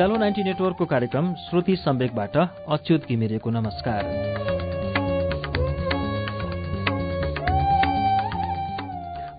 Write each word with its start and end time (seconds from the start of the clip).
उज्यालो 0.00 0.16
ninety 0.16 0.42
नेटवर्कको 0.42 0.84
कार्यक्रम 0.86 1.26
श्रुति 1.36 1.74
सम्वेकबाट 1.76 2.36
अच्युत 2.72 3.04
घिमिरेको 3.04 3.50
नमस्कार। 3.50 4.04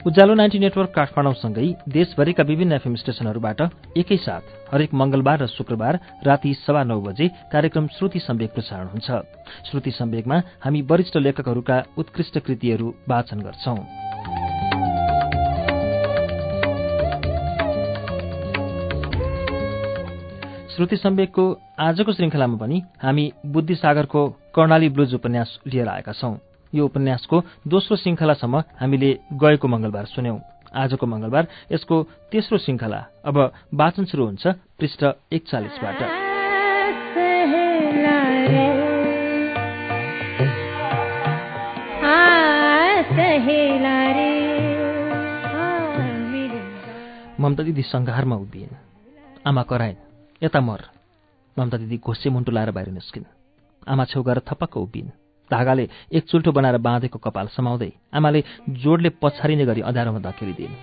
उज्यालो 0.05 0.34
नाइन्टी 0.34 0.59
नेटवर्क 0.59 0.91
काठमाडौँसँगै 0.95 1.66
देशभरिका 1.89 2.44
विभिन्न 2.44 2.73
एफएम 2.73 2.95
स्टेशनहरूबाट 2.95 3.62
एकैसाथ 3.98 4.73
हरेक 4.73 4.94
मंगलबार 4.94 5.41
र 5.41 5.48
शुक्रबार 5.48 6.00
राति 6.26 6.54
सवा 6.62 6.84
नौ 6.84 7.00
बजे 7.02 7.28
कार्यक्रम 7.52 7.88
श्रुति 7.98 8.20
सम्वेक 8.20 8.54
प्रसारण 8.54 8.88
हुन्छ। 8.93 9.09
श्रुति 9.66 9.91
सम्वेकमा 9.91 10.41
हामी 10.62 10.82
वरिष्ठ 10.86 11.18
लेखकहरूका 11.18 11.84
उत्कृष्ट 11.98 12.40
कृतिहरू 12.40 12.93
वाचन 13.09 13.41
गर्छौं। 13.41 13.77
श्रुति 20.71 20.98
सम्वेकको 20.98 21.43
आजको 21.80 22.11
श्रृङ्खलामा 22.13 22.57
पनि 22.57 22.77
हामी 23.02 23.25
बुद्धिसागरको 23.45 24.21
कर्णाली 24.55 24.89
ब्लुज 24.89 25.13
उपन्यास 25.16 25.59
लिएर 25.67 25.88
आएका 25.88 26.12
छौं। 26.12 26.35
यो 26.73 26.85
उपन्यासको 26.85 27.38
दोस्रो 27.67 27.95
श्रृङ्खलासम्म 27.98 28.55
हामीले 28.79 29.09
गएको 29.35 29.67
मंगलबार 29.67 30.05
सुन्यौं। 30.15 30.39
आजको 30.71 31.05
मंगलबार 31.05 31.48
यसको 31.71 31.95
तेस्रो 32.31 32.57
श्रृङ्खला 32.57 32.99
अब 33.27 33.38
वाचन 33.73 34.05
शुरू 34.07 34.26
हुन्छ 34.26 34.48
पृष्ठ 34.79 35.03
एकचालिसबाट 35.34 35.99
ममता 47.41 47.63
दिदी 47.63 47.81
सङ्घारमा 47.81 48.35
उभिन् 48.35 48.77
आमा 49.48 49.63
कराइन्। 49.65 50.10
यता 50.41 50.59
मर। 50.61 50.81
ममता 51.57 51.77
दिदी 51.77 51.97
घोसे 51.97 52.29
मुन्टु 52.29 52.51
लाएर 52.51 52.71
बाहिर 52.71 52.89
निस्किन्। 52.89 53.25
आमा 53.87 54.05
छेउ 54.05 54.23
गएर 54.23 54.39
थपक्क 54.41 54.77
उभिन्। 54.77 55.09
धागाले 55.51 55.87
एक 56.13 56.23
चुल्ठो 56.25 56.51
बनाएर 56.51 56.77
बाँधेको 56.77 57.20
कपाल 57.20 57.47
समाउँदै 57.47 57.91
आमाले 58.13 58.43
जोडले 58.81 59.09
पछारिने 59.21 59.65
गरी 59.65 59.81
अँध्यारोमा 59.81 60.19
धकेलिदिन् 60.19 60.75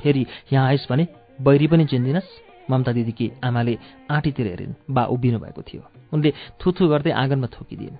फेरि 0.00 0.26
यहाँ 0.52 0.66
आइस 0.68 0.86
भने 0.90 1.06
बैरी 1.38 1.66
पनि 1.66 1.84
चिन्दिनस्? 1.86 2.28
ममता 2.70 2.92
दिदीकी 2.92 3.26
आमाले 3.44 3.78
आँटीतिर 4.10 4.46
हेरिन् 4.46 4.74
बा 4.90 5.04
उभिनु 5.04 5.38
भएको 5.38 5.62
थियो। 5.62 5.82
उनले 6.12 6.32
थुथु 6.60 6.88
गर्दै 6.88 7.10
आँगनमा 7.12 7.48
थुकिदिन्। 7.52 7.96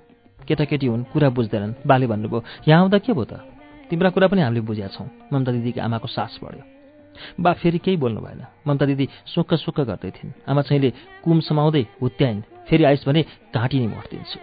केटाकेटी 0.47 0.86
हुन् 0.86 1.05
कुरा 1.12 1.28
बुझ्दैनन्। 1.30 1.74
बाले 1.86 2.06
भन्नुभयो 2.06 2.44
यहाँ 2.69 2.80
आउँदा 2.83 2.98
के 2.98 3.12
भयो 3.12 3.24
त? 3.24 3.33
तिम्रा 3.91 4.11
कुरा 4.11 4.28
पनि 4.28 4.41
हामीले 4.42 4.61
बुझ्या 4.64 4.89
छौँ। 4.89 5.06
ममता 5.33 5.52
दिदीकी 5.52 5.80
आमाको 5.80 6.08
सास 6.08 6.39
बढ्यो। 6.42 6.76
बा 7.41 7.53
फेरि 7.53 7.78
केही 7.78 7.97
बोल्नु 7.97 8.20
भएन। 8.20 8.41
ममता 8.67 8.84
दिदी 8.86 9.06
सुक्ख 9.27 9.55
सुक्ख 9.55 9.81
गर्दै 9.81 10.11
थिइन्। 10.11 10.33
आमा 10.50 10.62
छैले 10.62 10.91
कुम 11.25 11.41
समाउँदै 11.41 11.84
हुत्याइन्। 12.03 12.41
फेरि 12.69 12.84
आइस 12.84 13.03
भने 13.08 13.23
घाँटी 13.55 13.77
नै 13.81 13.89
मोटिदिन्छु 13.95 14.39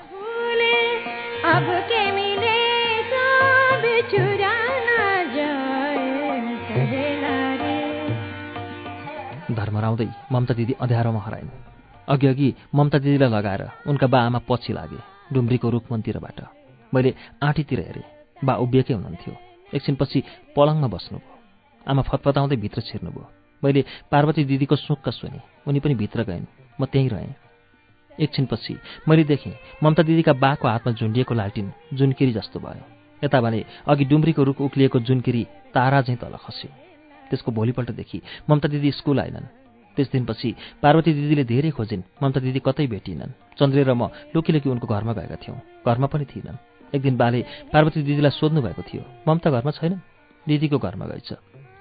धर्मराउँदै 9.53 10.08
ममता 10.31 10.53
दिदी 10.53 10.73
अँध्यारोमा 10.81 11.19
हराइन्। 11.19 11.49
अघि 12.09 12.27
अघि 12.27 12.47
ममता 12.75 12.97
दिदीलाई 12.97 13.30
लगाएर 13.30 13.63
उनका 13.87 14.08
बा 14.08 14.19
आमा 14.27 14.39
पछि 14.49 14.73
लागे 14.73 14.99
डुम्रीको 15.33 15.69
रुखमन्तिरबाट 15.69 16.39
मैले 16.93 17.13
आँटीतिर 17.43 17.80
हेरेँ। 17.80 18.08
बा 18.43 18.53
उभिएकै 18.63 18.93
हुनुहुन्थ्यो। 18.93 19.33
एकछिनपछि 19.73 20.19
पलङमा 20.55 20.87
बस्नुभयो। 20.87 21.33
आमा 21.88 22.02
फतफताउँदै 22.02 22.56
भित्र 22.56 22.81
छिर्नुभयो। 22.81 23.26
मैले 23.64 23.81
पार्वती 24.11 24.44
दिदीको 24.44 24.76
सुक्क 24.76 25.10
सुनेँ 25.10 25.42
उनी 25.67 25.80
पनि 25.80 25.95
भित्र 25.95 26.23
गइन्। 26.23 26.45
म 26.80 26.86
त्यहीँ 26.86 27.10
रहेँ। 27.10 27.36
एकछिनपछि 28.11 28.73
मैले 29.08 29.23
देखेँ 29.23 29.54
ममता 29.83 30.04
दिदीका 30.04 30.33
बाको 30.33 30.67
हातमा 30.67 30.93
झुन्डिएको 30.93 31.33
लालटिन 31.33 31.72
जुनकिरी 31.93 32.33
जस्तो 32.33 32.60
भयो। 32.60 32.86
यता 33.22 33.42
भने 33.42 33.66
अघि 33.88 34.05
डुम्रीको 34.05 34.43
रुख 34.43 34.61
उक्लिएको 34.61 34.99
जुनकिरी 34.99 35.43
तारा 35.73 36.02
झैँ 36.02 36.17
तल 36.17 36.36
खस्यो। 36.38 36.70
त्यसको 37.30 37.52
भोलिपल्टदेखि 37.52 38.22
ममता 38.49 38.67
दिदी 38.67 38.92
स्कुल 38.92 39.20
आएनन् 39.20 39.48
त्यस 39.98 40.11
दिनपछि 40.11 40.49
पार्वती 40.82 41.14
दिदीले 41.14 41.43
धेरै 41.43 41.72
खोजिन्। 41.72 42.04
ममता 42.22 42.39
दिदी 42.39 42.60
कतै 42.60 42.88
भेटिनन्। 42.88 43.32
चन्द्रे 43.58 43.83
र 43.83 43.93
म 43.93 44.10
लुकी 44.36 44.52
लुकी 44.54 44.70
उनको 44.70 44.88
घरमा 44.88 45.14
गएका 45.14 45.38
थियौँ। 45.42 45.58
घरमा 45.88 46.08
पनि 46.08 46.26
थिएनन्। 46.26 46.58
एक 46.93 47.02
दिन 47.02 47.17
बाले 47.17 47.39
पार्वती 47.73 48.02
दिदीलाई 48.04 48.33
सोध्नु 48.38 48.61
भएको 48.61 48.82
थियो 48.82 49.04
ममता 49.27 49.49
घरमा 49.49 49.72
छैन 49.72 50.02
दिदीको 50.45 50.77
घरमा 50.77 51.05
गएछ। 51.10 51.33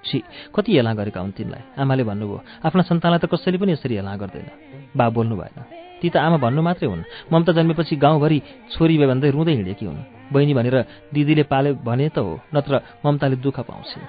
छि 0.05 0.23
कति 0.55 0.71
हेला 0.75 0.93
गरेका 0.93 1.19
हुन् 1.21 1.31
तिनलाई? 1.31 1.63
आमाले 1.79 2.03
भन्नुभयो 2.03 2.39
आफ्ना 2.65 2.81
सन्तानलाई 2.89 3.19
त 3.19 3.25
कसैले 3.31 3.57
पनि 3.57 3.71
यसरी 3.71 3.95
हेला 3.95 4.15
गर्दैन। 4.15 4.47
बा 4.97 5.05
बोल्नु 5.09 5.35
भएन। 5.35 5.57
ती 6.01 6.09
त 6.09 6.17
आमा 6.19 6.37
भन्नु 6.37 6.61
मात्रै 6.61 6.87
हुन्। 6.89 7.03
ममता 7.31 7.51
जन्मेपछि 7.55 7.95
गाउँभरि 7.95 8.37
छोरी 8.75 8.97
भए 8.97 9.07
भन्दै 9.07 9.29
रुँदै 9.31 9.53
हिँडेकी 9.55 9.85
हुन्। 9.85 10.31
बहिनी 10.33 10.53
भनेर 10.53 10.77
दिदीले 11.13 11.43
पाले 11.47 11.73
भने 11.79 12.09
त 12.09 12.17
हो 12.19 12.39
नत्र 12.55 12.73
ममताले 13.05 13.35
दुःख 13.39 13.59
पाउँछिन् 13.63 14.05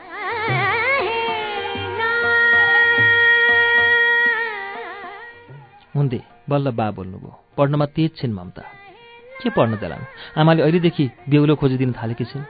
हुँदे 5.95 6.21
बल्ल 6.51 6.71
बा 6.75 6.91
बोल्नुभयो 6.91 7.33
पढ्नमा 7.57 7.87
तेज 7.87 8.11
छिन् 8.19 8.35
ममता। 8.35 8.63
के 9.43 9.51
पढ्न 9.51 9.79
देलान्? 9.79 10.05
आमाले 10.39 10.63
अहिलेदेखि 10.63 11.05
बेहुलो 11.31 11.55
खोजिदिन 11.55 11.93
थालेकी 11.95 12.25
छिन्। 12.25 12.43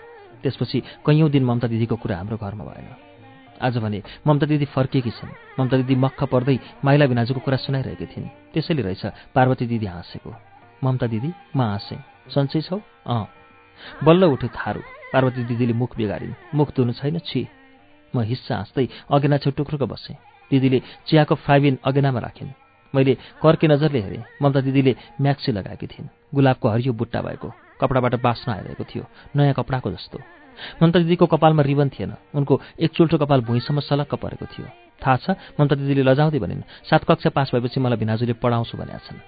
त्यसपछि 0.42 0.78
कैयौँ 1.04 1.28
दिन 1.30 1.44
ममता 1.44 1.68
दिदीको 1.68 1.96
कुरा 1.96 2.16
हाम्रो 2.16 2.36
घरमा 2.36 2.64
भएन। 2.64 3.13
आज 3.62 3.76
भने 3.78 4.02
ममता 4.26 4.46
दिदी 4.46 4.64
फर्किएकी 4.64 5.10
छिन्। 5.10 5.30
ममता 5.60 5.76
दिदी 5.76 5.94
मक्ख 5.94 6.24
पर्दै 6.24 6.58
माइला 6.84 7.06
भिनाजुको 7.06 7.40
कुरा 7.40 7.56
सुनाइरहेकी 7.56 8.06
थिइन्। 8.06 8.28
त्यसैले 8.52 8.82
रहेछ 8.82 9.06
पार्वती 9.34 9.66
दिदी 9.66 9.86
हाँसेको। 9.86 10.30
ममता 10.84 11.06
दिदी 11.06 11.30
म 11.56 11.60
हाँसेँ। 11.62 11.98
सन्चै 12.34 12.60
छौ? 12.60 12.80
अँ। 13.06 13.26
बल्ल 14.04 14.24
उठ्यो 14.24 14.48
थारू। 14.48 14.80
पार्वती 15.12 15.44
दिदीले 15.44 15.72
मुख 15.72 15.96
बिगारिन्। 15.96 16.34
मुख 16.54 16.68
धुनु 16.76 16.92
छैन? 16.92 17.18
छि। 17.18 17.46
म 18.16 18.20
हिस्सा 18.20 18.54
हाँस्दै 18.56 18.88
अगेना 19.10 19.36
छेउ 19.38 19.52
टुक्रुको 19.52 19.86
बसेँ। 19.86 20.16
दिदीले 20.50 20.82
चियाको 21.06 21.34
फ्राइबिन 21.34 21.78
अगेनामा 21.84 22.20
राखिन्। 22.20 22.50
मैले 22.94 23.14
कर्के 23.42 23.66
नजरले 23.68 24.00
हेरेँ। 24.00 24.24
ममता 24.42 24.60
दिदीले 24.60 24.96
म्याक्सी 25.20 25.52
लगाएकी 25.52 25.86
थिइन्। 25.86 26.08
गुलाबको 26.34 26.68
हरियो 26.68 26.92
बुट्टा 26.92 27.20
भएको। 27.22 27.48
कपडाबाट 27.80 28.14
बास्न 28.14 28.52
आइरहेको 28.52 28.84
थियो। 28.84 29.04
नयाँ 29.36 29.54
कपडाको 29.54 29.90
जस्तो। 29.90 30.18
ममता 30.82 30.98
दिदीको 30.98 31.26
कपालमा 31.26 31.62
रिबन 31.62 31.88
थिएन। 31.88 32.12
उनको 32.34 32.60
एक 32.80 32.90
चुल्ठो 32.92 33.16
कपाल 33.18 33.40
भुइँसम्म 33.48 33.80
सलक्क 33.80 34.14
परेको 34.14 34.46
थियो। 34.46 34.66
थाहा 35.02 35.16
छ 35.16 35.26
ममता 35.60 35.74
दिदीले 35.76 36.02
लजाउँदै 36.02 36.38
भनिन् 36.38 36.62
सात 36.88 37.04
कक्षा 37.04 37.30
पास 37.30 37.50
भएपछि 37.54 37.80
मलाई 37.80 37.98
भिनाजुले 37.98 38.34
पढाउँछु 38.38 38.78
भनेका 38.78 38.98
छन्। 39.06 39.18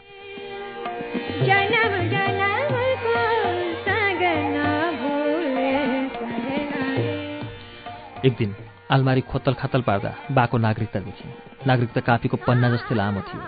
एक 8.27 8.35
दिन 8.39 8.55
आलमारी 8.91 9.21
खोतल 9.21 9.55
खातल 9.55 9.83
पार्दा 9.83 10.11
बाको 10.31 10.59
नागरिकता 10.59 11.01
देखेँ 11.01 11.31
नागरिकता 11.67 12.01
कापीको 12.01 12.37
पन्ना 12.47 12.71
जस्तै 12.71 12.95
लामो 12.95 13.21
थियो। 13.21 13.43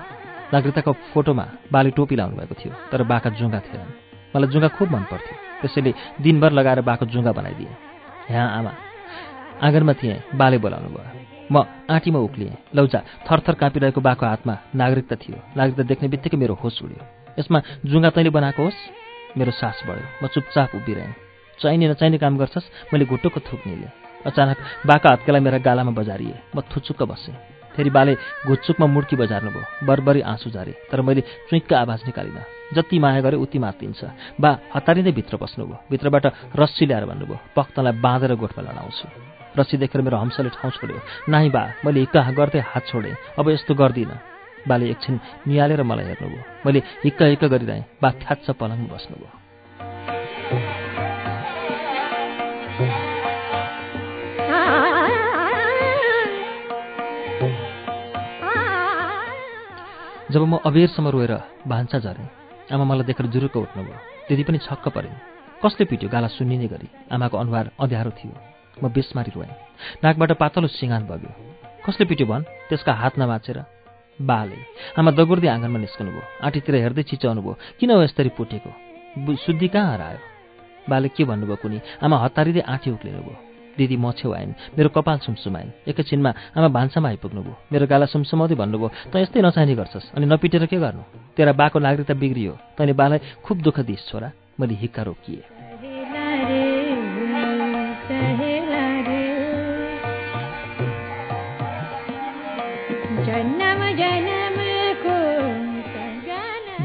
नागरिकताको 0.55 0.93
फोटोमा 1.13 1.47
बाली 1.73 1.91
टोपी 1.91 2.17
लाउनु 2.17 2.37
भएको 2.37 2.55
थियो 2.55 2.73
तर 2.93 3.03
बाका 3.03 3.31
जुङ्गा 3.31 3.61
थिएनन्। 3.61 4.08
मलाई 4.35 4.49
जुङ्गा 4.53 4.69
खुब 4.77 4.89
मन 4.93 5.05
पर्थ्यो 5.11 5.35
त्यसैले 5.61 5.93
दिनभर 6.21 6.53
लगाएर 6.53 6.81
बाको 6.83 7.07
जुङ्गा 7.07 7.33
बनाइदिएँ। 7.33 7.75
यहाँ 8.31 8.49
आमा 8.59 8.73
आँगनमा 9.65 9.93
थिएँ 9.93 10.23
बाले 10.35 10.59
बोलाउनु 10.59 10.89
भयो। 10.89 11.29
म 11.53 11.65
आँटीमा 11.91 12.19
उक्लिएँ। 12.19 12.57
लौजा 12.77 13.01
थरथर 13.25 13.55
काँपिरहेको 13.57 14.01
बाको 14.01 14.27
हातमा 14.27 14.55
नागरिकता 14.75 15.17
थियो। 15.17 15.39
नागरिकता 15.57 15.83
देख्ने 15.83 16.09
बित्तिकै 16.09 16.37
मेरो 16.37 16.55
होस 16.55 16.77
उड्यो। 16.85 17.01
यसमा 17.41 17.59
जुङ्गा 17.89 18.11
तैँले 18.13 18.31
बनाएको 18.31 18.63
होस्? 18.63 18.79
मेरो 19.39 19.53
सास 19.57 19.83
बढ्यो। 19.89 20.07
म 20.23 20.29
चुपचाप 20.29 20.75
उभिरहेँ। 20.77 21.15
चाहिने 21.59 21.89
नचाहिने 21.89 22.19
काम 22.21 22.37
गर्छस्? 22.37 22.93
मैले 22.93 23.05
घुटुको 23.09 23.41
थुक 23.41 23.61
निलेँ। 23.67 23.91
अचानक 24.29 24.57
बाका 24.87 25.09
हत्केलाई 25.13 25.41
मेरा 25.41 25.59
गालामा 25.59 25.93
बजारिए। 25.97 26.37
म 26.55 26.61
थुचुक्क 26.69 27.03
बसेँ। 27.03 27.35
फेरि 27.75 27.91
बाले 27.91 28.15
घुच्चुकमा 28.47 28.87
मुड्की 28.87 29.17
बजार्नुभयो। 29.17 29.87
बरबरी 29.87 30.21
आँसु 30.21 30.51
झारे 30.51 30.73
तर 30.93 31.01
मैले 31.01 31.21
चुइक्क 31.49 31.73
आवाज 31.73 32.01
निकालिनँ। 32.07 32.58
जति 32.75 32.99
माया 32.99 33.21
गरे 33.21 33.37
उति 33.37 33.59
मातिन्छ 33.59 34.01
बा 34.41 34.51
हतारिँदै 34.75 35.13
भित्र 35.13 35.37
बस्नुभयो। 35.43 35.77
भित्रबाट 35.91 36.27
रस्सी 36.61 36.85
ल्याएर 36.87 37.05
भन्नुभयो 37.11 37.39
पख्तलाई 37.57 37.93
बाँधेर 38.05 38.33
गोठमा 38.37 38.63
लडाउँछु। 38.63 39.07
रस्सी 39.59 39.77
देखेर 39.83 40.01
मेरो 40.03 40.17
हम्सले 40.19 40.49
ठाउँ 40.53 40.73
छोड्यो। 40.77 41.01
नाइ 41.33 41.49
बा 41.49 41.63
मैले 41.85 42.01
हिक्का 42.01 42.31
गर्दै 42.39 42.61
हात 42.71 42.85
छोडेँ। 42.87 43.15
अब 43.39 43.49
यस्तो 43.51 43.75
गर्दिनँ 43.75 44.19
बाले 44.69 44.85
एकछिन 44.93 45.15
निहालेर 45.49 45.83
मलाई 45.83 46.05
हेर्नुभयो। 46.13 46.43
मैले 46.67 46.81
हिक्क 47.05 47.23
हिक्क 47.23 47.45
गरिरहेँ 47.45 47.85
बा 48.03 48.09
थ्याच्च 48.21 48.47
पलङमा 48.61 48.93
बस्नुभयो। 48.95 49.31
जब 60.29 60.43
म 60.45 60.61
अबेरसम्म 60.61 61.09
रोएर 61.09 61.33
भान्सा 61.67 61.99
झरेँ 61.99 62.38
आमा 62.73 62.85
मलाई 62.85 63.07
देखेर 63.09 63.27
जुरुक्क 63.33 63.57
उठ्नुभयो। 63.57 63.97
दिदी 64.29 64.43
पनि 64.45 64.59
छक्क 64.59 64.89
परेन्। 64.93 65.17
कसले 65.65 65.85
पिट्यो 65.89 66.09
गाला 66.13 66.29
सुन्निने 66.29 66.69
गरी? 66.69 66.89
आमाको 67.13 67.37
अनुहार 67.39 67.71
अँध्यारो 67.81 68.11
थियो। 68.11 68.37
म 68.85 68.93
बेसमारी 68.93 69.33
रोएँ। 69.33 69.49
नाकबाट 70.05 70.33
पातलो 70.37 70.69
सिँगान 70.69 71.03
बग्यो। 71.09 71.33
कसले 71.87 72.05
पिट्यो 72.05 72.27
भन्? 72.29 72.45
त्यसका 72.69 72.93
हात 72.93 73.19
नमाचेर। 73.19 73.59
बाले। 74.21 74.61
आमा 75.01 75.11
दगुर्दै 75.17 75.49
आँगनमा 75.49 75.79
निस्कनु 75.79 76.11
भयो 76.13 76.23
आँटीतिर 76.45 76.75
हेर्दै 76.85 77.03
चिचाउनु 77.09 77.41
भयो 77.41 77.57
किन 77.81 77.91
हो 77.91 78.03
यसरी 78.05 78.31
पुटेको? 78.37 78.71
शुद्धि 79.35 79.69
कहाँ 79.73 79.93
हरायो? 79.93 80.21
बाले 80.91 81.09
के 81.09 81.25
भन्नुभयो 81.25 81.57
कुनी? 81.57 81.79
आमा 82.05 82.17
हतारिँदै 82.21 82.61
आँटी 82.69 82.91
उक्लिनु 82.91 83.21
भयो 83.25 83.48
दिदी 83.79 83.97
म 83.97 84.11
छेउ 84.19 84.31
आइन् 84.35 84.53
मेरो 84.75 84.89
कपाल 84.91 85.19
सुमसुमाइन् 85.23 85.71
एकैछिनमा 85.89 86.31
आमा 86.59 86.69
भान्सामा 86.69 87.09
आइपुग्नुभयो 87.09 87.55
मेरो 87.73 87.87
गाला 87.87 88.07
सुमसुमाउँदै 88.11 88.57
भन्नुभयो 88.59 88.91
त 89.13 89.15
यस्तै 89.23 89.41
नचाहिने 89.41 89.75
गर्छस्। 89.79 90.19
अनि 90.19 90.27
नपिटेर 90.27 90.67
के 90.67 90.77
गर्नु? 90.83 91.03
तेरा 91.39 91.53
बाको 91.55 91.79
नागरिकता 91.79 92.15
बिग्रियो। 92.19 92.53
तैँले 92.75 92.93
बालाई 92.99 93.19
खुब 93.47 93.57
दुःख 93.63 93.81
दिइस् 93.87 94.09
छोरा। 94.11 94.29
मैले 94.59 94.75
हिक्का 94.75 95.03
रोकिएँ। 95.07 95.43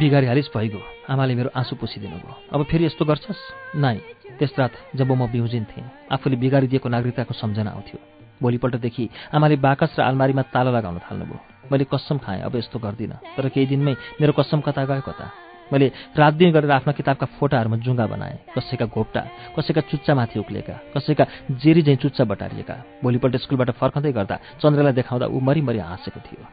बिगारी 0.04 0.28
हालिस 0.28 0.48
भइगयो। 0.56 0.82
आमाले 1.10 1.34
मेरो 1.36 1.50
आँसु 1.56 1.76
पुसिदिनु 1.80 2.18
भयो 2.20 2.36
अब 2.52 2.60
फेरि 2.68 2.86
यस्तो 2.86 3.06
गर्छस्? 3.06 3.42
नाइ 3.80 3.98
त्यस 4.40 4.52
रात 4.60 4.74
जब 5.00 5.12
म 5.12 5.32
बिउजिन 5.32 5.64
थिएँ 5.72 5.88
आफूले 6.12 6.36
बिगारिदिएको 6.44 6.90
नागरिकताको 6.90 7.34
सम्झना 7.34 7.72
आउँथ्यो। 7.72 8.00
भोलिपल्टदेखि 8.44 9.06
आमाले 9.32 9.56
बाकस 9.64 9.96
र 9.96 10.02
आलमारीमा 10.04 10.44
ताला 10.52 10.72
लगाउन 10.76 11.00
थाल्नुभयो। 11.08 11.40
मैले 11.72 11.86
कसम 11.88 12.18
खाएँ 12.20 12.42
अब 12.44 12.56
यस्तो 12.60 12.80
गर्दिनँ। 12.80 13.40
तर 13.40 13.48
केही 13.50 13.68
दिनमै 13.72 13.94
मेरो 14.20 14.34
कसम 14.36 14.60
कता 14.68 14.84
गयो 14.84 15.02
कता 15.08 15.26
मैले 15.72 15.88
रात 16.20 16.34
दिन 16.36 16.52
गरेर 16.52 16.72
आफ्ना 16.72 16.92
किताबका 16.92 17.26
फोटाहरूमा 17.40 17.78
जुङ्गा 17.80 18.06
बनाएँ 18.06 18.38
कसैका 18.52 18.86
घोप्टा 18.92 19.22
कसैका 19.56 19.82
चुच्चामाथि 19.88 20.40
उक्लिएका 20.40 20.76
कसैका 20.92 21.26
जेरी 21.64 21.82
झैँ 21.82 21.96
चुच्चा 22.04 22.24
बटारिएका। 22.28 22.76
भोलिपल्ट 23.00 23.36
स्कुलबाट 23.48 23.70
फर्कँदै 23.80 24.12
गर्दा 24.12 24.36
चन्द्रलाई 24.60 24.94
देखाउँदा 25.00 25.26
ऊ 25.32 25.40
मरिमरि 25.40 25.80
हाँसेको 25.80 26.20
थियो। 26.20 26.44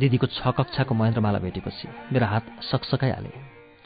दिदीको 0.00 0.26
छ 0.32 0.40
कक्षाको 0.56 0.92
महेन्द्रमाला 0.94 1.38
भेटेपछि 1.44 1.86
मेरो 2.12 2.26
हात 2.26 2.44
सकसकाइहाले। 2.72 3.30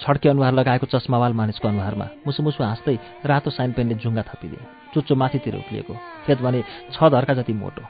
छड्के 0.00 0.28
अनुहार 0.28 0.52
लगाएको 0.54 0.86
चस्मावाल 0.86 1.32
मानिसको 1.34 1.66
अनुहारमा 1.68 2.06
मुसु 2.26 2.42
मुसु 2.42 2.62
हाँस्दै 2.62 2.96
रातो 3.26 3.50
साइन 3.50 3.72
पेनले 3.74 3.94
जुङ्गा 3.98 4.22
थपिदिए। 4.22 4.62
चुच्चो 4.94 5.14
माथितिर 5.14 5.54
उक्लिएको 5.56 5.94
खेत 6.26 6.38
भने 6.38 6.60
छ 6.94 6.98
धर्का 7.14 7.34
जति 7.34 7.52
मोटो। 7.52 7.82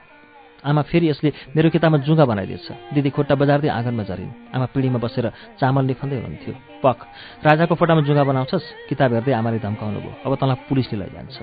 आमा 0.65 0.83
फेरि 0.89 1.09
यसले 1.13 1.33
मेरो 1.57 1.69
किताबमा 1.69 1.99
जुङ्गा 2.09 2.25
बनाइदिएछ। 2.25 2.69
दिदी 2.97 3.11
खुट्टा 3.13 3.35
बजार्दै 3.37 3.69
आँगनमा 3.69 4.05
झरिन्। 4.09 4.57
आमा 4.57 4.67
पिँढीमा 4.73 4.99
बसेर 5.05 5.27
चामल 5.61 5.85
निखन्दै 5.85 6.17
हुनुहुन्थ्यो। 6.17 6.55
पख 6.81 6.99
राजाको 7.45 7.75
फोटामा 7.77 8.01
जुङ्गा 8.09 8.25
बनाउँछस्? 8.25 8.89
किताब 8.89 9.13
हेर्दै 9.21 9.33
आमाले 9.37 9.59
धम्काउनु 9.61 10.01
भयो। 10.01 10.13
अब 10.25 10.33
तँलाई 10.41 10.65
पुलिसले 10.69 10.97
लैजान्छ। 11.01 11.37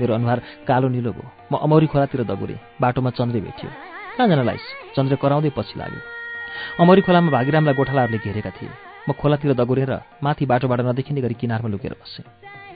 मेरो 0.00 0.12
अनुहार 0.16 0.38
कालो 0.68 0.88
निलो 0.88 1.12
भयो। 1.12 1.28
म 1.52 1.60
अमौरी 1.60 1.86
खोलातिर 1.92 2.24
दगुरेँ। 2.24 2.80
बाटोमा 2.80 3.10
चन्द्रे 3.12 3.40
भेटियो। 3.40 3.93
कहाँ 4.16 4.28
जान 4.28 4.44
लाइस 4.46 4.64
चन्द्र 4.94 5.16
कराउँदै 5.18 5.50
पछि 5.58 5.74
लाग्यो। 5.74 6.00
अमरी 6.78 7.00
खोलामा 7.02 7.30
भागीरामलाई 7.34 7.74
गोठालाहरूले 7.74 8.18
घेरेका 8.22 8.50
थिए। 8.54 8.70
म 9.08 9.12
खोलातिर 9.18 9.58
दगुरेर 9.58 10.22
माथि 10.22 10.46
बाटोबाट 10.46 10.80
नदेखिने 10.86 11.20
गरी 11.20 11.34
किनारमा 11.34 11.68
लुकेर 11.68 11.98
बसेँ। 11.98 12.22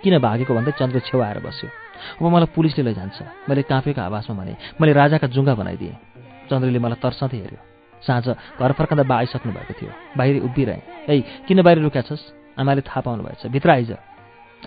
किन 0.03 0.19
भागेको 0.19 0.53
भन्दै 0.55 0.73
चन्द्र 0.75 0.99
छेउ 1.07 1.21
आएर 1.23 1.39
बस्यो। 1.39 1.69
अब 2.19 2.25
मलाई 2.27 2.51
पुलिसले 2.51 2.83
लैजान्छ। 2.91 3.19
मैले 3.47 3.63
काँपेको 3.71 4.01
आवाजमा 4.03 4.35
भने 4.35 4.55
मैले 4.83 4.93
राजाका 4.99 5.27
जुङ्गा 5.31 5.55
बनाइदिएँ। 5.55 5.95
चन्द्रले 6.51 6.79
मलाई 6.83 6.99
तर्साउँदै 7.07 7.39
हेऱ्यो। 7.39 7.61
साँझ 8.03 8.27
घर 8.59 8.73
फर्काँदा 8.75 9.07
बा 9.07 9.15
आइसक्नु 9.23 9.53
भएको 9.55 9.75
थियो। 9.79 9.91
बाहिर 10.19 10.43
उभिरहेँ। 10.43 10.83
ए 11.07 11.47
किन 11.47 11.63
बाहिर 11.63 11.79
लुक्या 11.87 12.03
छस्? 12.03 12.59
आमाले 12.59 12.83
थाहा 12.83 13.01
पाउनु 13.07 13.23
भएछ। 13.23 13.47
भित्र 13.47 13.71
आइज। 13.71 13.91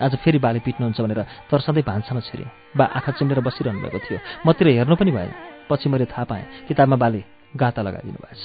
आज 0.00 0.12
फेरि 0.24 0.38
बाले 0.40 0.64
पिट्नुहुन्छ 0.64 1.00
भनेर 1.04 1.20
तर्साउँदै 1.52 1.84
भान्सामा 1.84 2.20
छिरेँ। 2.32 2.48
बा 2.76 2.84
आँखा 2.96 3.12
चिम्लेर 3.20 3.40
बसिरहनु 3.44 3.80
भएको 3.84 3.98
थियो। 4.08 4.18
मतिर 4.48 4.68
हेर्नु 4.80 4.96
पनि 4.96 5.12
भएन। 5.12 5.51
पछि 5.70 5.88
मैले 5.88 6.04
थाहा 6.12 6.24
पाएँ 6.24 6.44
किताबमा 6.68 6.96
बाले 6.96 7.22
गाता 7.56 7.82
लगाइदिनु 7.82 8.18
भएछ 8.24 8.42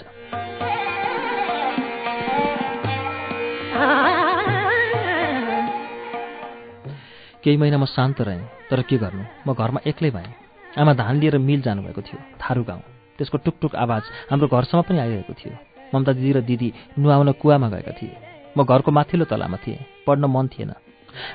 केही 7.43 7.57
महिना 7.57 7.77
म 7.77 7.85
शान्त 7.85 8.21
रहेँ 8.21 8.43
तर 8.69 8.81
के 8.83 8.97
गर्नु? 8.97 9.23
म 9.47 9.53
घरमा 9.53 9.79
एक्लै 9.87 10.09
भएँ। 10.11 10.33
आमा 10.77 10.93
धान 10.93 11.15
लिएर 11.19 11.37
मिल 11.37 11.61
जानुभएको 11.61 12.01
थियो 12.01 12.19
थारू 12.43 12.63
गाउँ। 12.63 12.81
त्यसको 13.17 13.37
टुकटुक 13.37 13.75
आवाज 13.75 14.03
हाम्रो 14.29 14.47
घरसम्म 14.47 14.81
पनि 14.83 14.99
आइरहेको 14.99 15.33
थियो। 15.33 15.53
ममता 15.93 16.11
दिदी 16.13 16.31
र 16.31 16.41
दिदी 16.43 16.73
नुहाउन 16.99 17.31
कुवामा 17.39 17.67
गएका 17.69 17.93
थिए। 18.01 18.15
म 18.57 18.63
घरको 18.67 18.91
माथिल्लो 18.91 19.25
तलामा 19.31 19.57
थिएँ 19.63 19.79
पढ्न 20.03 20.25
मन 20.27 20.47
थिएन। 20.51 20.71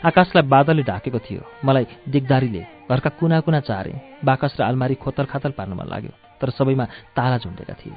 आकाशलाई 0.04 0.48
बादलले 0.48 0.82
ढाकेको 0.82 1.18
थियो। 1.18 1.42
मलाई 1.64 1.86
दिगदारीले 2.08 2.62
घरका 2.90 3.10
कुना 3.18 3.40
कुना 3.40 3.60
चारे 3.60 4.20
बाकस 4.24 4.56
र 4.60 4.62
आलमारी 4.62 4.94
खोतल 4.94 5.24
खातल 5.24 5.50
पार्न 5.56 5.72
मन 5.72 5.86
लाग्यो 5.88 6.12
तर 6.40 6.50
सबैमा 6.50 6.84
ताला 7.16 7.38
झुन्डेका 7.38 7.74
थिए। 7.74 7.96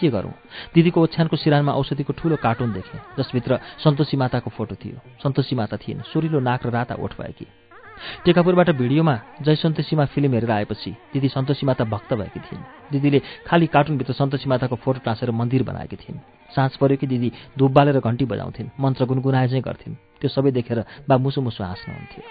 के 0.00 0.08
गरौँ? 0.10 0.34
दिदीको 0.74 1.02
ओछ्यानको 1.02 1.36
सिरानमा 1.36 1.72
औषधिको 1.72 2.12
ठुलो 2.18 2.36
कार्टुन 2.36 2.72
देखेँ 2.72 3.00
जसभित्र 3.18 3.58
सन्तोषी 3.78 4.16
माताको 4.16 4.50
फोटो 4.50 4.74
थियो। 4.74 4.98
सन्तोषी 5.22 5.54
माता 5.54 5.76
थिएन 5.76 6.02
सुरिलो 6.10 6.40
नाक 6.40 6.66
र 6.66 6.70
राता 6.70 6.94
ओठ 6.98 7.12
भएकी। 7.14 7.46
टेकापुरबाट 8.24 8.70
भिडियोमा 8.70 9.14
जय 9.42 9.54
सन्तोषीमा 9.56 10.04
फिल्म 10.04 10.32
हेरेर 10.34 10.50
आएपछि 10.50 10.90
दिदी 11.12 11.28
सन्तोषी 11.28 11.66
माता 11.66 11.84
भक्त 11.84 12.14
भएकी 12.14 12.40
थिइन्। 12.40 12.62
दिदीले 12.92 13.20
खाली 13.46 13.66
कार्टुनभित्र 13.66 14.12
सन्तोषी 14.12 14.48
माताको 14.48 14.76
फोटो 14.76 15.00
टाँसेर 15.04 15.30
मन्दिर 15.30 15.62
बनाएकी 15.62 15.96
थिइन्। 15.96 16.18
साँझ 16.54 16.76
पऱ्यो 16.76 16.96
कि 16.96 17.06
दिदी 17.06 17.32
धुप 17.58 17.70
बालेर 17.70 18.00
घन्टी 18.00 18.24
बजाउँथिन् 18.24 18.68
मन्त्र 18.80 19.04
गुनगुनाए 19.04 19.48
चाहिँ 19.48 19.62
गर्थिन्। 19.62 19.94
त्यो 20.20 20.28
सबै 20.28 20.50
देखेर 20.50 20.84
बा 21.08 21.16
मुसु 21.18 21.40
मुसु 21.40 21.62
हाँस्नुहुन्थ्यो। 21.64 22.22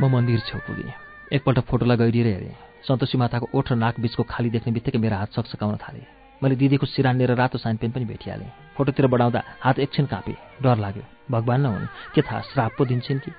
म 0.00 0.06
मन्दिर 0.06 0.40
छेउ 0.46 0.60
पुगेँ 0.66 0.92
एकपल्ट 1.32 1.58
फोटोलाई 1.66 1.96
गइदिएर 1.96 2.26
हेरेँ। 2.26 2.67
सन्तोषी 2.86 3.18
माताको 3.18 3.48
ओठ 3.54 3.72
र 3.72 3.74
नाक 3.74 4.00
बिचको 4.00 4.22
खाली 4.22 4.50
देख्ने 4.50 4.72
बित्तिकै 4.72 4.98
मेरो 4.98 5.16
हात 5.16 5.32
सकसकाउन 5.32 5.76
थालेँ। 5.76 6.06
मैले 6.42 6.56
दिदीको 6.56 6.86
सिरान 6.86 7.18
लिएर 7.18 7.34
रातो 7.34 7.58
साइन 7.58 7.76
पेन 7.76 7.90
भेटिहालेँ। 7.90 8.50
फोटोतिर 8.76 9.06
बढाउँदा 9.06 9.42
हात 9.60 9.78
एकछिन 9.78 10.06
काँपे। 10.06 10.34
डर 10.62 10.76
लाग्यो। 10.78 11.02
भगवान् 11.30 11.62
न 11.62 11.66
हुन् 11.66 11.86
के 12.14 12.22
थाहा 12.22 12.40
श्राप 12.40 12.72
पो 12.78 12.84
दिन्छन् 12.84 13.18
कि? 13.18 13.32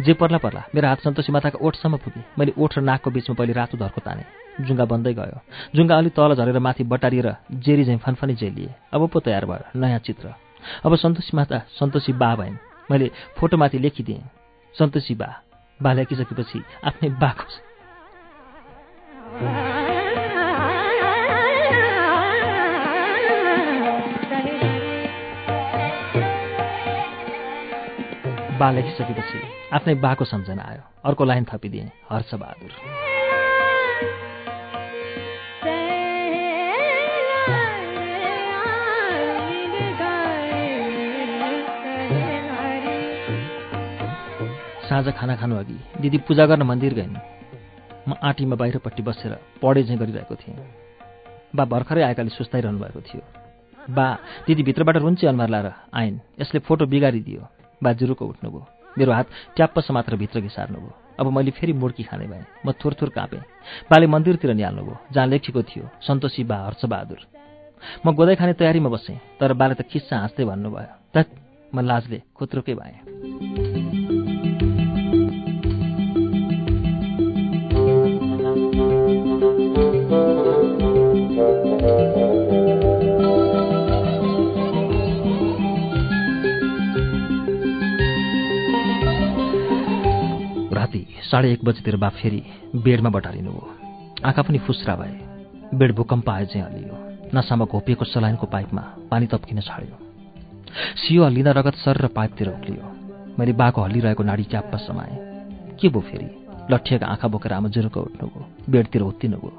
जे 0.00 0.12
पर्ला 0.14 0.38
पर्ला 0.38 0.62
मेरो 0.74 0.88
हात 0.88 1.00
सन्तोषी 1.00 1.32
माताको 1.32 1.58
ओठसम्म 1.66 1.96
पुगे। 1.96 2.24
मैले 2.38 2.52
ओठ 2.58 2.78
र 2.78 2.80
नाकको 2.80 3.10
बिचमा 3.10 3.34
पहिले 3.34 3.52
रातो 3.52 3.78
धर्को 3.78 4.00
ताने। 4.00 4.24
जुङ्गा 4.66 4.84
बन्दै 4.84 5.14
गयो। 5.14 5.38
जुङ्गा 5.74 5.98
अलिक 5.98 6.12
तल 6.12 6.34
झरेर 6.34 6.58
माथि 6.58 6.84
बटारिएर 6.84 7.28
जेरी 7.52 7.84
झैँ 7.84 7.98
फनफनी 7.98 8.34
जेलिए 8.34 8.74
अब 8.92 9.08
पो 9.08 9.20
तयार 9.20 9.46
भयो 9.46 9.80
नयाँ 9.80 9.98
चित्र। 9.98 10.34
अब 10.84 10.96
सन्तोषी 10.96 11.36
माता 11.36 11.58
सन्तोषी 11.78 12.12
बा 12.12 12.34
भइन्। 12.36 12.56
मैले 12.90 13.10
फोटोमाथि 13.38 13.78
लेखिदिएँ। 13.78 14.22
सन्तोषी 14.78 15.14
बा। 15.14 15.30
बा 15.82 15.92
लेखिसकेपछि 15.92 16.62
आफ्नै 16.84 17.08
बाको 17.10 17.73
बा 19.34 19.40
लेखिसकेपछि 28.70 29.38
आफ्नै 29.72 29.94
बाको 29.94 30.24
सम्झना 30.24 30.62
आयो। 30.62 30.82
अर्को 31.04 31.24
लाइन 31.24 31.44
थपिदिएँ 31.44 31.90
हर्षबहादुर। 32.10 32.72
साँझ 44.88 45.06
खाना 45.08 45.34
खानु 45.36 45.54
अघि 45.56 45.78
दिदी 46.00 46.18
पूजा 46.18 46.46
गर्न 46.46 46.62
मन्दिर 46.62 46.94
गइन्। 46.94 47.33
म 48.08 48.14
आँटीमा 48.22 48.56
बाहिरपट्टि 48.56 49.02
बसेर 49.02 49.32
पढे 49.62 49.82
चाहिँ 49.84 49.98
गरिरहेको 50.00 50.34
थिएँ। 50.34 50.56
बा 51.56 51.64
भर्खरै 51.64 52.02
आएकाले 52.02 52.30
सुस्ताइरहनु 52.30 52.78
भएको 52.78 53.00
थियो। 53.00 53.22
बा 53.96 54.06
दिदी 54.46 54.62
भित्रबाट 54.62 54.96
रुन्चे 54.96 55.26
अनुहार 55.26 55.50
लाएर 55.50 55.72
आइन् 55.94 56.18
यसले 56.40 56.60
फोटो 56.66 56.86
बिगारिदियो 56.86 57.42
बा 57.82 57.92
जुरुको 57.92 58.24
उठ्नुभयो। 58.26 58.66
मेरो 58.98 59.12
हात 59.12 59.28
ट्याप्प 59.56 59.78
मात्र 59.90 60.16
भित्र 60.16 60.40
घिसार्नुभयो 60.40 60.92
अब 61.20 61.26
मैले 61.32 61.50
फेरि 61.50 61.72
मुर्की 61.72 62.02
खाने 62.04 62.26
भएँ। 62.26 62.44
म 62.66 62.72
थोर 62.72 62.94
थोर 63.00 63.08
काँपेँ। 63.16 63.40
बाले 63.90 64.06
मन्दिरतिर 64.06 64.54
निहाल्नुभयो 64.54 64.96
जहाँ 65.12 65.26
लेखेको 65.26 65.62
थियो 65.62 65.88
सन्तोषी 66.06 66.44
बा 66.44 66.56
हर्षबहादुर। 66.66 67.20
म 68.06 68.12
गोदाइ 68.14 68.36
खाने 68.36 68.52
तयारीमा 68.60 68.90
बसेँ 68.90 69.18
तर 69.40 69.52
बाले 69.52 69.74
त 69.74 69.82
खिस्सा 69.88 70.18
हाँस्दै 70.18 70.44
भन्नुभयो 70.44 70.92
त 71.16 71.26
म 71.74 71.80
लाजले 71.80 72.22
खुत्रुकै 72.36 72.74
भएँ। 72.74 73.73
साढे 91.34 91.50
एक 91.52 91.64
बजीतिर 91.64 91.96
बा 91.96 92.08
फेरि 92.14 92.42
बेडमा 92.78 93.10
बटारिनु 93.10 93.50
हो। 93.50 93.68
आँखा 94.24 94.42
पनि 94.42 94.58
फुस्रा 94.66 94.94
भए। 94.96 95.14
बेड 95.74 95.94
भूकम्प 95.96 96.28
आए 96.30 96.44
चाहिँ 96.46 96.66
हल्लियो 96.66 96.96
नसामा 97.34 97.64
घोपिएको 97.66 98.04
सलाइनको 98.04 98.46
पाइपमा 98.46 98.82
पानी 99.10 99.26
तप्किन 99.26 99.60
छाड्यो। 99.60 99.96
सियो 100.96 101.24
हल्लिँदा 101.24 101.50
रगत 101.50 101.74
सर 101.74 101.98
र 101.98 102.06
पाइपतिर 102.14 102.48
उक्लियो। 102.48 102.86
मैले 103.38 103.52
बाको 103.52 103.82
हल्लिरहेको 103.82 104.22
नाडी 104.22 104.44
च्याप्प 104.44 104.76
समाएँ। 104.86 105.18
के 105.74 105.88
भयो 105.88 106.00
फेरि? 106.00 106.30
लट्ठिएका 106.70 107.06
आँखा 107.06 107.28
बोकेर 107.28 107.52
आमा 107.52 107.68
जुरुको 107.68 108.00
उठ्नुभयो 108.00 108.46
बेडतिर 108.70 109.02
उत्तिनुभयो 109.02 109.52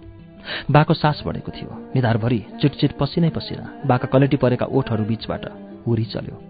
बाको 0.71 0.93
सास 0.93 1.23
बढेको 1.27 1.51
थियो। 1.51 1.91
निधारभरि 1.95 2.39
चिटचिट 2.61 2.97
पसिनै 2.97 3.29
पसिना 3.35 3.69
बाका 3.85 4.07
कलेटी 4.07 4.37
परेका 4.37 4.65
ओठहरू 4.71 5.03
बीचबाट 5.03 5.51
हुरी 5.87 6.05
चल्यो। 6.15 6.41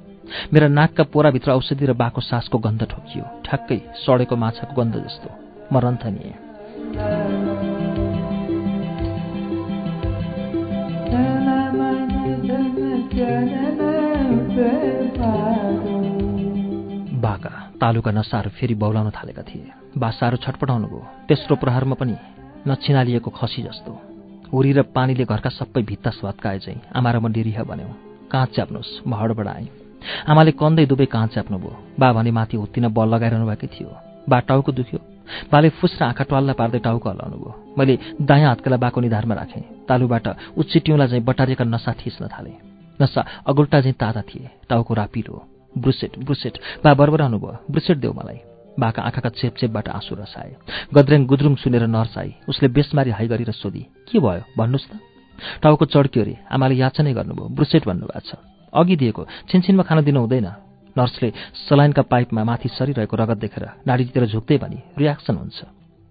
मेरा 0.53 0.67
नाकका 0.67 1.03
पोराभित्र 1.03 1.51
औषधि 1.51 1.85
र 1.85 1.93
बाको 1.93 2.21
सासको 2.21 2.57
गन्ध 2.57 2.83
ठोकियो। 2.83 3.25
ठ्याक्कै 3.45 3.79
सडेको 4.03 4.35
माछाको 4.35 4.73
गन्ध 4.73 4.95
जस्तो। 5.05 5.29
म 5.71 5.77
रन्थनिएँ 5.77 6.33
बाका 17.21 17.51
तालुका 17.81 18.11
नसाहरू 18.11 18.49
फेरि 18.49 18.75
बौलाउन 18.75 19.09
थालेका 19.09 19.41
थिए। 19.41 19.71
बासाहरू 19.97 20.37
छटपटाउनु 20.37 20.87
भयो। 20.87 21.01
तेस्रो 21.27 21.55
प्रहारमा 21.55 21.95
पनि 21.95 22.15
नछिनालिएको 22.67 23.29
खसी 23.29 23.61
जस्तो। 23.63 23.91
हुरी 24.53 24.71
र 24.73 24.81
पानीले 24.95 25.25
घरका 25.25 25.49
सबै 25.49 25.81
भित्ता 25.81 26.09
स्वात्काए 26.09 26.59
चाहिँ 26.59 26.81
आमा 26.95 27.11
र 27.11 27.17
म 27.19 27.31
डेरिह 27.33 27.63
भन्यौँ। 27.63 27.93
काँच 28.31 28.49
च्याप्नुहोस् 28.55 29.07
म 29.07 29.13
हडबडाएँ। 29.13 29.84
आमाले 30.27 30.51
कन्दै 30.61 30.85
दुवै 30.85 31.05
काँच 31.05 31.29
च्याप्नु 31.33 31.57
भयो 31.57 31.73
बा 31.99 32.07
भने 32.13 32.31
माथि 32.31 32.55
हुत्तिन 32.57 32.87
बल 32.93 33.07
लगाइरहनु 33.13 33.45
भएकै 33.45 33.67
थियो। 33.73 33.89
बा 34.29 34.37
टाउको 34.49 34.71
दुख्यो। 34.71 34.99
बाले 35.51 35.69
फुस 35.77 35.97
र 35.99 36.03
आँखा 36.05 36.23
टल्ला 36.29 36.53
पार्दै 36.53 36.79
टाउको 36.85 37.09
हल्लाउनु 37.09 37.37
भयो 37.37 37.53
मैले 37.77 37.93
दायाँ 38.21 38.49
हातकेला 38.49 38.77
बाको 38.77 39.01
निधारमा 39.01 39.35
राखेँ। 39.35 39.85
तालुबाट 39.89 40.27
उच्चिट्यौँलाई 40.57 41.07
चाहिँ 41.07 41.23
बटारिएका 41.25 41.65
नसा 41.65 41.91
थिच्न 41.97 42.27
थालेँ। 42.29 42.57
नसा 43.01 43.21
अगुल्टा 43.49 43.81
चाहिँ 43.81 43.97
ताता 43.97 44.21
थिए। 44.21 44.49
टाउको 44.69 44.93
रापिलो। 44.93 45.35
Brusatte 45.75 46.11
Brusatte. 46.19 46.55
बा 46.85 46.93
बरबराउनु 46.93 47.37
भयो 47.39 47.57
ब्रुसेट 47.71 47.97
देऊ 47.97 48.13
मलाई। 48.13 48.39
बाका 48.79 49.01
आँखाका 49.01 49.29
चेपचेपबाट 49.29 49.87
आँसु 49.89 50.15
रसाए। 50.15 50.55
गद्रेङ 50.93 51.25
गुद्रुङ 51.25 51.55
सुनेर 51.55 51.85
नर्स 51.87 52.17
आई 52.17 52.33
उसले 52.49 52.67
बेसमारी 52.69 53.11
हाई 53.11 53.27
गरेर 53.27 53.51
सोधी 53.51 53.83
के 54.07 54.19
भयो? 54.19 54.43
भन्नुहोस् 54.57 54.89
त। 54.89 54.93
टाउको 55.63 55.85
चड्क्यो 55.85 56.23
अरे। 56.23 56.35
आमाले 56.51 56.75
याचनै 56.75 57.13
गर्नुभयो। 57.13 57.47
ब्रुसेट 57.55 57.83
भन्नुभएको 57.87 58.19
छ। 58.19 58.54
अघि 58.75 58.95
दिएको 58.95 59.23
छिनछिनमा 59.49 59.83
खान 59.83 60.03
दिनु 60.03 60.19
हुँदैन। 60.19 60.47
नर्सले 60.95 61.31
सलाइनका 61.61 62.01
पाइपमा 62.03 62.43
माथि 62.43 62.69
सरिरहेको 62.71 63.15
रगत 63.17 63.37
देखेर 63.37 63.65
नाडीतिर 63.87 64.25
झुक्दै 64.27 64.57
भनी 64.57 64.79
रियाक्सन 64.97 65.35
हुन्छ। 65.35 65.59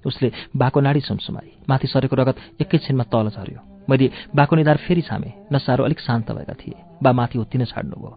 उसले 0.05 0.29
बाको 0.53 0.81
नाडी 0.81 1.01
सुमसुमाई 1.01 1.51
माथि 1.69 1.87
सरेको 1.89 2.17
रगत 2.17 2.61
एकैछिनमा 2.61 3.05
तल 3.09 3.29
झऱ्यो 3.31 3.61
मैले 3.89 4.11
बाको 4.37 4.57
निधार 4.57 4.77
फेरि 4.85 5.03
छामेँ 5.03 5.33
नसाहरू 5.53 5.85
अलिक 5.85 6.01
शान्त 6.01 6.33
भएका 6.33 6.55
थिए। 6.55 6.77
बा 7.03 7.13
माथि 7.13 7.39
उत्तिन 7.39 7.65
छाड्नुभयो 7.65 8.13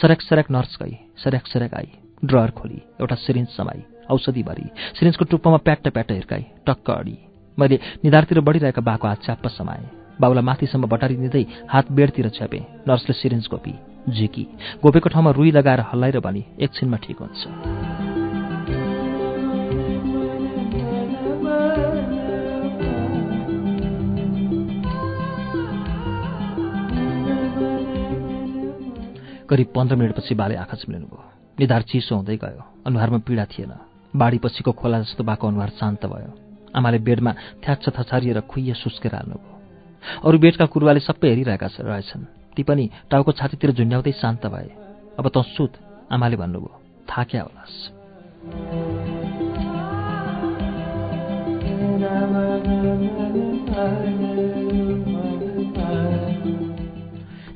सरक 0.00 0.20
सरक 0.20 0.50
नर्स 0.50 0.76
गई 0.82 0.96
सरक 1.16 1.46
सरक 1.46 1.74
आई। 1.74 1.88
ड्रयर 2.20 2.50
खोली 2.52 2.80
एउटा 3.00 3.14
सिरिन्ज 3.16 3.48
समाई 3.48 3.82
औषधि 4.12 4.42
भरी। 4.42 4.66
सिरिन्जको 4.98 5.24
टुप्पोमा 5.24 5.56
प्याट्ट 5.64 5.88
प्याट्ट 5.88 6.12
हिर्काई 6.12 6.44
टक्क 6.66 6.90
अडी। 6.90 7.16
मैले 7.58 7.78
निधारतिर 8.04 8.40
बढिरहेका 8.40 8.82
बाको 8.82 9.08
हात 9.08 9.24
च्याप्प 9.24 9.46
समाएँ। 9.48 9.88
बाउलाई 10.20 10.44
माथिसम्म 10.44 10.86
बटारी 10.86 11.16
दिँदै 11.16 11.44
हात 11.68 11.92
बेडतिर 11.92 12.28
छ्यापेँ 12.28 12.60
नर्सले 12.88 13.14
सिरिन्ज 13.14 13.48
गोपी। 13.50 13.74
झिकी 14.08 14.46
गोपेको 14.82 15.08
ठाउँमा 15.08 15.30
रुई 15.30 15.50
लगाएर 15.50 15.80
हल्लाएर 15.80 16.20
भनी 16.20 16.44
एकछिनमा 16.60 16.96
ठिक 16.96 17.18
हुन्छ। 17.18 17.44
करिब 29.50 29.66
पन्ध्र 29.74 29.96
मिनटपछि 29.96 30.34
बाले 30.34 30.54
आँखा 30.56 30.76
चिम्लिनुभयो 30.76 31.22
निधार 31.60 31.82
चिसो 31.82 32.16
हुँदै 32.16 32.36
गयो। 32.36 32.62
अनुहारमा 32.86 33.18
पीडा 33.18 33.44
थिएन। 33.44 33.72
बाढीपछिको 34.16 34.72
खोला 34.72 35.00
जस्तो 35.00 35.24
बाको 35.24 35.48
अनुहार 35.48 35.68
शान्त 35.68 36.06
भयो। 36.06 36.32
आमाले 36.76 36.98
बेडमा 36.98 37.32
थ्याच्छ 37.64 37.88
थछारिएर 37.88 38.40
खुइए 38.40 38.74
सुस्केर 38.74 39.14
हाल्नुभयो। 39.14 39.54
अरू 40.24 40.38
बेडका 40.38 40.66
कुरुवाले 40.66 41.00
सबै 41.00 41.28
हेरिरहेका 41.28 41.68
रहेछन्। 41.80 42.39
ती 42.56 42.62
पनि 42.62 42.90
टाउको 43.10 43.32
छातीतिर 43.32 43.70
झुन्ड्याउँदै 43.72 44.12
शान्त 44.12 44.46
भए। 44.46 44.68
अब 45.18 45.28
तँ 45.28 45.42
सुत 45.42 45.72
आमाले 46.12 46.36
भन्नुभयो। 46.36 46.80
थाक्या 47.08 47.42
होलास्? 47.42 47.76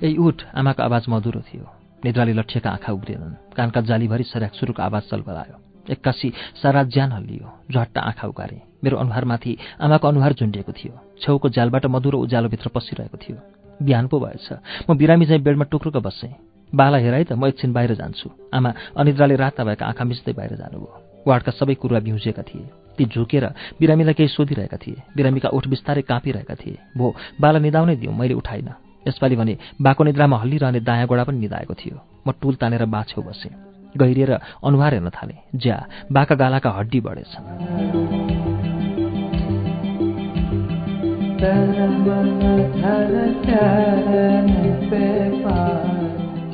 ए 0.04 0.16
उठ 0.16 0.42
आमाको 0.54 0.82
आवाज 0.82 1.04
मधुरो 1.08 1.40
थियो। 1.40 1.64
निद्राले 2.04 2.32
लट्ठिएका 2.32 2.70
आँखा 2.70 2.92
उब्रिएनन्। 2.92 3.56
कानका 3.56 3.80
जालीभरि 3.80 4.24
सर्याक 4.24 4.54
सुरुको 4.54 4.82
आवाज 4.82 5.02
चलबलायो। 5.02 5.56
एक्कासी 5.90 6.32
सारा 6.62 6.82
ज्यान 6.84 7.12
हल्लियो। 7.12 7.48
झट्ट 7.72 7.98
आँखा 7.98 8.28
उगारे। 8.28 8.60
मेरो 8.84 8.96
अनुहारमाथि 8.96 9.56
आमाको 9.80 10.08
अनुहार 10.08 10.32
झुन्डिएको 10.32 10.72
थियो। 10.72 10.94
छेउको 11.20 11.48
जालबाट 11.48 11.86
मधुरो 11.86 12.18
उज्यालोभित्र 12.18 12.68
पसिरहेको 12.68 13.16
थियो। 13.16 13.63
बिहान 13.83 14.07
पो 14.07 14.21
भएछ। 14.21 14.49
म 14.90 14.97
बिरामी 14.97 15.26
चाहिँ 15.26 15.43
बेडमा 15.43 15.64
टुक्रुक 15.64 15.97
बसेँ। 15.97 16.35
बाला 16.75 16.99
हेराइ 16.99 17.25
त 17.25 17.33
म 17.33 17.47
एकछिन 17.47 17.73
बाहिर 17.73 17.95
जान्छु। 17.95 18.31
आमा 18.54 18.75
अनिद्राले 18.97 19.37
राता 19.37 19.64
भएका 19.64 19.87
आँखा 19.87 20.04
मिच्दै 20.04 20.33
बाहिर 20.33 20.52
जानुभयो। 20.57 21.25
वार्डका 21.26 21.52
सबै 21.52 21.75
कुरुवा 21.75 22.00
बिउजेका 22.00 22.43
थिए। 22.43 22.69
ती 22.99 23.04
झुकेर 23.04 23.45
बिरामीलाई 23.81 24.14
केही 24.14 24.28
सोधिरहेका 24.28 24.76
थिए। 24.76 25.02
बिरामीका 25.16 25.49
ओठ 25.49 25.69
बिस्तारै 25.69 26.02
काँपिरहेका 26.02 26.54
थिए। 26.54 26.78
भो 26.97 27.14
बाला 27.40 27.59
निदाउनै 27.59 27.97
दिउँ 27.97 28.14
मैले 28.14 28.35
उठाइन। 28.35 28.69
यसपालि 29.09 29.37
भने 29.37 29.59
बाको 29.81 30.04
निद्रामा 30.04 30.37
हल्लिरहने 30.38 30.81
दायाँ 30.81 31.07
गोडा 31.07 31.25
पनि 31.25 31.38
निदाएको 31.38 31.75
थियो। 31.75 31.99
म 32.26 32.33
टुल 32.33 32.54
तानेर 32.54 32.85
बाछेउ 32.87 33.23
बसेँ। 33.23 33.52
गहिरिएर 33.97 34.33
अनुहार 34.64 34.93
हेर्न 34.95 35.11
थालेँ। 35.11 35.38
ज्या 35.54 35.76
बाका 36.12 36.35
गालाका 36.35 36.71
हड्डी 36.71 37.00
बढेछन्। 37.00 38.53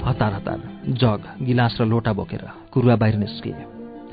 हतार 0.04 0.32
हतार। 0.32 0.60
जग 0.88 1.20
गिलास 1.42 1.78
र 1.80 1.84
लोटा 1.84 2.12
बोकेर 2.12 2.42
कुरुवा 2.72 2.96
बाहिर 2.96 3.16
निस्किए। 3.16 3.54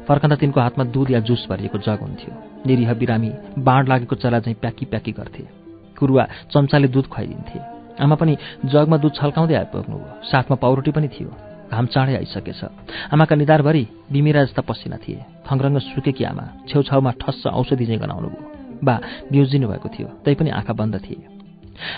फर्कँदा 0.07 0.35
तिनको 0.35 0.61
हातमा 0.61 0.85
दुध 0.85 1.11
या 1.11 1.19
जुस 1.19 1.47
भरिएको 1.49 1.77
जग 1.77 1.99
हुन्थ्यो। 2.01 2.63
निरीह 2.65 2.93
बिरामी 2.93 3.33
बाँड 3.59 3.89
लागेको 3.89 4.15
चला 4.15 4.39
चाहिँ 4.39 4.55
प्याकी 4.61 4.85
प्याकी 4.85 5.11
गर्थे। 5.11 5.43
कुरुवा 5.99 6.27
चम्चाले 6.51 6.87
दुध 6.87 7.05
खुवाइदिन्थे। 7.05 7.59
आमा 8.03 8.15
पनि 8.15 8.37
जगमा 8.65 8.97
दुध 8.97 9.13
छल्काउँदै 9.15 9.53
आइपुग्नुभयो। 9.53 10.21
साथमा 10.23 10.55
पाउरोटी 10.55 10.91
पनि 10.91 11.07
थियो। 11.07 11.33
घाम 11.71 11.85
चाँडै 11.85 12.15
आइसकेछ। 12.15 12.63
आमाका 13.13 13.35
निधारभरि 13.35 13.87
बिमिरा 14.11 14.43
जस्ता 14.43 14.61
पसिना 14.61 14.97
थिए। 14.97 15.25
खङ्रङ्ग 15.49 15.77
सुकेकी 15.77 16.23
आमा 16.23 16.43
छेउछाउमा 16.69 17.11
ठस्स 17.11 17.47
औषधि 17.47 17.85
चाहिँ 17.85 17.99
गनाउनु 17.99 18.27
भयो 18.27 18.56
बा 18.83 18.95
बिउजिनु 19.31 19.67
भएको 19.67 19.89
थियो 19.89 20.07
तैपनि 20.25 20.49
आँखा 20.49 20.73
बन्द 20.73 20.95
थिए। 21.05 21.21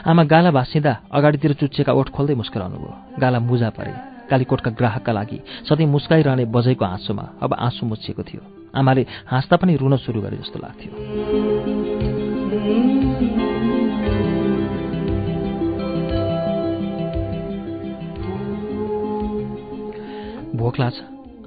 आमा 0.05 0.23
गाला 0.23 0.51
भाँसिँदा 0.51 0.93
अगाडितिर 1.11 1.53
चुच्चिएका 1.53 1.93
ओठ 1.93 2.09
खोल्दै 2.09 2.35
मुस्कुराउनु 2.35 2.77
भयो 2.77 3.19
गाला 3.19 3.39
मुजा 3.39 3.69
परे। 3.77 3.93
कालीकोटका 4.29 4.71
ग्राहकका 4.71 5.11
लागि 5.11 5.39
सधैँ 5.69 5.87
मुस्काइरहने 5.87 6.45
बजैको 6.45 6.85
आँसुमा 6.85 7.25
अब 7.41 7.53
आँसु 7.53 7.85
मुछिएको 7.85 8.23
थियो। 8.23 8.41
आमाले 8.75 9.05
हाँस्दा 9.27 9.57
पनि 9.57 9.75
रुन 9.75 9.97
सुरु 9.97 10.21
गरे 10.21 10.37
जस्तो 10.37 10.59
लाग्थ्यो। 10.59 10.91
भोक 20.59 20.79
लाग्छ। 20.79 20.97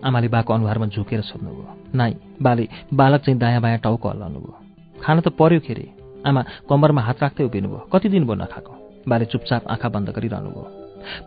आमाले 0.05 0.29
बाको 0.29 0.55
अनुहारमा 0.55 0.87
झुकेर 0.87 1.21
सोध्नुभयो 1.21 1.77
नाइ 1.95 2.17
बाले 2.43 2.69
बालक 2.95 3.21
चाहिँ 3.21 3.39
दायाँ 3.39 3.61
बायाँ 3.63 3.79
टाउको 3.79 4.09
हल्लाउनु 4.09 4.39
भयो 4.41 4.62
खान 5.03 5.21
त 5.21 5.29
पर्यो 5.35 5.61
अरे 5.63 5.87
आमा 6.27 6.43
कम्बरमा 6.71 7.03
हात 7.03 7.23
राख्दै 7.23 7.45
उभिनु 7.45 7.69
भयो। 7.69 7.89
कति 7.93 8.09
दिन 8.09 8.25
भयो 8.25 8.35
नखाएको? 8.39 8.73
बाले 9.09 9.25
चुपचाप 9.27 9.63
आँखा 9.67 9.89
बन्द 9.89 10.09
गरिरहनु 10.15 10.51
भयो। 10.51 10.67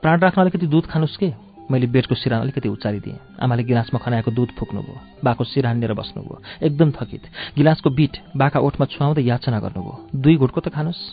प्राण 0.02 0.20
राख्न 0.20 0.42
अलिकति 0.42 0.68
दुध 0.68 0.86
खानुहोस् 0.88 1.18
के? 1.18 1.30
मैले 1.66 1.88
बेडको 1.92 2.16
सिरान 2.16 2.42
अलिकति 2.42 2.70
उचारिदिएँ। 2.70 3.42
आमाले 3.42 3.64
गिलासमा 3.66 4.00
खनाएको 4.00 4.32
दुध 4.32 4.50
फुक्नुभयो 4.56 4.96
बाको 5.24 5.44
सिरान 5.44 5.80
लिएर 5.80 5.94
बस्नुभयो 5.94 6.36
एकदम 6.64 6.92
थकित। 6.92 7.24
गिलासको 7.58 7.90
बिट 7.90 8.14
बाका 8.38 8.60
ओठमा 8.60 8.86
छुवाउँदै 8.86 9.24
याचना 9.24 9.60
गर्नुभयो 9.60 9.96
दुई 10.16 10.36
घुटको 10.38 10.60
त 10.62 10.68
खानुहोस् 10.72 11.04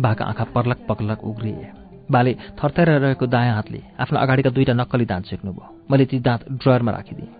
बाका 0.00 0.24
आँखा 0.24 0.44
पर्लक 0.50 0.78
पक्लक 0.88 1.20
उग्रिए। 1.22 1.81
बाले 2.12 2.32
थरथर 2.58 2.88
रहेको 3.04 3.26
दायाँ 3.26 3.54
हातले 3.54 3.80
आफ्नो 4.02 4.18
अगाडिका 4.18 4.50
दुईवटा 4.50 4.74
नक्कली 4.80 5.04
दाँत 5.12 5.24
छेक्नुभयो 5.26 5.66
मैले 5.90 6.04
ती 6.06 6.18
दाँत 6.20 6.40
ड्रयरमा 6.52 6.90
राखिदिएँ। 6.92 7.30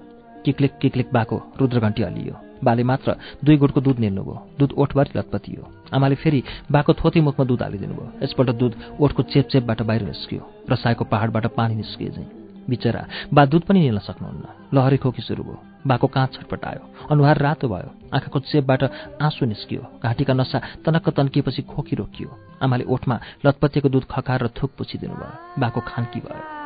किक्लिक 0.45 0.73
किक्लिक 0.83 1.09
बाको 1.13 1.37
रुद्रघन्टी 1.61 2.03
हल्लियो 2.03 2.35
बाले 2.65 2.83
मात्र 2.83 3.15
दुई 3.45 3.57
गुटको 3.57 3.81
दुध 3.81 3.99
निल्नुभयो 3.99 4.37
दुध 4.59 4.73
ओठभरि 4.83 5.19
लतपतियो। 5.19 5.63
आमाले 5.95 6.15
फेरि 6.15 6.43
बाको 6.73 6.93
थोती 6.95 7.21
मुखमा 7.21 7.45
दुध 7.47 7.63
हालिदिनु 7.63 7.95
भयो 7.95 8.11
यसपल्ट 8.23 8.51
दुध 8.61 8.73
ओठको 9.01 9.23
चेपचेपबाट 9.33 9.83
बाहिर 9.83 10.03
निस्कियो 10.03 10.43
रसाएको 10.71 11.05
पहाडबाट 11.13 11.47
पानी 11.59 11.75
निस्किए 11.75 12.11
चाहिँ 12.11 12.31
बिचरा 12.69 13.03
बा 13.35 13.45
दुध 13.47 13.63
पनि 13.67 13.81
निल्न 13.81 13.99
सक्नुहुन्न। 13.99 14.45
लहरी 14.75 14.97
खोकी 15.03 15.23
सुरु 15.23 15.43
भयो। 15.43 15.72
बाको 15.87 16.07
काँच 16.07 16.35
छटपटायो। 16.35 17.09
अनुहार 17.11 17.39
रातो 17.39 17.69
भयो। 17.69 17.91
आँखाको 18.15 18.39
चेपबाट 18.41 18.83
आँसु 19.23 19.47
निस्कियो। 19.47 19.83
घाँटीका 20.03 20.35
नसा 20.35 20.59
तनक्क 20.59 21.09
तन्किएपछि 21.09 21.63
खोकी 21.63 21.97
रोकियो। 21.97 22.39
आमाले 22.63 22.85
ओठमा 22.85 23.21
लतपतिएको 23.47 23.89
दुध 23.89 24.05
खकाएर 24.11 24.49
थुक 24.49 24.71
पुछिदिनु 24.79 25.15
भयो? 25.15 25.61
बाको 25.61 25.81
खान्की 25.81 26.21
भयो 26.21 26.63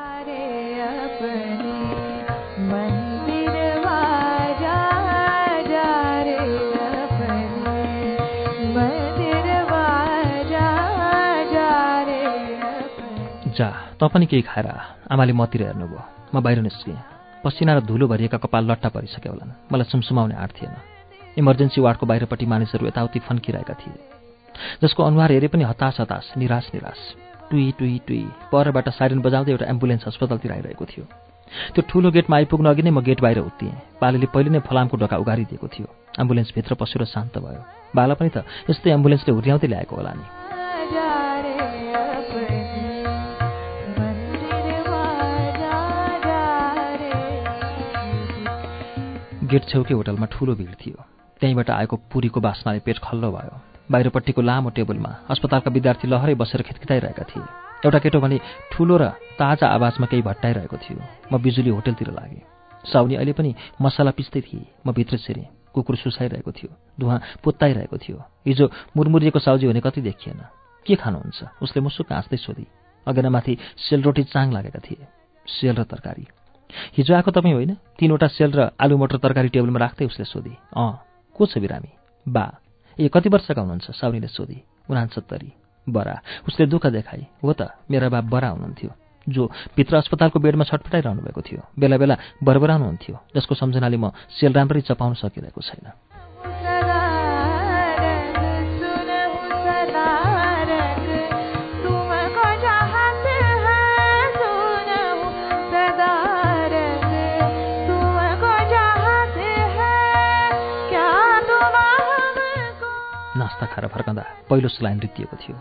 जा 13.57 13.73
त 13.97 14.05
पनि 14.05 14.27
केही 14.27 14.43
खाएर 14.43 14.67
आमाले 15.11 15.33
मतिर 15.33 15.63
हेर्नुभयो। 15.63 16.03
म 16.35 16.41
बाहिर 16.43 16.61
निस्केँ। 16.61 17.16
पसिना 17.47 17.79
र 17.79 17.81
धुलो 17.87 18.07
भरिएका 18.11 18.38
कपाल 18.43 18.71
लट्टा 18.71 18.88
परिसक्यो 18.91 19.33
होलान्। 19.33 19.50
मलाई 19.71 19.87
सुमसुमाउने 19.87 20.35
आँट 20.35 20.53
थिएन। 20.59 20.75
इमर्जेन्सी 21.38 21.81
वार्डको 21.81 22.07
बाहिरपट्टि 22.07 22.47
मानिसहरू 22.47 22.87
यताउति 22.87 23.19
फन्किरहेका 23.23 23.75
थिए। 23.75 23.95
जसको 24.83 25.03
अनुहार 25.03 25.33
हेरे 25.33 25.49
पनि 25.49 25.65
हतास 25.65 25.97
हतास 26.00 26.33
निराश 26.37 26.71
निराश। 26.75 27.00
टुई 27.50 27.73
टुई 27.79 28.00
टुई। 28.09 28.25
परबाट 28.53 28.88
साइरन 28.88 29.21
बजाउँदै 29.23 29.53
एउटा 29.53 29.67
एम्बुलेन्स 29.67 30.07
अस्पतालतिर 30.07 30.53
आइरहेको 30.53 30.85
थियो। 30.85 31.05
त्यो 31.75 31.83
ठुलो 31.88 32.11
गेटमा 32.11 32.37
आइपुग्न 32.37 32.67
अघि 32.67 32.83
नै 32.83 32.91
म 32.91 33.00
गेट 33.00 33.21
बाहिर 33.21 33.38
उत्तिएँ। 33.38 34.00
पालेले 34.00 34.26
पहिले 34.26 34.50
नै 34.50 34.61
फलामको 34.67 34.97
ढोका 34.97 35.17
उगारिदिएको 35.17 35.69
थियो। 35.69 35.87
एम्बुलेन्सभित्र 36.19 36.75
पसेर 36.75 37.05
शान्त 37.05 37.38
भयो। 37.38 37.62
बाला 37.95 38.15
पनि 38.19 38.31
त 38.35 38.43
यस्तै 38.71 38.91
एम्बुलेन्सले 38.91 39.31
हुर्याउँदै 39.31 39.69
ल्याएको 39.69 39.95
होला 39.97 40.12
नि। 40.19 40.25
गेट 49.47 49.65
छेउकै 49.69 49.95
होटलमा 49.95 50.26
ठुलो 50.26 50.55
भिड 50.55 50.75
थियो। 50.75 50.99
त्यहीँबाट 51.41 51.71
आएको 51.71 51.97
पुरीको 52.12 52.41
बास्नाले 52.41 52.81
पेट 52.87 52.99
खल्लो 52.99 53.31
भयो। 53.31 53.55
बाहिरपट्टिको 53.91 54.43
लामो 54.43 54.71
टेबलमा 54.71 55.11
अस्पतालका 55.31 55.71
विद्यार्थी 55.71 56.09
लहरै 56.09 56.35
बसेर 56.35 56.62
खितखिताइरहेका 56.62 57.25
थिए। 57.31 57.47
एउटा 57.87 57.99
केटो 57.99 58.19
भने 58.21 58.41
ठुलो 58.73 58.97
र 58.97 59.05
ताजा 59.38 59.67
आवाजमा 59.67 60.07
केही 60.11 60.23
भट्टाइरहेको 60.23 60.76
थियो। 60.76 60.99
म 61.33 61.38
बिजुली 61.38 61.71
होटेलतिर 61.71 62.11
लागेँ। 62.11 62.43
साउनी 62.91 63.15
अहिले 63.15 63.33
पनि 63.33 63.55
मसला 63.83 64.11
पिस्दै 64.11 64.41
थिए। 64.41 64.67
म 64.87 64.93
भित्र 64.93 65.17
छिरेँ। 65.19 65.47
कुकुर 65.75 65.97
सुसाइरहेको 65.97 66.50
थियो। 66.50 66.71
धुवा 67.00 67.21
पुत्ताइरहेको 67.45 67.97
थियो। 67.99 68.19
हिजो 68.47 68.67
मुरमुरिएको 68.97 69.38
साउजी 69.38 69.67
हुने 69.67 69.81
कति 69.81 70.00
देखिएन। 70.00 70.41
के 70.87 70.95
खानुहुन्छ? 70.97 71.62
उसले 71.62 71.81
मुसुक 71.83 72.12
हाँस्दै 72.12 72.37
सोधी। 72.37 72.67
अगेनामाथि 73.07 73.59
सेलरोटी 73.76 74.23
चाङ 74.25 74.53
लागेका 74.53 74.81
थिए। 74.83 75.07
सेल 75.47 75.76
र 75.76 75.83
तरकारी। 75.85 76.26
हिजो 76.71 77.15
आएको 77.15 77.31
तपाईँ 77.31 77.55
होइन? 77.55 77.73
तिनवटा 77.99 78.27
सेल 78.27 78.51
र 78.53 78.61
आलु 78.81 78.97
मटर 78.99 79.17
तरकारी 79.19 79.49
टेबलमा 79.49 79.79
राख्दै 79.79 80.05
उसले 80.07 80.25
सोधी 80.25 80.55
अँ 80.77 80.93
को 81.37 81.47
छ 81.47 81.59
बिरामी? 81.59 81.91
बा 82.27 82.45
ए 82.99 83.09
कति 83.09 83.29
वर्षका 83.29 83.61
हुनुहुन्छ? 83.61 83.91
साउनीले 83.91 84.29
सोधी 84.29 84.59
उनासत्तरी 84.91 85.53
बरा। 85.87 86.15
उसले 86.49 86.67
दुःख 86.67 86.87
देखाए 86.87 87.27
हो 87.45 87.53
त 87.53 87.71
मेरा 87.91 88.09
बा 88.09 88.21
बरा 88.21 88.49
हुनुहुन्थ्यो। 88.49 88.91
जो 89.27 89.51
भित्र 89.77 89.97
अस्पतालको 89.97 90.39
बेडमा 90.39 90.65
छटपटाइरहनु 90.65 91.23
भएको 91.23 91.41
थियो 91.43 91.63
बेला 91.79 91.97
बेला 91.99 92.17
बरबराउनुहुन्थ्यो 92.43 93.15
जसको 93.37 93.55
सम्झनाले 93.55 93.97
म 93.99 94.15
सेल 94.31 94.53
राम्ररी 94.55 94.81
चपाउन 94.87 95.15
सकिरहेको 95.19 95.61
छैन। 95.61 95.87
नास्ता 113.56 113.73
खाएर 113.73 113.88
फर्कँदा 113.88 114.25
पहिलो 114.50 114.69
स्लाइन 114.69 115.00
रित्तिएको 115.00 115.36
थियो। 115.36 115.56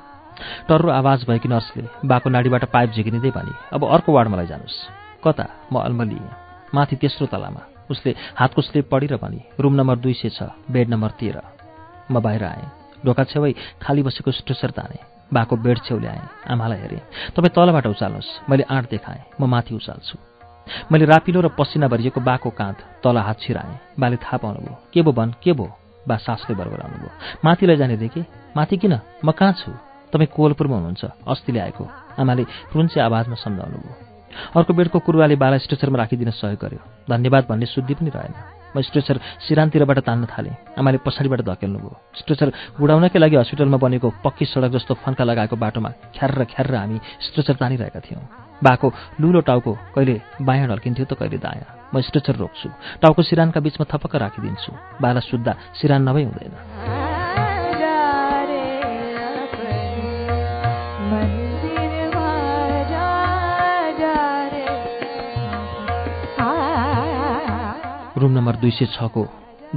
टर्रो 0.67 0.91
आवाज 0.91 1.23
भएकी 1.27 1.47
नर्सले 1.47 1.83
बाको 2.03 2.29
नाडीबाट 2.29 2.63
पाइप 2.67 2.89
झिकिँदै 2.91 3.31
भने 3.31 3.53
अब 3.71 3.87
अर्को 3.87 4.11
वार्डमा 4.11 4.37
लैजानुहोस् 4.37 5.23
कता? 5.23 5.45
म 5.71 5.79
अल्मलिएँ 5.79 6.75
माथि 6.75 6.95
तेस्रो 6.99 7.27
तलामा। 7.31 7.87
उसले 7.87 8.11
हातको 8.35 8.61
स्लिप 8.61 8.89
पढेर 8.91 9.15
भने 9.15 9.39
रुम 9.59 9.73
नम्बर 9.79 9.95
दुई 10.03 10.13
सय 10.13 10.29
छ 10.29 10.51
बेड 10.67 10.89
नम्बर 10.91 11.09
तेह्र। 11.19 11.39
म 12.11 12.19
बाहिर 12.19 12.43
आएँ। 12.43 12.67
ढोका 13.05 13.23
छेउै 13.31 13.51
खाली 13.79 14.03
बसेको 14.03 14.31
स्ट्रेसर 14.43 14.75
ताने। 14.75 14.99
बाको 15.31 15.55
बेड 15.55 15.79
छेउ 15.87 15.97
ल्याएँ 16.03 16.51
आमालाई 16.51 16.79
हेरेँ। 16.83 17.31
तपाईँ 17.31 17.55
तलबाट 17.55 17.87
उचाल्नुहोस्। 17.95 18.29
मैले 18.49 18.63
आँट 18.67 18.89
देखाएँ। 18.91 19.23
म 19.39 19.47
माथि 19.47 19.71
उचाल्छु। 19.71 20.17
मैले 20.91 21.05
रापिलो 21.07 21.39
र 21.41 21.47
पसिना 21.55 21.87
भरिएको 21.87 22.19
बाको 22.19 22.49
काँध 22.51 22.77
तल 23.03 23.17
हात 23.23 23.39
छिराएँ। 23.39 23.79
बाले 23.99 24.17
थाहा 24.19 24.37
पाउनुभयो 24.43 24.75
के 24.91 25.01
भो 25.01 25.11
भन्? 25.15 25.31
के 25.39 25.53
भो? 25.55 25.84
बा 26.07 26.15
सासले 26.17 26.55
बरबराउनु 26.55 26.97
भयो 27.01 27.11
माथि 27.45 27.65
लैजाने 27.65 27.95
रे 27.95 28.07
के 28.07 28.21
माथि 28.57 28.77
किन? 28.77 28.93
म 29.25 29.31
कहाँ 29.31 29.53
छु? 29.59 29.71
तपाईँ 30.13 30.31
कोवलपुरमा 30.31 30.75
हुनुहुन्छ 30.75 31.03
अस्तिले 31.27 31.59
आएको। 31.59 31.83
आमाले 32.21 32.43
रुन्चे 32.75 32.99
आवाजमा 32.99 33.35
सम्झाउनु 33.35 33.77
भयो 33.77 33.95
अर्को 34.55 34.73
बेडको 34.73 34.99
कुरुवाले 34.99 35.35
बाला 35.35 35.57
स्ट्रेचरमा 35.57 35.97
राखिदिन 35.97 36.29
सहयोग 36.31 36.59
गर्यो। 36.61 36.81
धन्यवाद 37.09 37.43
भन्ने 37.49 37.65
शुद्धि 37.65 37.93
पनि 37.93 38.09
रहेन। 38.15 38.64
म 38.75 38.81
स्ट्रेचर 38.83 39.17
सिरानतिरबाट 39.47 39.99
तान्न 40.03 40.25
थालेँ। 40.27 40.55
आमाले 40.75 40.97
पछाडिबाट 40.99 41.41
धकेल्नु 41.47 41.79
भयो 41.79 41.95
स्ट्रेचर 42.19 42.47
उडाउनकै 42.83 43.19
लागि 43.23 43.35
हस्पिटलमा 43.39 43.77
बनेको 43.79 44.07
पक्की 44.19 44.45
सडक 44.51 44.71
जस्तो 44.75 44.93
फन्का 44.99 45.23
लगाएको 45.23 45.55
बाटोमा 45.55 45.89
ख्यार 46.11 46.43
ख्यार 46.51 46.67
हामी 46.75 46.97
स्ट्रेचर 46.99 47.55
तानिरहेका 47.55 47.99
थियौँ। 48.03 48.23
बाको 48.59 48.87
लुलो 49.19 49.39
टाउको 49.47 49.71
कहिले 49.95 50.15
बायाँ 50.43 50.67
ढल्किन्थ्यो 50.67 51.05
त 51.07 51.13
कहिले 51.15 51.39
दायाँ। 51.39 51.69
म 51.93 52.01
स्ट्रेचर 52.03 52.35
रोक्छु। 52.35 52.67
टाउको 52.99 53.21
सिरानका 53.23 53.59
बिचमा 53.63 53.85
थपक्क 53.87 54.15
राखिदिन्छु। 54.15 54.71
बाला 54.99 55.19
सुत्दा 55.23 55.53
सिरान 55.79 56.01
नभई 56.07 56.23
हुँदैन। 56.27 56.94
रुम 68.25 68.33
नम्बर 68.33 68.55
दुई 68.57 68.71
सय 68.71 68.85
छको 68.85 69.21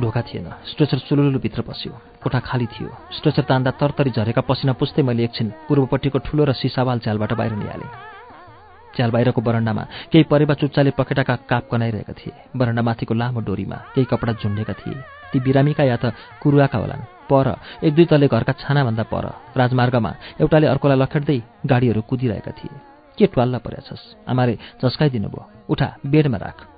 ढोका 0.01 0.21
थिएन। 0.23 0.49
स्ट्रेचर 0.73 0.99
चुलुलु 0.99 1.39
भित्र 1.39 1.61
पस्यो। 1.69 1.93
कोठा 2.23 2.41
खाली 2.41 2.67
थियो। 2.67 2.89
स्ट्रेचर 3.13 3.45
तान्दा 3.45 3.71
तरतरी 3.77 4.11
झरेका 4.11 4.41
पसिना 4.41 4.73
पुस्दै 4.73 5.03
मैले 5.05 5.25
एकछिन 5.25 5.49
पूर्वपट्टिको 5.69 6.19
ठुलो 6.19 6.45
र 6.49 6.53
सिसावाल 6.57 6.99
च्यालबाट 7.05 7.33
बाहिर 7.37 7.53
निहालेँ। 7.53 7.93
च्याल 8.97 9.11
बाहिरको 9.13 9.41
बरन्डामा 9.45 9.83
केही 10.09 10.25
परेवा 10.33 10.55
चुच्चाले 10.65 10.91
पखेटाका 10.97 11.35
काप 11.45 11.65
कनाइरहेका 11.69 12.13
थिए। 12.17 12.33
बरन्डा 12.57 12.83
माथिको 12.89 13.15
लामो 13.21 13.41
डोरीमा 13.45 13.77
केही 13.93 14.09
कपडा 14.09 14.33
झुन्डेका 14.41 14.73
थिए। 14.81 14.97
ती 15.29 15.39
बिरामीका 15.45 15.85
या 15.85 15.97
त 16.01 16.17
कुरुवाका 16.41 16.79
होलान्। 16.79 17.05
पर 17.29 17.47
एक 17.85 17.93
दुई 17.93 18.05
तले 18.09 18.33
घरका 18.33 18.53
छानाभन्दा 18.65 19.05
पर 19.13 19.25
राजमार्गमा 19.61 20.13
एउटाले 20.41 20.67
अर्कोलाई 20.73 20.99
लखेट्दै 21.05 21.39
गाडीहरू 21.69 22.01
कुदिरहेका 22.01 22.53
थिए। 22.57 22.81
के 23.13 23.27
ट्वाल्ला 23.29 23.59
परेछस्? 23.61 24.25
आमाले 24.25 24.55
झस्काइदिनु 24.81 25.29
भयो 25.29 25.45
उठा 25.69 25.89
बेडमा 26.01 26.41
राख। 26.41 26.78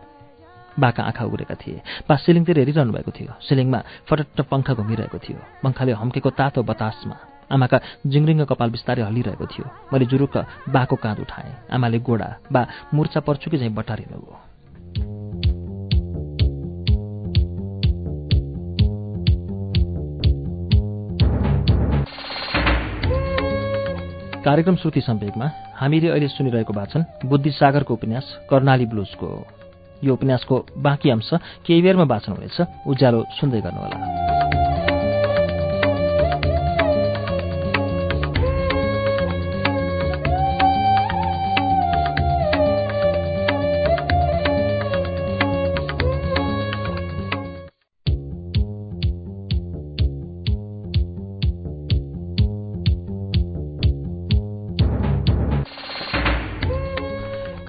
बाका 0.81 1.03
आँखा 1.03 1.25
उग्रेका 1.25 1.55
थिए। 1.55 1.81
बा 2.09 2.17
सिलिङतिर 2.17 2.59
हेरिरहनु 2.59 2.93
भएको 2.93 3.11
थियो। 3.11 3.33
सिलिङमा 3.49 3.81
फटट्ट 4.09 4.41
पङ्खा 4.51 4.73
घुमिरहेको 4.75 5.19
थियो। 5.19 5.39
पङ्खाले 5.63 5.93
हम्केको 5.93 6.31
तातो 6.31 6.63
बतासमा 6.63 7.17
आमाका 7.53 7.79
जिङ्रिङ्ग 8.07 8.47
कपाल 8.47 8.71
बिस्तारै 8.71 9.03
हल्लिरहेको 9.03 9.47
थियो। 9.47 9.67
मैले 9.93 10.05
जुरुक्क 10.07 10.37
बाको 10.71 10.97
काँध 10.97 11.19
उठाएँ। 11.21 11.53
आमाले 11.75 11.99
गोडा 11.99 12.29
बा 12.53 12.67
मुर्चा 12.95 13.21
पर्छु 13.21 13.51
कि 13.51 13.59
झैँ 13.59 13.75
बटारिनु 13.75 14.19
कार्यक्रम 24.41 24.77
श्रुति 24.77 25.01
सम्वेकमा 25.01 25.47
हामीले 25.77 26.09
अहिले 26.09 26.29
सुनिरहेको 26.29 26.73
वाचन 26.73 27.05
बुद्धिसागरको 27.25 27.93
उपन्यास 27.95 28.27
कर्णाली 28.51 28.87
ब्लुजको 28.87 29.27
हो। 29.27 29.60
यो 30.05 30.13
उपन्यासको 30.13 30.57
बाँकी 30.77 31.11
अंश 31.11 31.31
केही 31.67 31.83
बेरमा 31.83 32.05
वाचन 32.05 32.33
हुनेछ 32.33 32.57
उज्यालो 32.87 33.21
सुन्दै 33.37 33.61
गर्नुहोला। 33.61 34.60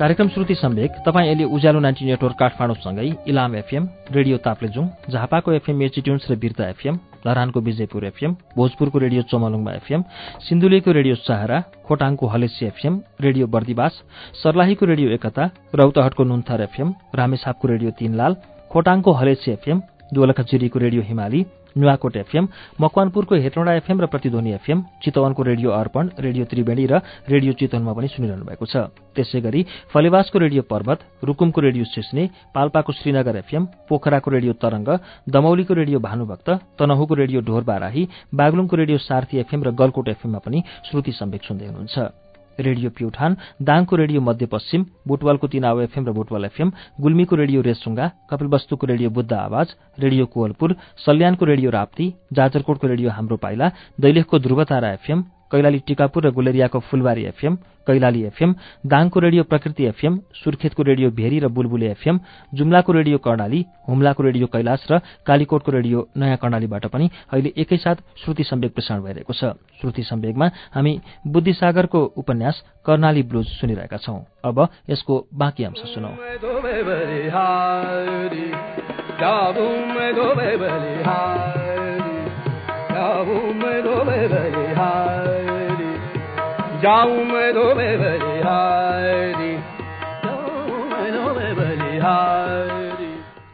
कार्यक्रम 0.02 0.28
श्रुति 0.28 0.54
सम्वेक 0.56 0.92
तपाईँ 1.06 1.28
अहिले 1.28 1.44
उज्यालो 1.46 1.80
नाइन्टी 1.80 2.06
नेटवर्क 2.06 2.36
काठमाडौँसँगै 2.36 3.04
इलाम 3.30 3.56
एफएम 3.56 3.84
रेडियो 4.12 4.38
ताप्लेजुङ 4.38 4.88
झापाको 5.12 5.52
एफएम 5.54 5.78
मेचिट्युन्स 5.78 6.26
र 6.32 6.36
बिर्ता 6.36 6.70
एफएम 6.70 6.98
लहरानको 7.26 7.60
विजयपुर 7.62 8.06
एफएम 8.06 8.34
भोजपुरको 8.58 8.98
रेडियो 8.98 9.22
चोमलुङमा 9.30 9.74
एफएम 9.74 10.04
सिन्धुलीको 10.42 10.92
रेडियो 10.92 11.16
सहारा 11.18 11.62
खोटाङको 11.86 12.28
हलेसी 12.28 12.66
एफएम 12.66 13.00
रेडियो 13.22 13.48
बर्दिवास 13.54 14.02
सर्लाहीको 14.42 14.86
रेडियो 14.86 15.10
एकता 15.12 15.50
रौतहटको 15.76 16.24
नुन्थर 16.26 16.62
एफएम 16.62 16.94
रामेछापको 17.16 17.68
रेडियो 17.68 17.92
तीनलाल 18.00 18.42
खोटाङको 18.72 19.12
हलेसी 19.14 19.52
एफएम 19.52 19.82
दोलखाचिरीको 20.14 20.80
रेडियो 20.80 21.02
हिमाली 21.04 21.46
नुवाकोट 21.76 22.16
एफएम 22.18 22.48
मकवानपुरको 22.82 23.36
हेटौँडा 23.36 23.74
एफएम 23.74 24.02
र 24.02 24.06
प्रतिध्वनि 24.08 24.52
एफएम 24.54 24.84
चितवनको 25.04 25.42
रेडियो 25.44 25.70
अर्पण 25.72 26.10
रेडियो 26.20 26.46
त्रिवेणी 26.46 26.86
र 26.86 27.02
रेडियो 27.30 27.54
चितवनमा 27.54 27.94
पनि 27.94 28.08
सुनिरहनु 28.08 28.46
भएको 28.46 28.66
छ। 28.66 28.76
त्यसै 29.16 29.40
गरी 29.42 29.62
फलेवासको 29.94 30.38
रेडियो 30.40 30.62
पर्वत 30.64 31.00
रुकुमको 31.24 31.60
रेडियो 31.62 31.86
सिस्ने 31.86 32.24
पाल्पाको 32.56 32.92
श्रीनगर 32.92 33.36
एफएम 33.44 33.64
पोखराको 33.90 34.30
रेडियो 34.32 34.54
तरंग 34.56 34.90
दमौलीको 35.30 35.74
रेडियो 35.74 36.00
भानुभक्त 36.00 36.50
तनहुको 36.80 37.14
रेडियो 37.16 37.40
ढोर 37.42 37.64
बाराही 37.64 38.08
बागलुङको 38.34 38.76
रेडियो 38.76 38.98
सार्थी 39.00 39.38
एफएम 39.40 39.64
र 39.64 39.72
गलकोट 39.72 40.08
एफएममा 40.10 40.40
पनि 40.40 40.64
श्रुति 40.88 41.12
सम्वेक 41.12 41.44
सुन्दै 41.44 41.66
हुनुहुन्छ। 41.68 42.31
रेडियो 42.60 42.90
प्युठान 42.90 43.38
दाङको 43.62 43.96
रेडियो 43.96 44.22
मध्यपश्चिम 44.22 44.86
बुटवालको 45.08 45.48
तिनाव 45.48 45.82
एफएम 45.82 46.08
र 46.08 46.12
बुटवाल 46.12 46.46
एफएम 46.46 46.72
गुल्मीको 47.02 47.36
रेडियो 47.36 47.62
रेसुङ्गा 47.62 48.12
कपिलवस्तुको 48.30 48.88
रेडियो 48.88 49.10
बुद्ध 49.10 49.34
आवाज 49.34 49.76
रेडियो 50.00 50.26
कोवलपुर 50.28 50.76
सल्यानको 51.06 51.46
रेडियो 51.46 51.70
राप्ती 51.72 52.14
जाजरकोटको 52.34 52.88
रेडियो 52.88 53.10
हाम्रो 53.10 53.38
पाइला 53.38 53.72
दैलेखको 54.00 54.40
ध्रुवतारा 54.40 54.92
एफएम 54.94 55.24
कैलाली 55.52 55.80
टिकापुर 55.88 56.28
र 56.28 56.32
गुलेरियाको 56.32 56.80
फुलबारी 56.80 57.24
एफएम 57.26 57.56
कैलाली 57.88 58.22
एफएम 58.24 58.56
दाङको 58.86 59.20
रेडियो 59.20 59.44
प्रकृति 59.44 59.84
एफएम 59.86 60.20
सुर्खेतको 60.34 60.84
रेडियो 60.84 61.10
भेरी 61.12 61.40
र 61.40 61.48
बुलबुले 61.48 61.92
एफएम 61.92 62.20
जुम्लाको 62.54 62.92
रेडियो 62.94 63.18
कर्णाली 63.18 63.66
हुम्लाको 63.90 64.24
रेडियो 64.24 64.48
कैलाश 64.48 64.86
र 64.92 65.00
कालीकोटको 65.26 65.72
रेडियो 65.72 66.08
नयाँ 66.18 66.38
कर्णालीबाट 66.38 66.86
पनि 66.86 67.10
अहिले 67.34 67.54
एकैसाथ 67.58 67.96
श्रुति 68.26 68.44
सम्वेक 68.44 68.74
प्रसारण 68.76 69.02
भइरहेको 69.02 69.34
छ। 69.34 69.44
श्रुति 69.82 70.04
सम्वेकमा 70.04 70.48
हामी 70.74 71.02
बुद्धिसागरको 71.28 72.04
उपन्यास 72.18 72.64
कर्णाली 72.86 73.24
ब्लुज 73.24 73.48
सुनिरहेका 73.48 73.98
छौं। 73.98 74.20
अब 74.46 74.68
यसको 74.90 75.28
बाँकी 75.34 75.64
अंश 75.64 75.82
सुनौ। 75.94 76.12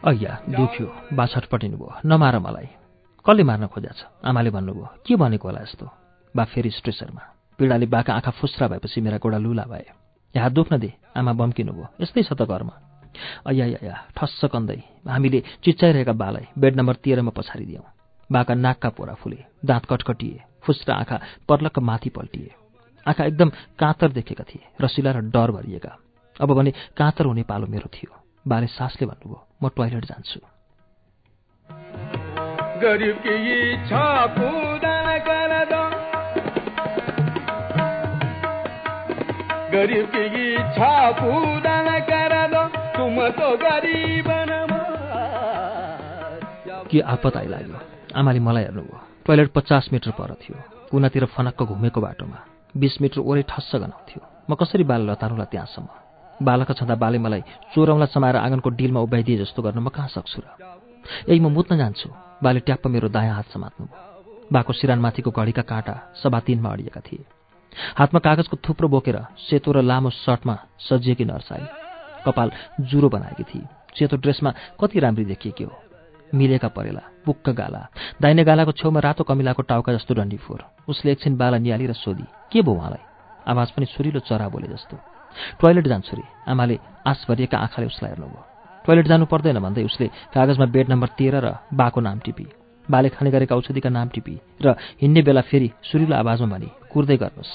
अయ్या 0.08 0.32
दुख्यो 0.48 0.86
बा 1.12 1.26
छटपटिनु 1.26 1.76
भयो 1.76 2.08
नमार 2.08 2.38
मलाई। 2.38 2.68
कसले 3.26 3.42
मार्न 3.44 3.66
खोज्या 3.66 3.92
छ 3.92 4.00
आमाले 4.24 4.50
भन्नुभयो 4.50 4.88
के 5.06 5.16
भनेको 5.16 5.48
होला 5.48 5.60
यस्तो? 5.60 5.86
बा 6.36 6.44
फेरि 6.44 6.70
स्ट्रेसरमा। 6.70 7.22
पीडाले 7.58 7.86
बाका 7.86 8.12
आँखा 8.14 8.30
फुस्रा 8.30 8.68
भएपछि 8.68 9.00
मेरा 9.00 9.18
गोडा 9.18 9.38
लुला 9.38 9.62
भए। 9.62 9.84
यहाँ 10.36 10.50
दुख्न 10.50 10.78
दे 10.78 10.94
आमा 11.16 11.32
बम्किनु 11.32 11.72
भयो 11.72 11.86
यस्तै 12.00 12.22
छ 12.22 12.32
त 12.32 12.48
घरमा। 12.48 12.72
अయ్या 13.46 13.66
या 13.66 13.96
ठस्स 14.16 14.44
कन्दै। 14.44 14.80
हामीले 15.08 15.40
चिच्चाइरहेका 15.64 16.12
बालाई 16.12 16.46
बेड 16.58 16.76
नम्बर 16.76 16.94
तेह्रमा 16.94 17.30
पछारिदियौँ। 17.36 17.84
बाका 18.32 18.54
नाकका 18.54 18.88
पोरा 18.88 19.14
फुले 19.14 19.44
दाँत 19.64 19.84
कटकटिए 19.84 20.40
फुस्रा 20.64 20.94
आँखा 20.94 21.20
पर्लक्क 21.48 21.78
माथि 21.78 22.10
पल्टिए। 22.10 22.67
आँखा 23.08 23.24
एकदम 23.24 23.48
काँतर 23.78 24.08
देखेका 24.08 24.44
थिए 24.44 24.64
रसिला 24.80 25.10
र 25.10 25.20
डर 25.20 25.50
भरिएका। 25.50 25.98
अब 26.40 26.52
भने 26.52 26.70
काँतर 26.96 27.24
हुने 27.24 27.42
पालो 27.42 27.66
मेरो 27.66 27.88
थियो। 27.94 28.12
बाले 28.48 28.66
सासले 28.66 29.06
भन्नुभयो 29.06 29.46
म 29.62 29.68
टोयलेट 29.68 30.04
जान्छु। 30.04 30.40
के 46.90 47.00
आपत 47.00 47.36
आइलाग्यो? 47.36 47.78
आमाले 48.16 48.40
मलाई 48.40 48.62
हेर्नुभयो 48.62 49.00
टोयलेट 49.26 49.52
पचास 49.52 49.88
मिटर 49.92 50.10
पर 50.10 50.34
थियो। 50.34 50.56
कुनातिर 50.90 51.24
फनक्क 51.24 51.62
घुमेको 51.62 52.00
बाटोमा। 52.00 52.57
बिस 52.78 53.00
मिटर 53.02 53.20
ओरै 53.20 53.42
ठस्स 53.42 53.74
गनाउँथ्यो 53.76 54.20
म 54.50 54.54
कसरी 54.54 54.84
बाल 54.84 55.10
लतारुला 55.10 55.44
त्यहाँसम्म? 55.44 55.88
बालक 56.40 56.70
छँदा 56.78 56.94
बाले 56.94 57.18
मलाई 57.18 57.42
चोरौँला 57.74 58.06
समाएर 58.06 58.36
आँगनको 58.36 58.70
डिलमा 58.70 59.00
उभ्याइदिए 59.00 59.38
जस्तो 59.38 59.62
गर्न 59.62 59.78
म 59.78 59.88
कहाँ 59.88 60.08
सक्छु 60.08 60.38
र? 60.40 60.46
यही 61.28 61.40
म 61.40 61.50
मुत्न 61.50 61.76
जान्छु। 61.76 62.08
बाले 62.42 62.60
ट्याप्प 62.60 62.86
मेरो 62.86 63.08
दायाँ 63.08 63.34
हात 63.34 63.48
समात्नु 63.50 63.86
बाको 64.52 64.72
सिरानमाथिको 64.72 65.30
घडीका 65.30 65.62
काँटा 65.62 65.94
सभा 66.22 66.38
तिनमा 66.40 66.70
अडिएका 66.70 67.00
थिए। 67.00 67.24
हातमा 67.98 68.20
कागजको 68.20 68.56
थुप्रो 68.64 68.88
बोकेर 68.88 69.18
सेतो 69.36 69.72
र 69.72 69.82
लामो 69.82 70.10
सर्टमा 70.10 70.54
सजिएकी 70.78 71.24
नर्साई 71.24 71.64
कपाल 72.24 72.48
जुरो 72.80 73.08
बनाएकी 73.08 73.44
थिए। 73.44 73.66
सेतो 73.98 74.16
ड्रेसमा 74.16 74.50
कति 74.80 74.98
राम्री 75.00 75.24
देखिएकी 75.24 75.64
हो? 75.64 75.74
मिलेका 76.34 76.68
परेला 76.68 77.02
पुक्क 77.24 77.48
गाला। 77.50 77.82
दाहिने 78.20 78.44
गालाको 78.44 78.72
छेउमा 78.72 79.00
रातो 79.00 79.24
कमिलाको 79.24 79.62
टाउका 79.62 79.92
जस्तो 79.92 80.14
डन्डी 80.14 80.36
फोर 80.36 80.60
उसले 80.88 81.12
एकछिन 81.12 81.36
बाला 81.36 81.58
र 81.58 81.92
सोधी 81.94 82.26
के 82.52 82.62
भयो 82.62 82.74
उहाँलाई? 82.74 83.02
आवाज 83.46 83.68
पनि 83.70 83.86
सुरिलो 83.86 84.20
चरा 84.20 84.48
बोले 84.48 84.68
जस्तो। 84.68 84.96
टोयलेट 85.60 85.86
जान्छु 85.88 86.16
रे 86.16 86.24
आमाले 86.48 86.78
आश 87.06 87.24
भरिएका 87.28 87.56
आँखाले 87.58 87.86
उसलाई 87.86 88.10
हेर्नुभयो। 88.12 88.42
टोयलेट 88.84 89.06
जानु 89.06 89.24
पर्दैन 89.26 89.58
भन्दै 89.60 89.84
उसले 89.84 90.06
कागजमा 90.34 90.66
बेड 90.66 90.86
नम्बर 90.90 91.08
तेह्र 91.18 91.36
र 91.44 91.46
बाको 91.72 92.00
नाम 92.00 92.18
टिपी। 92.24 92.46
बाले 92.88 93.08
खाने 93.08 93.30
गरेका 93.30 93.54
औषधिका 93.56 93.88
नाम 93.88 94.08
टिपी 94.08 94.34
र 94.64 94.76
हिँड्ने 95.00 95.22
बेला 95.22 95.40
फेरि 95.44 95.68
सुरिलो 95.84 96.16
आवाजमा 96.16 96.48
भनी 96.48 96.68
कुर्दै 96.92 97.16
गर्नुहोस्। 97.16 97.52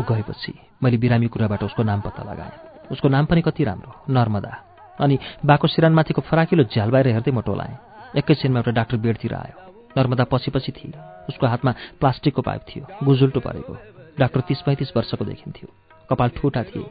ऊ 0.00 0.02
गएपछि 0.02 0.52
मैले 0.82 0.96
बिरामी 0.96 1.26
कुराबाट 1.28 1.62
उसको 1.62 1.82
नाम 1.82 2.00
पत्ता 2.00 2.22
लगाएँ। 2.24 2.88
उसको 2.92 3.08
नाम 3.08 3.24
पनि 3.26 3.40
कति 3.42 3.64
राम्रो 3.64 3.92
नर्मदा। 4.08 4.52
अनि 5.00 5.18
बाको 5.44 5.66
सिरानमाथिको 5.68 6.20
फराकिलो 6.24 6.64
झ्याल 6.64 6.90
बाहिर 6.90 7.08
हेर्दै 7.08 7.30
म 7.30 7.40
टोलाएँ। 7.44 7.76
एकैछिनमा 8.16 8.58
एउटा 8.60 8.72
डाक्टर 8.72 8.96
बेडतिर 8.96 9.34
आयो। 9.34 9.56
नर्मदा 9.92 10.24
पछि 10.24 10.50
पछि 10.50 10.72
थिए 10.72 10.96
उसको 11.28 11.46
हातमा 11.46 11.72
प्लास्टिकको 12.00 12.42
पाइप 12.42 12.62
थियो 12.68 12.84
गुजुल्टो 13.04 13.40
परेको। 13.40 13.74
डाक्टर 14.18 14.40
तिस 14.48 14.60
पैँतिस 14.64 14.96
वर्षको 14.96 15.24
देखिन्थ्यो। 15.24 15.68
कपाल 16.08 16.28
ठुटा 16.36 16.62
थिए। 16.64 16.88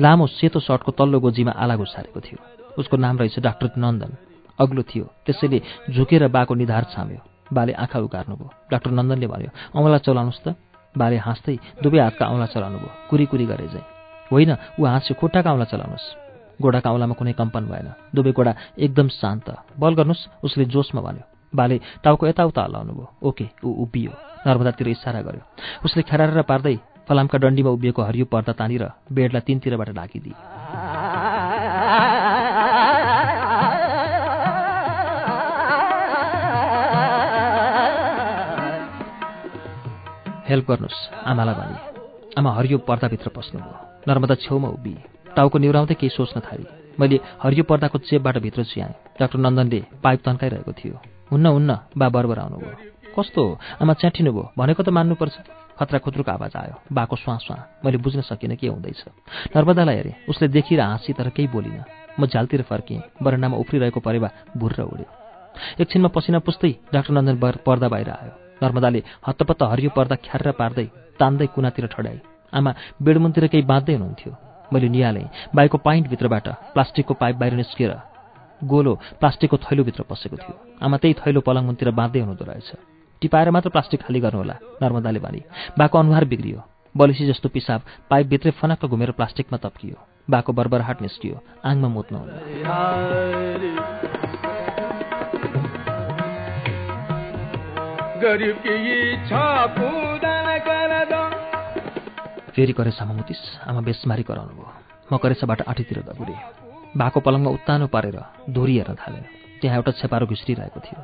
लामो 0.00 0.26
सेतो 0.28 0.60
सर्टको 0.60 0.92
तल्लो 0.94 1.20
गोजीमा 1.20 1.52
आला 1.52 1.76
घुसारेको 1.76 2.20
थियो। 2.20 2.38
उसको 2.78 2.96
नाम 2.96 3.18
रहेछ 3.18 3.38
डाक्टर 3.38 3.74
नन्दन। 3.76 4.12
अग्लो 4.58 4.82
थियो। 4.82 5.04
त्यसैले 5.26 5.58
झुकेर 5.90 6.28
बाको 6.30 6.54
निधार 6.54 6.84
छाम्यो। 6.94 7.20
बाले 7.52 7.72
आँखा 7.74 7.98
उगार्नुभयो 7.98 8.48
डाक्टर 8.70 8.90
नन्दनले 8.90 9.26
भन्यो 9.26 9.50
औँला 9.74 9.98
चलाउनुहोस् 9.98 10.44
त। 10.46 10.54
बाले 10.94 11.16
हाँस्दै 11.16 11.56
दुवै 11.82 12.00
हातका 12.00 12.24
औँला 12.26 12.46
चलाउनु 12.46 12.78
भयो 12.78 12.90
कुरी 13.10 13.24
कुरी 13.30 13.46
गरे 13.46 13.66
चाहिँ 13.68 13.86
होइन 14.30 14.50
ऊ 14.78 14.84
हाँस्यो 14.84 15.14
खुट्टाका 15.14 15.50
औँला 15.50 15.66
चलाउनुहोस्। 15.70 16.06
गोडाका 16.62 16.88
औँलामा 16.90 17.14
कुनै 17.14 17.32
कम्पन 17.32 17.64
भएन। 17.66 17.88
दुवै 18.14 18.32
गोडा 18.32 18.52
एकदम 18.78 19.08
शान्त। 19.08 19.46
बल 19.78 19.94
गर्नुहोस् 19.94 20.28
उसले 20.44 20.64
जोसमा 20.66 21.00
भन्यो। 21.00 21.24
बाले 21.52 21.76
टाउको 22.04 22.26
यताउता 22.26 22.62
हल्लाउनु 22.62 22.92
भयो 22.92 23.08
ओके 23.22 23.46
ऊ 23.64 23.68
उभियो। 23.84 24.12
नर्मदातिर 24.46 24.88
इसारा 24.88 25.20
गर्यो। 25.22 25.42
उसले 25.84 26.02
खेराएर 26.02 26.42
पार्दै 26.42 26.76
फलामका 27.08 27.38
डन्डीमा 27.38 27.70
उभिएको 27.70 28.02
हरियो 28.02 28.24
पर्दा 28.30 28.52
तानेर 28.54 28.84
बेडलाई 29.10 29.42
तिनतिरबाट 29.46 29.90
ढाकिदिए 29.98 30.34
हेल्प 40.50 40.66
गर्नुहोस् 40.66 41.00
आमालाई 41.30 41.54
भने 41.54 41.76
आमा 42.38 42.50
हरियो 42.52 42.78
पर्दाभित्र 42.82 43.28
पस्नुभयो। 43.30 43.74
नर्मदा 44.08 44.34
छेउमा 44.34 44.68
उभि 44.74 44.94
टाउको 45.36 45.58
निहुराउँदै 45.62 45.94
केही 45.94 46.10
सोच्न 46.10 46.40
थाली। 46.42 46.66
मैले 46.98 47.16
हरियो 47.38 47.64
पर्दाको 47.70 47.98
चेपबाट 48.02 48.36
भित्र 48.42 48.64
चियाएँ 48.66 48.94
डाक्टर 49.20 49.38
नन्दनले 49.38 49.80
पाइप 50.02 50.20
तन्काइरहेको 50.26 50.72
थियो। 50.74 50.96
हुन्न 51.30 51.46
हुन्न 51.46 51.70
बा 51.94 52.08
बरबर 52.10 52.38
आउनुभयो। 52.38 52.74
कस्तो? 53.14 53.42
हो 53.46 53.58
आमा 53.78 53.92
च्याठिनु 53.94 54.30
भयो। 54.34 54.50
भनेको 54.58 54.82
त 54.82 54.88
मान्नुपर्छ। 54.90 55.34
खतरा 55.78 55.98
खुत्रुको 56.02 56.30
आवाज 56.34 56.52
आयो। 56.58 56.74
बाको 56.90 57.16
स्वाँ 57.16 57.38
स्वाँ। 57.46 57.58
मैले 57.86 58.02
बुझ्न 58.02 58.20
सकिनँ 58.26 58.58
के 58.58 58.66
हुँदैछ। 58.74 59.00
नर्मदालाई 59.54 59.96
हेरेँ। 59.96 60.14
उसले 60.28 60.48
देखिएर 60.50 60.80
हाँसी 60.82 61.12
तर 61.14 61.30
केही 61.30 61.48
बोलिनँ। 61.54 61.84
म 62.18 62.26
झ्यालतिर 62.26 62.62
फर्किएँ। 62.66 63.22
बरन्डामा 63.22 63.56
उफ्रिरहेको 63.56 64.00
परेवा 64.02 64.30
भुर्र 64.58 64.82
उड्यो। 64.82 65.08
एकछिनमा 65.78 66.08
पसिना 66.10 66.38
पुस्दै 66.42 66.74
डाक्टर 66.90 67.12
नन्दन 67.14 67.36
पर्दा 67.38 67.88
बाहिर 67.88 68.10
आयो। 68.10 68.49
नर्मदाले 68.62 69.00
हत्तपत्त 69.26 69.62
हरियो 69.62 69.90
पर्दा 69.96 70.16
ख्यार 70.26 70.50
पार्दै 70.60 70.86
तान्दै 71.20 71.46
कुनातिर 71.54 71.86
ठडाई 71.86 72.18
आमा 72.52 72.70
बेडमुनतिर 73.02 73.46
केही 73.46 73.62
बाँध्दै 73.62 73.94
हुनुहुन्थ्यो। 73.94 74.32
मैले 74.72 74.88
निहालेँ। 74.88 75.30
बाइकको 75.54 75.78
पाइन्टभित्रबाट 75.78 76.46
प्लास्टिकको 76.74 77.14
पाइप 77.14 77.36
बाहिर 77.36 77.54
निस्किएर 77.54 77.92
गोलो 78.62 78.92
प्लास्टिकको 79.20 79.56
थैलोभित्र 79.56 80.02
पसेको 80.10 80.36
थियो। 80.36 80.54
आमा 80.82 80.96
त्यही 80.96 81.14
थैलो 81.20 81.40
पलङ 81.40 81.64
मुनतिर 81.64 81.90
बाँध्दै 81.90 82.20
हुनुहुँदो 82.20 82.44
रहेछ। 82.44 82.70
टिपाएर 83.22 83.50
मात्र 83.50 83.68
प्लास्टिक 83.70 84.00
खाली 84.02 84.20
गर्नुहोला 84.20 84.56
नर्मदाले 84.82 85.20
भने। 85.20 85.40
बाको 85.78 85.98
अनुहार 85.98 86.24
बिग्रियो। 86.24 86.60
बलिसी 86.94 87.26
जस्तो 87.26 87.48
पिसाब 87.48 87.80
पाइपभित्रै 88.10 88.50
फनक्क 88.60 88.84
घुमेर 88.86 89.10
प्लास्टिकमा 89.18 89.58
तप्कियो। 89.58 89.96
बाको 90.30 90.52
बर्बरहाट 90.52 91.02
निस्कियो। 91.02 91.36
आङमा 91.64 91.88
मुत्नु 91.88 92.18
फेरि 102.52 102.72
करेसामा 102.72 103.12
मुतिस 103.12 103.40
आमा 103.68 103.80
बेसमारी 103.80 104.22
कराउनु 104.22 104.52
भयो। 104.52 104.68
म 105.12 105.16
करेसाबाट 105.16 105.60
आँटीतिर 105.62 105.98
दगुरेँ। 106.04 106.40
बाको 106.96 107.20
पलङमा 107.20 107.50
उत्तानो 107.50 107.86
पारेर 107.86 108.20
धुरी 108.50 108.76
हेर्न 108.76 108.94
थालेँ 108.94 109.24
त्यहाँ 109.60 109.76
एउटा 109.76 109.92
छेपारो 109.92 110.26
घिस्रिरहेको 110.26 110.80
थियो। 110.80 111.00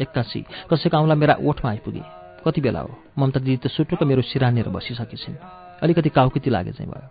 एक्कासी 0.00 0.40
कसैको 0.72 0.96
आउँला 0.96 1.14
मेरा 1.14 1.34
ओठमा 1.44 1.70
आइपुगे। 1.70 2.02
कति 2.48 2.60
बेला 2.60 2.80
हो? 2.80 2.90
ममता 3.18 3.40
दिदी 3.40 3.56
त 3.56 3.66
सुटुक 3.68 4.02
मेरो 4.02 4.22
सिरानेर 4.22 4.68
बसिसकेछिन्। 4.72 5.36
अलिकति 5.84 6.08
काउकिती 6.08 6.50
लागे 6.50 6.72
चाहिँ 6.72 6.88
भयो। 6.88 7.08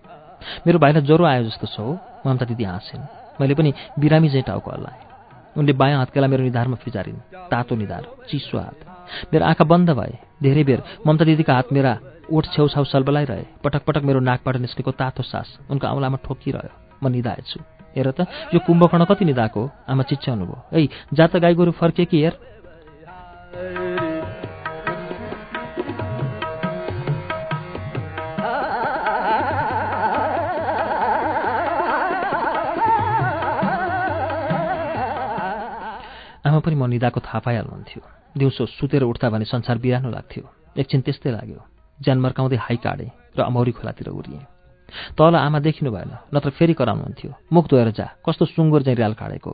मेरो 0.65 0.79
भाइलाई 0.79 1.05
ज्वरो 1.05 1.25
आयो 1.25 1.43
जस्तो 1.43 1.67
छ 1.67 1.79
हो 1.79 1.99
ममता 2.25 2.45
दिदी 2.49 2.63
हाँसिन्। 2.63 3.05
मैले 3.41 3.53
पनि 3.53 3.73
बिरामी 3.99 4.29
चाहिँ 4.29 4.43
टाउको 4.49 4.71
हल्लाएँ। 4.71 5.12
उनले 5.57 5.73
बायाँ 5.73 5.97
हातकेला 5.99 6.27
मेरो 6.27 6.43
निधारमा 6.43 6.75
फिजारिन्। 6.83 7.19
तातो 7.51 7.75
निधार 7.75 8.03
चिसो 8.29 8.57
हात। 8.57 8.77
मेरो 9.33 9.45
आँखा 9.45 9.63
बन्द 9.63 9.89
भए। 9.91 10.13
धेरै 10.41 10.63
बेर 10.63 10.79
ममता 11.07 11.25
दिदीका 11.25 11.53
हात 11.53 11.73
मेरा 11.73 11.93
ओठ 12.31 12.45
छेउछाउ 12.53 12.83
सलबलाइरहे। 12.83 13.45
पटक 13.63 13.81
पटक 13.85 14.03
मेरो 14.03 14.19
नाकबाट 14.19 14.55
निस्केको 14.57 14.91
तातो 14.91 15.23
सास 15.23 15.47
उनको 15.69 15.87
औँलामा 15.87 16.17
ठोकिरह्यो। 16.25 16.73
म 17.03 17.07
निधाएछु। 17.11 17.59
हेर 17.95 18.07
त 18.17 18.25
यो 18.53 18.59
कुम्भकर्ण 18.65 19.05
कति 19.05 19.25
निधाएको 19.25 19.59
हो? 19.59 19.69
आमा 19.85 20.03
चिच्याउनु 20.09 20.45
भयो 20.45 20.57
ऐ 20.73 20.87
जात 21.13 21.35
गाई 21.37 21.53
गोरु 21.53 21.71
फर्के 21.77 22.05
कि 22.05 22.17
हेर। 22.23 22.33
पनि 36.63 36.75
म 36.75 36.87
निदाको 36.87 37.19
थाहा 37.19 37.39
पाइहाल्नुहुन्थ्यो। 37.45 38.01
दिउँसो 38.37 38.65
सुतेर 38.65 39.03
उठ्दा 39.03 39.29
भने 39.29 39.45
संसार 39.45 39.77
बिरानो 39.77 40.09
लाग्थ्यो। 40.09 40.43
एकछिन 40.79 41.01
त्यस्तै 41.01 41.31
लाग्यो। 41.31 41.59
ज्यान 41.99 42.17
मर्काउँदै 42.19 42.57
हाई 42.57 42.77
काडेँ 42.79 43.11
र 43.37 43.39
अमौरी 43.43 43.71
खोलातिर 43.71 44.09
उरिएँ 44.09 44.45
तल 45.17 45.35
आमा 45.35 45.59
देखिनु 45.59 45.91
भएन 45.91 46.11
नत्र 46.33 46.49
फेरि 46.57 46.73
कराउनुहुन्थ्यो। 46.73 47.31
मुख 47.53 47.65
धोएर 47.67 47.89
जा 47.91 48.05
कस्तो 48.25 48.45
सुँगुर 48.45 48.81
चाहिँ 48.83 48.97
र्याल 48.97 49.13
काडेको 49.13 49.51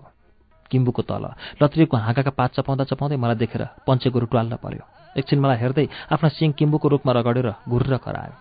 किम्बुको 0.72 1.02
तल 1.02 1.26
लत्रीको 1.62 1.98
हाँकाका 1.98 2.32
पात 2.32 2.50
चपाउँदा 2.56 2.84
चपाउँदै 2.92 3.18
मलाई 3.18 3.36
देखेर 3.36 3.64
पञ्चेको 3.88 4.20
रुटवाल्न 4.20 4.56
पर्यो। 4.64 4.84
एकछिन 5.18 5.40
मलाई 5.40 5.58
हेर्दै 5.58 5.86
आफ्ना 6.12 6.30
सिङ 6.30 6.52
किम्बुको 6.54 6.88
रूपमा 6.88 7.12
रगडेर 7.12 7.50
घुर्र 7.68 7.98
करायो। 7.98 8.36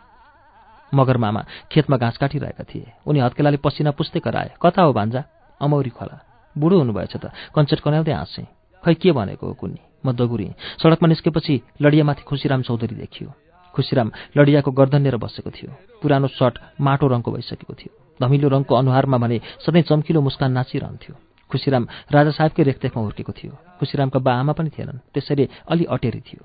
मगर 0.93 1.17
मामा 1.17 1.43
खेतमा 1.73 1.97
घाँस 1.97 2.17
काटिरहेका 2.17 2.65
थिए। 2.65 2.93
उनी 3.07 3.21
हत्केलाले 3.21 3.57
पसिना 3.59 3.91
पुस्दै 3.91 4.21
कराए 4.21 4.51
कता 4.63 4.83
हो 4.83 4.93
भान्जा? 4.93 5.23
अमौरी 5.61 5.91
खोला। 5.91 6.17
बुढो 6.57 6.79
हुनुभएछ 6.79 7.17
त। 7.17 7.31
कञ्चट 7.55 7.81
कन्याउँदै 7.81 8.13
हाँसेँ। 8.13 8.58
खै 8.89 8.95
के 8.95 9.13
भनेको 9.13 9.47
हो 9.47 9.53
कुन्नी? 9.53 9.81
म 10.07 10.13
दगुरेँ। 10.13 10.57
सडकमा 10.83 11.09
निस्केपछि 11.09 11.61
लडियामाथि 11.83 12.23
खुसीराम 12.25 12.63
चौधरी 12.63 12.97
देखियो। 12.97 13.29
खुसीराम 13.77 14.13
लडियाको 14.37 14.71
गर्दनेर 14.73 15.17
बसेको 15.17 15.51
थियो। 15.51 16.01
पुरानो 16.01 16.29
सर्ट 16.33 16.59
माटो 16.81 17.07
रङको 17.09 17.33
भइसकेको 17.33 17.75
थियो। 17.75 17.93
धमिलो 18.17 18.49
रङको 18.49 18.75
अनुहारमा 18.75 19.19
भने 19.19 19.41
सधैँ 19.67 19.83
चम्किलो 19.83 20.21
मुस्कान 20.21 20.53
नाचिरहन्थ्यो। 20.53 21.15
खुसीराम 21.53 21.85
राजा 22.13 22.31
साहेबकै 22.31 22.63
रेखदेखमा 22.63 23.03
हुर्केको 23.03 23.33
थियो। 23.33 23.53
खुसीरामका 23.81 24.19
बा 24.25 24.33
आमा 24.33 24.53
पनि 24.53 24.71
थिएनन्। 24.73 25.05
त्यसैले 25.13 25.49
अलि 25.69 25.85
अटेरी 25.85 26.21
थियो। 26.21 26.43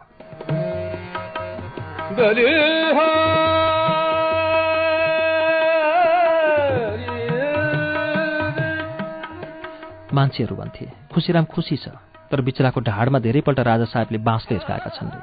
मान्छेहरू 10.13 10.55
भन्थे 10.55 10.85
खुसीराम 11.13 11.45
खुसी 11.45 11.77
छ। 11.77 11.87
तर 12.33 12.41
बिचराको 12.41 12.79
ढाडमा 12.81 13.19
धेरैपल्ट 13.21 13.59
राजा 13.69 13.85
साहेबले 13.93 14.17
बाँसले 14.25 14.57
हिर्काएका 14.57 14.89
छन् 14.97 15.13
रे 15.13 15.21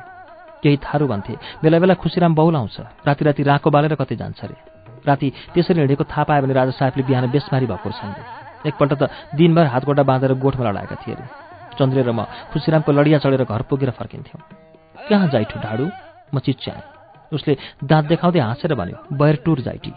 केही 0.62 0.76
थारू 0.86 1.06
भन्थे 1.10 1.34
बेला 1.62 1.78
बेला 1.82 1.94
खुसीराम 1.98 2.34
बहुलाउँछ 2.38 2.76
राति 3.06 3.24
राति 3.24 3.42
राको 3.42 3.70
बालेर 3.74 3.94
कतै 3.98 4.16
जान्छ 4.16 4.44
रे। 4.44 4.56
राति 5.02 5.28
त्यसरी 5.54 5.80
हिँडेको 5.80 6.04
थाहा 6.04 6.24
पायो 6.28 6.42
भने 6.42 6.54
राजा 6.54 6.72
साहेबले 6.78 7.02
बिहान 7.08 7.30
बेसमारी 7.32 7.66
भएको 7.66 7.90
छन् 7.90 8.14
रे 8.14 8.68
एकपल्ट 8.68 8.92
त 8.92 9.10
दिनभर 9.34 9.66
हातगोटा 9.72 10.02
बाँधेर 10.04 10.32
गोठमा 10.38 10.70
लडाएका 10.70 10.96
थिए 11.02 11.14
अरे 11.14 11.26
चन्द्रे 11.78 12.02
र 12.04 12.12
म 12.12 12.28
खुसीरामको 12.52 12.92
लडिया 12.92 13.18
चढेर 13.18 13.44
घर 13.44 13.62
पुगेर 13.66 13.90
फर्किन्थ्यौँ। 13.96 14.40
कहाँ 15.08 15.28
जाइठु 15.32 15.58
ढाडु? 15.58 15.86
म 16.34 16.38
चिच्याएँ। 16.38 16.82
उसले 17.32 17.56
दाँत 17.82 18.04
देखाउँदै 18.06 18.40
हाँसेर 18.40 18.74
भन्यो 18.76 19.16
बयर 19.16 19.36
टुर 19.44 19.60
जाइटी। 19.66 19.92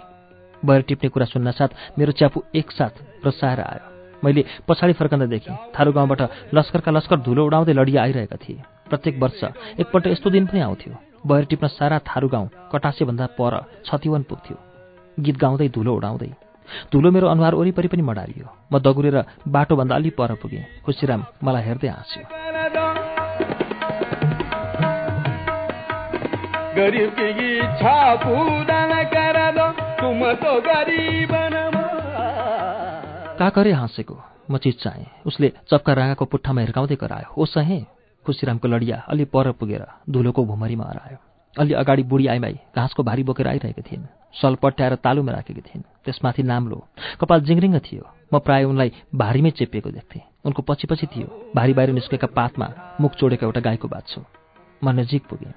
बयर 0.64 0.82
टिप्ने 0.88 1.10
कुरा 1.12 1.26
सुन्नसाथ 1.28 2.00
मेरो 2.00 2.12
च्यापु 2.16 2.42
एकसाथ 2.56 2.94
रसाएर 3.28 3.60
आयो। 3.62 3.93
मैले 4.24 4.46
पछाडि 4.68 4.94
फर्कँदा 4.94 5.26
देखेँ। 5.26 5.56
थारू 5.76 5.92
गाउँबाट 5.92 6.22
लस्करका 6.54 6.92
लस्कर 6.92 7.20
धुलो 7.20 7.46
उडाउँदै 7.46 7.74
लडिया 7.74 8.04
आइरहेका 8.04 8.36
थिए। 8.36 8.62
प्रत्येक 8.90 9.20
वर्ष 9.20 9.44
एकपल्ट 9.80 10.08
यस्तो 10.08 10.30
दिन 10.30 10.46
पनि 10.46 10.60
आउँथ्यो। 10.60 10.94
बयर 11.28 11.46
टिप्न 11.46 11.68
सारा 11.68 12.00
थारू 12.00 12.28
गाउँ 12.28 12.50
कटासेभन्दा 12.72 13.26
पर 13.26 13.54
छतिवन 13.86 14.22
पुग्थ्यो 14.24 14.58
गीत 15.20 15.38
गाउँदै 15.38 15.70
धुलो 15.70 15.94
उडाउँदै। 15.96 16.32
धुलो 16.92 17.12
मेरो 17.12 17.28
अनुहार 17.28 17.56
वरिपरि 17.56 17.88
पनि 17.88 18.02
मडारियो। 18.02 18.48
म 18.74 18.80
दगुरेर 18.80 19.18
बाटोभन्दा 19.48 19.96
अलि 19.96 20.10
पर 20.10 20.34
पुगेँ। 20.34 20.64
खुसीराम 20.86 21.26
मलाई 21.44 21.64
हेर्दै 21.64 21.88
हाँस्यो। 21.88 22.24
काकरे 33.44 33.72
हाँसेको। 33.72 34.16
म 34.52 34.58
चिच्चाएँ 34.58 35.06
उसले 35.26 35.52
चप्का 35.68 35.94
राँगाको 35.94 36.26
पुट्ठामा 36.26 36.62
हिर्काउँदै 36.62 36.96
करायो 36.96 37.36
ओ 37.36 37.46
सहे! 37.46 37.80
खुसीरामको 38.26 38.68
लडिया 38.68 38.98
अलि 39.12 39.26
पर 39.26 39.52
पुगेर 39.52 39.84
धुलोको 40.10 40.46
भुमरीमा 40.46 40.86
हरायो। 40.88 41.18
अलि 41.60 41.74
अगाडि 41.74 42.04
बुढी 42.04 42.28
आइमाई 42.28 42.60
घाँसको 42.76 43.04
भारी 43.04 43.24
बोकेर 43.24 43.48
आइरहेकी 43.48 43.82
थिइन्। 43.82 44.06
सल 44.40 44.56
पट्याएर 44.56 44.96
तालुमा 44.96 45.32
राखेकी 45.32 45.62
थिइन्। 45.62 45.84
त्यसमाथि 46.06 46.44
नाम्लो 46.44 46.88
कपाल 47.20 47.42
जिङ्रिङ्ग 47.42 47.80
थियो। 47.80 48.04
म 48.34 48.40
प्राय 48.40 48.64
उनलाई 48.64 48.92
भारीमै 49.16 49.52
चेपिएको 49.52 49.92
देख्थेँ। 49.92 50.22
उनको 50.46 50.62
पछि 50.62 50.88
पछि 50.88 51.08
थियो। 51.08 51.52
भारी 51.56 51.74
बाहिर 51.74 51.92
निस्केका 51.92 52.28
पातमा 52.28 52.98
मुख 53.02 53.12
चोडेको 53.16 53.46
एउटा 53.46 53.60
गाईको 53.60 53.88
बाछो। 53.88 54.26
म 54.84 54.90
नजिक 54.90 55.28
पुगेँ। 55.28 55.54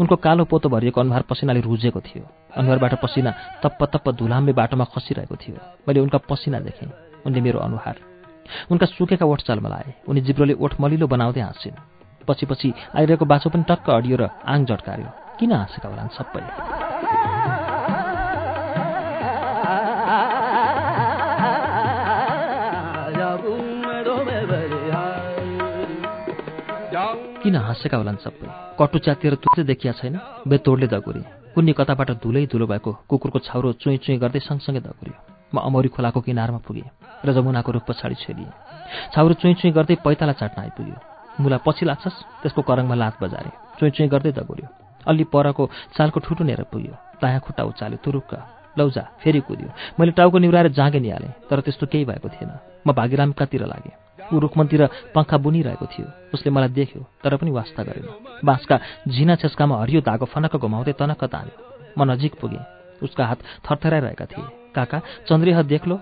उनको 0.00 0.16
कालो 0.16 0.44
पोतो 0.44 0.68
भरिएको 0.68 1.00
अनुहार 1.00 1.22
पसिनाले 1.22 1.60
रुजेको 1.60 2.00
थियो। 2.00 2.26
अनुहारबाट 2.56 2.94
पसिना 3.02 3.30
तप्प 3.62 3.84
तप्प 3.84 4.10
धुलाम्बे 4.10 4.52
बाटोमा 4.52 4.84
खसिरहेको 4.84 5.36
थियो। 5.36 5.56
मैले 5.88 6.00
उनका 6.00 6.18
पसिना 6.18 6.60
देखेँ। 6.60 7.07
उनले 7.26 7.40
मेरो 7.40 7.58
अनुहार। 7.58 7.96
उनका 8.70 8.86
सुकेका 8.86 9.26
ओठ 9.26 9.40
चलमलाए 9.42 9.94
उनी 10.08 10.20
जिब्रोले 10.20 10.54
ओठ 10.54 10.72
मलिलो 10.80 11.06
बनाउँदै 11.06 11.40
हाँसिन् 11.40 11.80
पछि 12.28 12.46
पछि 12.46 12.68
आइरहेको 12.96 13.24
बाछो 13.24 13.50
पनि 13.50 13.64
टक्क 13.68 13.90
अडियो 13.90 14.16
र 14.16 14.28
आङ 14.44 14.64
झट्कायो 14.64 15.08
किन 15.38 15.52
हाँसेका 15.52 15.88
होलान् 15.88 16.08
सबै? 16.10 16.42
किन 27.42 27.56
हाँसेका 27.56 27.96
होलान् 27.96 28.16
सबै? 28.16 28.46
कटु 28.78 28.98
च्यातिएर 28.98 29.34
तुत्रै 29.34 29.64
देखिया 29.64 29.92
छैन? 29.92 30.14
बेतोडले 30.48 30.86
दगुरे। 30.86 31.22
कुन्नी 31.54 31.72
कताबाट 31.72 32.10
धुलै 32.22 32.46
धुलो 32.46 32.66
भएको 32.66 32.92
कुकुरको 33.08 33.38
छाउरो 33.38 33.72
चुइँ 33.72 33.98
चुइँ 33.98 34.18
गर्दै 34.18 34.40
सँगसँगै 34.40 34.80
दगुर्यो। 34.80 35.16
म 35.54 35.56
अमौरी 35.58 35.88
खोलाको 35.88 36.20
किनारमा 36.20 36.58
पुगेँ। 36.58 37.07
र 37.24 37.32
जमुनाको 37.32 37.72
रुख 37.72 37.84
पछाडि 37.88 38.14
छेलिएँ 38.14 38.52
छाउरो 39.14 39.34
चुइँ 39.40 39.54
चुइँ 39.54 39.72
गर्दै 39.72 39.94
पैताला 40.04 40.32
चाट्न 40.32 40.60
आइपुग्यो। 40.62 40.96
मुला 41.40 41.56
पछि 41.66 41.84
लाग्छस् 41.86 42.22
त्यसको 42.42 42.62
करङमा 42.62 42.94
लात 42.94 43.14
बजारे। 43.22 43.50
चुइँ 43.78 43.90
चुइँ 43.90 44.08
गर्दै 44.08 44.32
दगुर्यो। 44.32 44.68
अलि 45.06 45.24
परको 45.32 45.64
चालको 45.96 46.20
ठुटो 46.20 46.44
नेर 46.44 46.62
पुग्यो। 46.72 46.94
दायाँ 47.22 47.40
खुट्टा 47.40 47.62
उचाल्यो 47.64 47.98
तुरुक्क। 48.04 48.32
लौजा 48.78 49.02
फेरि 49.22 49.40
कुद्यो। 49.40 49.68
मैले 50.00 50.12
टाउको 50.12 50.38
निहुराएर 50.38 50.68
जाँगे 50.78 51.00
निहालेँ 51.00 51.32
तर 51.50 51.60
त्यस्तो 51.60 51.86
केही 51.86 52.04
भएको 52.04 52.28
थिएन। 52.28 52.50
म 52.86 52.92
भागीरामकातिर 52.92 53.64
लागेँ। 53.66 53.94
ऊ 54.32 54.38
रुखमनतिर 54.38 54.82
पङ्खा 55.14 55.36
बुनिरहेको 55.36 55.86
थियो। 55.86 56.06
उसले 56.34 56.50
मलाई 56.50 56.68
देख्यो 56.68 57.00
तर 57.22 57.36
पनि 57.36 57.50
वास्ता 57.50 57.82
गरेन। 57.82 58.06
बाँसका 58.44 58.76
झिना 59.08 59.34
छेस्कामा 59.40 59.80
हरियो 59.82 60.00
धागो 60.00 60.26
फनक्क 60.26 60.56
घुमाउँदै 60.56 60.92
तनक्क 61.00 61.24
तान्यो। 61.24 61.54
म 61.98 62.10
नजिक 62.10 62.34
पुगेँ। 62.40 62.62
उसका 63.02 63.26
हात 63.26 63.38
थरथराइरहेका 63.66 64.26
थिए। 64.26 64.46
काका 64.74 64.98
चन्द्रेह 65.28 65.62
देख्लो? 65.62 65.96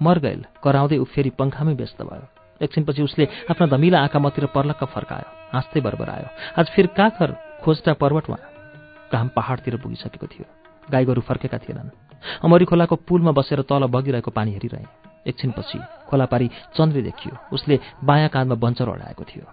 मर 0.00 0.18
गएल 0.18 0.44
कराउँदै 0.64 0.98
ऊ 0.98 1.04
फेरि 1.04 1.30
पङ्खामै 1.38 1.74
व्यस्त 1.74 2.02
भयो। 2.02 2.26
एकछिनपछि 2.60 3.02
उसले 3.02 3.24
आफ्ना 3.50 3.66
धमिला 3.66 3.98
आँखा 4.00 4.18
मतिर 4.18 4.46
पर्लक्क 4.56 4.84
फर्कायो 4.84 5.28
हाँस्दै 5.52 5.80
बरबर 5.80 6.08
आयो 6.08 6.28
आज 6.58 6.66
फेरि 6.74 6.88
काखर 6.96 7.30
खोज्दा 7.64 7.92
पर्वतमा 8.00 8.36
घाम 9.12 9.28
पहाडतिर 9.36 9.76
पुगिसकेको 9.82 10.26
थियो। 10.26 10.46
गाई 10.90 11.04
गोरु 11.04 11.20
फर्केका 11.20 11.58
थिएनन्। 11.58 11.90
अमरी 12.44 12.64
खोलाको 12.64 12.96
पुलमा 13.08 13.32
बसेर 13.32 13.62
तल 13.68 13.84
बगिरहेको 13.88 14.30
पानी 14.30 14.50
हेरिरहे। 14.52 14.84
एकछिनपछि 15.26 15.78
खोला 16.08 16.26
पारी 16.26 16.46
चन्द्रे 16.76 17.02
देखियो। 17.02 17.34
उसले 17.52 17.80
बायाँ 18.04 18.28
काँधमा 18.28 18.54
बन्चर 18.54 18.88
अडाएको 18.88 19.24
थियो। 19.24 19.44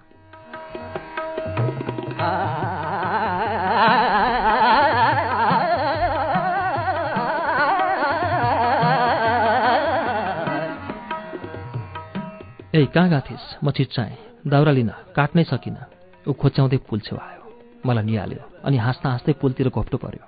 कहाँ 12.93 13.09
गएको 13.09 13.27
थिइस् 13.27 13.47
म 13.63 13.71
चिच्चाएँ 13.71 14.15
दाउरा 14.47 14.71
लिन 14.71 14.91
काट्नै 15.15 15.43
सकिनँ। 15.43 15.83
ऊ 16.27 16.31
खोच्याउँदै 16.33 16.77
पुल 16.87 16.99
छेउ 17.03 17.17
आयो 17.17 17.43
मलाई 17.85 18.03
निहाल्यो 18.05 18.43
अनि 18.63 18.77
हाँस्दा 18.77 19.07
हाँस्दै 19.09 19.33
पुलतिर 19.41 19.69
घोप्टो 19.69 19.97
पर्यो। 19.97 20.23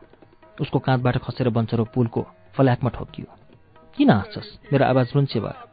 उसको 0.62 0.80
काँधबाट 0.80 1.18
खसेर 1.24 1.50
बन्चरो 1.50 1.84
पुलको 1.96 2.22
फ्ल्याकमा 2.56 2.90
ठोकियो। 2.90 3.28
किन 3.98 4.10
हाँस्छस्? 4.10 4.50
मेरो 4.72 4.86
आवाज 4.86 5.08
रुन्चे 5.16 5.40
भयो 5.40 5.68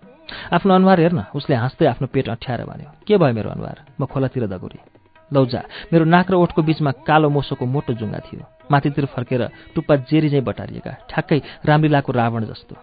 आफ्नो 0.54 0.74
अनुहार 0.74 1.00
हेर्न। 1.00 1.20
उसले 1.34 1.54
हाँस्दै 1.54 1.86
आफ्नो 1.86 2.06
पेट 2.10 2.28
अठ्याएर 2.28 2.64
भन्यो 2.64 2.90
के 3.06 3.16
भयो 3.18 3.34
मेरो 3.34 3.50
अनुहार? 3.50 3.78
म 4.00 4.06
खोलातिर 4.06 4.46
दगुरेँ। 4.46 4.82
लौजा 5.30 5.62
मेरो 5.92 6.04
नाक 6.06 6.30
र 6.30 6.34
ओठको 6.34 6.62
बिचमा 6.62 6.90
कालो 7.02 7.28
मोसोको 7.30 7.66
मोटो 7.66 7.92
जुङ्गा 7.98 8.20
थियो। 8.26 8.44
माथितिर 8.70 9.06
फर्केर 9.10 9.42
टुप्पा 9.74 9.94
जेरी 10.06 10.28
चाहिँ 10.30 10.44
बटारिएका 10.44 10.92
ठ्याक्कै 11.10 11.38
रामलीलाको 11.66 12.10
रावण 12.12 12.44
जस्तो। 12.46 12.74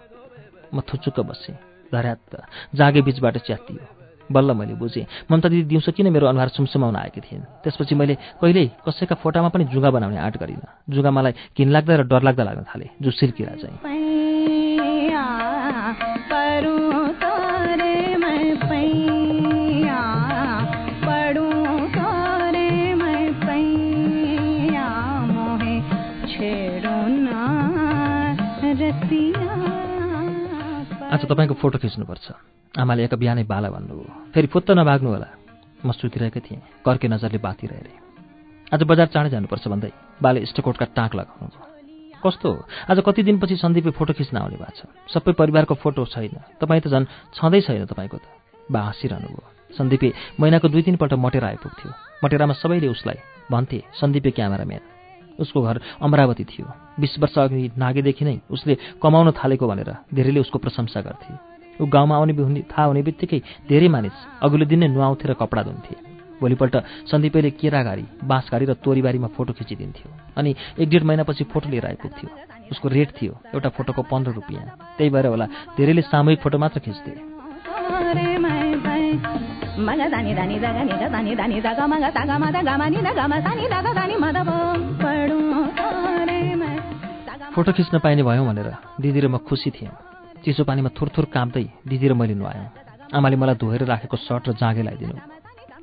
म 0.76 0.82
थुचुक्क 0.84 1.20
बसेँ। 1.20 1.73
धर्यात्त 1.94 2.34
जागे 2.76 3.02
बिचबाट 3.02 3.38
च्यातियो। 3.38 3.86
बल्ल 4.32 4.52
मैले 4.52 4.74
बुझेँ 4.74 5.06
ममता 5.32 5.50
दिदी 5.50 5.64
दिउँसो 5.64 5.92
किन 5.92 6.08
मेरो 6.10 6.28
अनुहार 6.28 6.48
सुमसुमाउन 6.56 6.96
आएकी 6.96 7.22
थिइन्? 7.22 7.44
त्यसपछि 7.64 7.96
मैले 7.96 8.16
कहिल्यै 8.42 8.68
कसैका 8.88 9.16
फोटामा 9.22 9.50
पनि 9.54 9.64
जुगा 9.70 9.90
बनाउने 9.92 10.18
आँट 10.18 10.36
गरिनँ। 10.40 10.68
जुगा 10.90 11.12
मलाई 11.12 11.34
घिनलाग्दा 11.58 11.94
र 11.96 12.04
डरलाग्दा 12.08 12.44
लाग्न 12.44 12.64
थाले 12.64 12.88
जुसिल 13.02 13.32
किरा 13.38 13.54
चाहिँ। 13.62 13.78
आज 31.14 31.26
तपाईँको 31.30 31.54
फोटो 31.62 31.78
खिच्नुपर्छ। 31.78 32.26
आमाले 32.74 33.04
एक 33.06 33.14
बिहानै 33.14 33.46
बाला 33.46 33.70
भन्नुभयो 33.70 34.34
फेरि 34.34 34.48
फुत्त 34.50 34.74
नभाग्नु 34.74 35.10
होला। 35.14 35.30
म 35.86 35.94
सुतिरहेकै 35.94 36.42
थिएँ। 36.42 36.82
कर्के 36.82 37.06
नजरले 37.06 37.38
बातिर 37.38 37.70
हेरेँ 37.70 37.98
आज 38.74 38.82
बजार 38.82 39.08
चाँडै 39.14 39.30
जानुपर्छ 39.30 39.66
भन्दै 39.70 39.92
बाले 40.18 40.42
स्टकोटका 40.50 40.86
टाँक 40.98 41.14
लगाउनु 41.14 41.54
कस्तो? 42.18 42.50
आज 42.90 42.98
कति 43.06 43.22
दिनपछि 43.30 43.56
सन्दीपले 43.62 43.94
फोटो 43.94 44.14
खिच्न 44.18 44.42
आउने 44.42 44.58
भएको 44.58 44.74
छ? 44.74 44.90
सबै 45.14 45.38
परिवारको 45.38 45.74
फोटो 45.78 46.02
छैन। 46.10 46.34
तपाईँ 46.58 46.82
त 46.82 46.90
झन् 46.90 47.06
छँदै 47.38 47.62
छैन 47.62 47.86
तपाईँको 47.86 48.18
त। 48.18 48.26
बा 48.74 48.80
हाँसिरहनु 48.90 49.30
भयो 49.30 49.78
सन्दीपे 49.78 50.10
महिनाको 50.42 50.66
दुई 50.66 50.82
तिनपल्ट 50.82 51.14
मटेर 51.14 51.46
आइपुग्थ्यो। 51.46 51.90
मटेरामा 52.26 52.58
सबैले 52.58 52.90
उसलाई 52.90 53.22
भन्थे 53.54 53.80
सन्दीपे 54.02 54.32
क्यामेराम्यान। 54.34 54.93
उसको 55.40 55.62
घर 55.62 55.82
अमरावती 56.02 56.44
थियो। 56.44 56.68
बिस 57.00 57.20
वर्ष 57.20 57.38
अघि 57.38 57.72
नागेदेखि 57.78 58.26
नै 58.26 58.38
उसले 58.52 58.74
कमाउन 59.02 59.32
थालेको 59.34 59.68
भनेर 59.68 59.90
धेरैले 60.14 60.40
उसको 60.40 60.58
प्रशंसा 60.60 61.02
गर्थे। 61.02 61.34
ऊ 61.82 61.86
गाउँमा 61.86 62.16
आउने 62.16 62.34
हुने 62.34 62.62
थाहा 62.70 62.86
हुने 62.86 63.02
बित्तिकै 63.02 63.40
धेरै 63.70 63.88
मानिस 63.88 64.16
अघिल्लो 64.44 64.66
दिन 64.66 64.80
नै 64.80 64.88
नुहाउँथे 64.94 65.26
र 65.28 65.34
कपडा 65.34 65.64
धुन्थे। 65.64 65.96
भोलिपल्ट 66.42 66.76
सन्दीपैले 67.08 67.50
केराघारी 67.56 68.06
बाँसघारी 68.24 68.66
र 68.66 68.74
तोरीबारीमा 68.84 69.28
फोटो 69.36 69.54
खिचिदिन्थ्यो 69.54 70.10
अनि 70.38 70.52
एक 70.80 70.90
डेढ 70.90 71.04
महिनापछि 71.04 71.44
फोटो 71.50 71.70
लिएर 71.70 71.86
आइपुग्थ्यो 71.88 72.30
उसको 72.72 72.88
रेट 72.90 73.10
थियो 73.18 73.34
एउटा 73.54 73.70
फोटोको 73.70 74.02
पन्ध्र 74.12 74.32
रुपियाँ। 74.34 74.64
त्यही 74.98 75.10
भएर 75.10 75.26
होला 75.28 75.46
धेरैले 75.78 76.02
सामूहिक 76.04 76.40
फोटो 76.42 76.58
मात्र 76.58 76.80
खिच्थे। 76.80 77.12
फोटो 87.54 87.72
खिच्न 87.72 88.00
पाइने 88.02 88.24
भयौँ 88.24 88.46
भनेर 88.46 88.70
दिदी 88.98 89.20
र 89.22 89.28
म 89.30 89.38
खुसी 89.38 89.70
थियौँ 89.70 89.94
चिसो 90.42 90.64
पानीमा 90.66 90.90
थुरथुर 90.98 91.26
काँप्दै 91.30 91.86
दिदी 91.86 92.08
र 92.10 92.14
मैले 92.18 92.34
नुहायौँ। 92.34 93.14
आमाले 93.14 93.36
मलाई 93.38 93.56
धोएर 93.62 93.86
राखेको 93.86 94.18
सर्ट 94.18 94.50
र 94.50 94.54
जाँगे 94.58 94.82
लगाइदिनु 94.82 95.14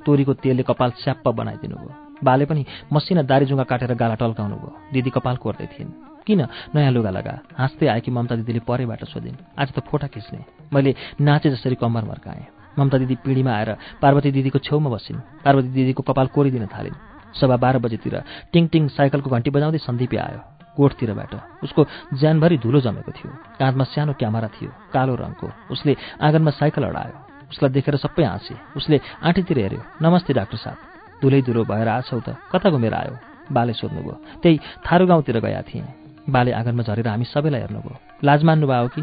तोरीको 0.03 0.33
तेलले 0.43 0.63
कपाल 0.67 0.91
स्याप्प 0.99 1.27
बनाइदिनु 1.31 1.75
भयो। 1.79 1.91
बाले 2.19 2.45
पनि 2.45 2.65
मसिना 2.91 3.23
दारीजुङ्गा 3.23 3.63
काटेर 3.71 3.95
गाला 3.95 4.15
टल्काउनु 4.19 4.55
भयो। 4.59 4.71
दिदी 4.91 5.09
कपाल 5.15 5.35
कोर्दै 5.39 5.67
थिइन्। 5.71 5.89
किन? 6.27 6.41
नयाँ 6.75 6.91
लुगा 6.91 7.11
लगा। 7.15 7.35
हाँस्दै 7.55 7.87
आएकी 7.87 8.11
ममता 8.11 8.35
दिदीले 8.43 8.67
परेबाट 8.67 9.07
सोधिन् 9.07 9.39
आज 9.55 9.71
त 9.71 9.79
फोटा 9.87 10.07
खिच्ने। 10.11 10.43
मैले 10.75 10.91
नाचे 11.23 11.55
जसरी 11.55 11.79
कम्मर 11.79 12.03
मर्काएँ 12.03 12.75
ममता 12.75 12.97
दिदी 12.99 13.15
पिँढीमा 13.23 13.51
आएर 13.55 13.71
पार्वती 14.03 14.31
दिदीको 14.35 14.59
छेउमा 14.59 14.89
बसिन्। 14.91 15.23
पार्वती 15.39 15.69
दिदीको 15.71 16.03
कपाल 16.03 16.27
कोरिदिन 16.35 16.67
थालिन्। 16.67 16.99
सभा 17.31 17.55
बाह्र 17.63 17.79
बजीतिर 17.79 18.15
टिङ 18.51 18.67
टिङ 18.67 18.87
साइकलको 18.91 19.29
घन्टी 19.31 19.49
बजाउँदै 19.55 19.79
सन्दीपी 19.87 20.17
आयो। 20.19 20.50
कोठतिरबाट 20.77 21.33
उसको 21.63 21.81
ज्यानभरि 22.13 22.57
धुलो 22.57 22.79
जमेको 22.81 23.11
थियो। 23.11 23.31
काँधमा 23.59 23.83
सानो 23.83 24.13
क्यामेरा 24.13 24.47
थियो 24.47 24.71
कालो 24.93 25.15
रङको। 25.15 25.47
उसले 25.71 25.97
आँगनमा 26.21 26.51
साइकल 26.51 26.83
अडायो। 26.83 27.17
उसलाई 27.51 27.69
देखेर 27.71 27.95
सबै 27.95 28.23
हाँसे। 28.23 28.55
उसले 28.77 29.01
आँटीतिर 29.23 29.57
हेऱ्यो 29.59 29.81
नमस्ते 30.01 30.33
डाक्टर 30.33 30.57
साहब। 30.57 30.77
धुलै 31.21 31.41
धुलो 31.41 31.63
भएर 31.65 31.87
आछौ 31.87 32.19
त। 32.19 32.35
कता 32.51 32.69
घुमेर 32.69 32.93
आयो? 32.93 33.15
बाले 33.51 33.73
सोध्नुभयो। 33.73 34.15
त्यही 34.41 34.59
थारू 34.85 35.05
गाउँतिर 35.07 35.39
गएका 35.39 35.61
थिएँ। 35.61 35.87
बाले 36.29 36.51
आँगनमा 36.51 36.83
झरेर 36.83 37.07
हामी 37.07 37.25
सबैलाई 37.25 37.61
हेर्नुभयो। 37.61 37.95
लाज 38.23 38.43
मान्नु 38.43 38.67
भयो 38.67 38.87
कि? 38.87 39.01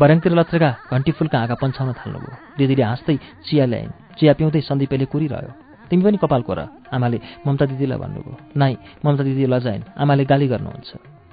भर्याङतिर 0.00 0.32
लत्रेका 0.32 0.70
घन्टी 0.92 1.12
फुलका 1.12 1.38
आँखा 1.38 1.54
पन्छाउन 1.54 1.92
थाल्नुभयो। 1.92 2.34
दिदीले 2.58 2.82
हाँस्दै 2.82 3.16
चिया 3.46 3.64
ल्याइन्। 3.66 3.92
चिया 4.18 4.32
पिउँदै 4.38 4.60
सन्दीपले 4.60 5.04
कुरिरह्यो। 5.04 5.67
तिमी 5.90 6.02
पनि 6.04 6.16
कपाल 6.16 6.42
कोर। 6.42 6.60
आमाले 6.92 7.20
ममता 7.46 7.64
दिदीलाई 7.66 7.98
भन्नुभयो। 7.98 8.36
नाइ 8.56 8.76
ममता 9.04 9.22
दिदी 9.24 9.46
लजाइन्। 9.46 9.82
आमाले 9.98 10.24
गाली 10.24 10.46
गर्नुहुन्छ। 10.48 10.90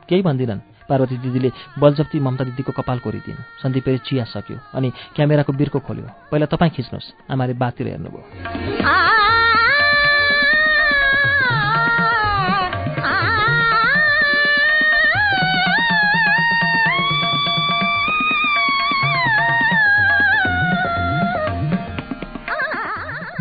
केही 0.10 0.22
भन्दिनन्। 0.22 0.60
पार्वती 0.90 1.18
दिदीले 1.18 1.52
बलजप्ती 1.80 2.20
ममता 2.20 2.44
दिदीको 2.44 2.72
कपाल 2.72 3.00
कोरिदिन्। 3.00 3.42
सन्दीपले 3.64 3.98
चिया 4.06 4.24
सक्यो 4.24 4.58
अनि 4.74 4.90
क्यामेराको 5.16 5.54
बिर्को 5.54 5.80
खोल्यो। 5.80 6.08
पहिला 6.32 6.46
तपाईँ 6.46 6.72
खिच्नुहोस्। 6.72 7.32
आमाले 7.32 7.54
बातिर 7.54 7.88
हेर्नुभयो। 7.88 9.15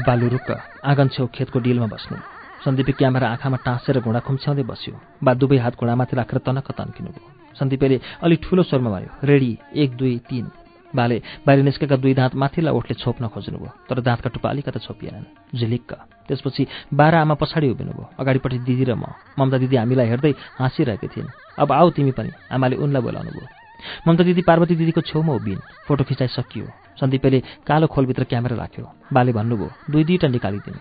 बालु 0.04 0.28
रुक्क 0.28 0.50
आँगन 0.84 1.08
छेउ 1.14 1.26
खेतको 1.32 1.58
डिलमा 1.64 1.86
बस्नु। 1.88 2.16
सन्दीपे 2.64 2.92
क्यामेरा 2.92 3.28
आँखामा 3.34 3.56
टाँसेर 3.64 4.00
घुँडा 4.00 4.20
खुम्च्याउँदै 4.20 4.64
बस्यो। 4.68 4.94
बा 5.24 5.32
दुवै 5.34 5.58
हात 5.64 5.74
घुँडामाथि 5.80 6.16
राखेर 6.16 6.38
तनक्क 6.44 6.70
तन्किनुभयो। 6.76 7.56
सन्दीपेले 7.56 7.96
अलि 8.24 8.36
ठुलो 8.44 8.62
स्वरमा 8.68 8.90
भन्यो 8.90 9.10
रेडी 9.24 9.50
एक 9.82 9.96
दुई 9.96 10.16
तिन 10.28 10.46
बाले 10.94 11.16
बाहिर 11.46 11.62
निस्केका 11.64 11.96
दुई 11.96 12.14
दाँत 12.14 12.34
माथिल्ला 12.36 12.70
ओठले 12.76 12.94
छोप्न 13.00 13.28
खोज्नुभयो 13.32 13.70
तर 13.88 14.00
दाँतका 14.04 14.28
टुप्पा 14.28 14.48
अलिकता 14.50 14.78
छोपिएनन्। 14.84 15.56
झिलिक्क। 15.56 15.92
त्यसपछि 16.28 16.62
बाह्र 16.92 17.14
आमा 17.24 17.34
पछाडि 17.40 17.68
उभिनुभयो। 17.72 18.04
अगाडिपट्टि 18.20 18.58
दिदी 18.68 18.84
र 18.84 18.94
म। 18.94 19.08
ममता 19.38 19.58
दिदी 19.58 19.76
हामीलाई 19.76 20.08
हेर्दै 20.12 20.32
हाँसिरहेकी 20.60 21.08
थिइन्। 21.08 21.32
अब 21.58 21.72
आऊ 21.72 21.90
तिमी 21.96 22.12
पनि 22.12 22.30
आमाले 22.52 22.76
उनलाई 22.76 23.02
बोलाउनु 23.02 23.32
भयो 23.32 23.63
ममता 24.06 24.24
दिदी 24.24 24.42
पार्वती 24.42 24.74
दिदीको 24.76 25.00
छेउमा 25.00 25.32
उभिन्। 25.32 25.64
फोटो 25.86 26.04
खिचाइ 26.04 26.28
सकियो। 26.28 26.66
सन्दीपले 27.00 27.38
कालो 27.66 27.86
खोलभित्र 27.86 28.24
क्यामेरा 28.24 28.56
राख्यो। 28.56 28.84
बाले 29.12 29.32
भन्नुभयो 29.32 29.68
दुई 29.90 30.04
दुईवटा 30.04 30.28
निकालिदिनु। 30.28 30.80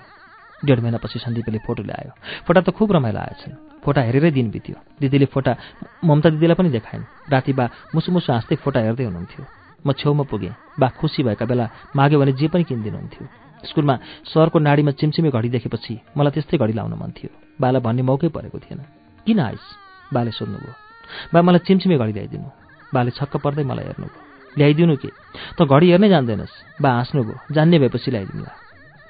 डेढ 0.65 0.79
महिनापछि 0.79 1.19
सन्दीपले 1.19 1.57
फोटो 1.65 1.83
ल्यायो। 1.83 2.11
फोटा 2.47 2.61
त 2.61 2.69
खुब 2.71 2.91
रमाइलो 2.95 3.19
आएछन्। 3.19 3.83
फोटा 3.83 4.01
हेरेरै 4.07 4.31
दिन 4.31 4.47
बित्यो। 4.51 4.75
दिदीले 5.01 5.25
फोटा 5.33 5.51
ममता 6.03 6.29
दिदीलाई 6.29 6.55
पनि 6.55 6.69
देखाइन्। 6.69 7.03
राति 7.31 7.53
बा 7.53 7.65
मुसु 7.95 8.11
मुसु 8.11 8.31
हाँस्दै 8.31 8.55
फोटा 8.63 8.79
हेर्दै 8.79 9.03
हुनुहुन्थ्यो। 9.03 9.43
म 9.85 9.91
छेउमा 9.91 10.23
पुगेँ। 10.23 10.55
बा 10.79 10.87
खुसी 10.95 11.23
भएका 11.23 11.45
बेला 11.45 11.69
माग्यो 11.95 12.19
भने 12.19 12.31
जे 12.39 12.47
पनि 12.47 12.63
किनिदिनुहुन्थ्यो। 12.63 13.27
स्कुलमा 13.67 13.95
सरको 14.31 14.59
नाडीमा 14.59 14.91
चिमचिमे 14.95 15.29
घडी 15.35 15.49
देखेपछि 15.49 15.93
मलाई 16.17 16.31
त्यस्तै 16.31 16.57
घडी 16.57 16.73
लाउन 16.79 16.93
मन 16.95 17.11
थियो। 17.11 17.31
बाला 17.59 17.79
भन्ने 17.83 18.01
मौकै 18.07 18.27
परेको 18.31 18.59
थिएन। 18.63 18.79
किन 19.27 19.39
आइस? 19.39 19.63
बाले 20.13 20.31
सोध्नुभयो। 20.31 20.73
बा 21.33 21.39
मलाई 21.41 21.59
चिमचिमे 21.67 21.97
घडी 21.99 22.13
ल्याइदिनु। 22.13 22.62
बाले 22.93 23.11
छक्क 23.17 23.33
पर्दै 23.43 23.63
मलाई 23.63 23.85
हेर्नुभयो 23.89 24.21
ल्याइदिनु 24.57 24.95
के? 25.01 25.09
त 25.57 25.59
घडी 25.65 25.87
हेर्नै 25.91 26.09
जान्दैनस्। 26.09 26.53
बा 26.81 26.89
हाँस्नुभयो 26.93 27.35
जान्ने 27.51 27.77
भएपछि 27.81 28.09
ल्याइदिउँला। 28.11 28.51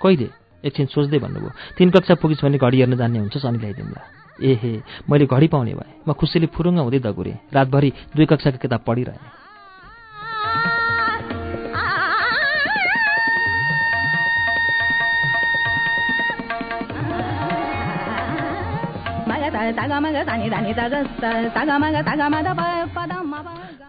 कहिले 0.02 0.28
एकछिन 0.64 0.86
सोच्दै 0.88 1.20
भन्नुभयो 1.20 1.52
तिन 1.78 1.90
कक्षा 1.92 2.16
पुगिस् 2.16 2.44
भने 2.44 2.58
घडी 2.58 2.78
हेर्न 2.80 2.96
जान्ने 2.96 3.20
हुन्छस् 3.20 3.46
अनि 3.46 3.60
ल्याइदिउँला। 3.60 4.02
ए 4.40 4.52
हे 4.62 4.72
मैले 5.10 5.26
घडी 5.28 5.48
पाउने 5.48 5.74
भएँ। 5.76 5.94
म 6.08 6.14
खुसीले 6.16 6.48
फुरुङ्ग 6.56 6.80
हुँदै 6.80 7.00
दगुरेँ। 7.00 7.38
रातभरि 7.54 7.90
दुई 8.16 8.26
कक्षाको 8.26 8.58
किताब 8.58 8.82
पढिरहेँ। 8.88 9.43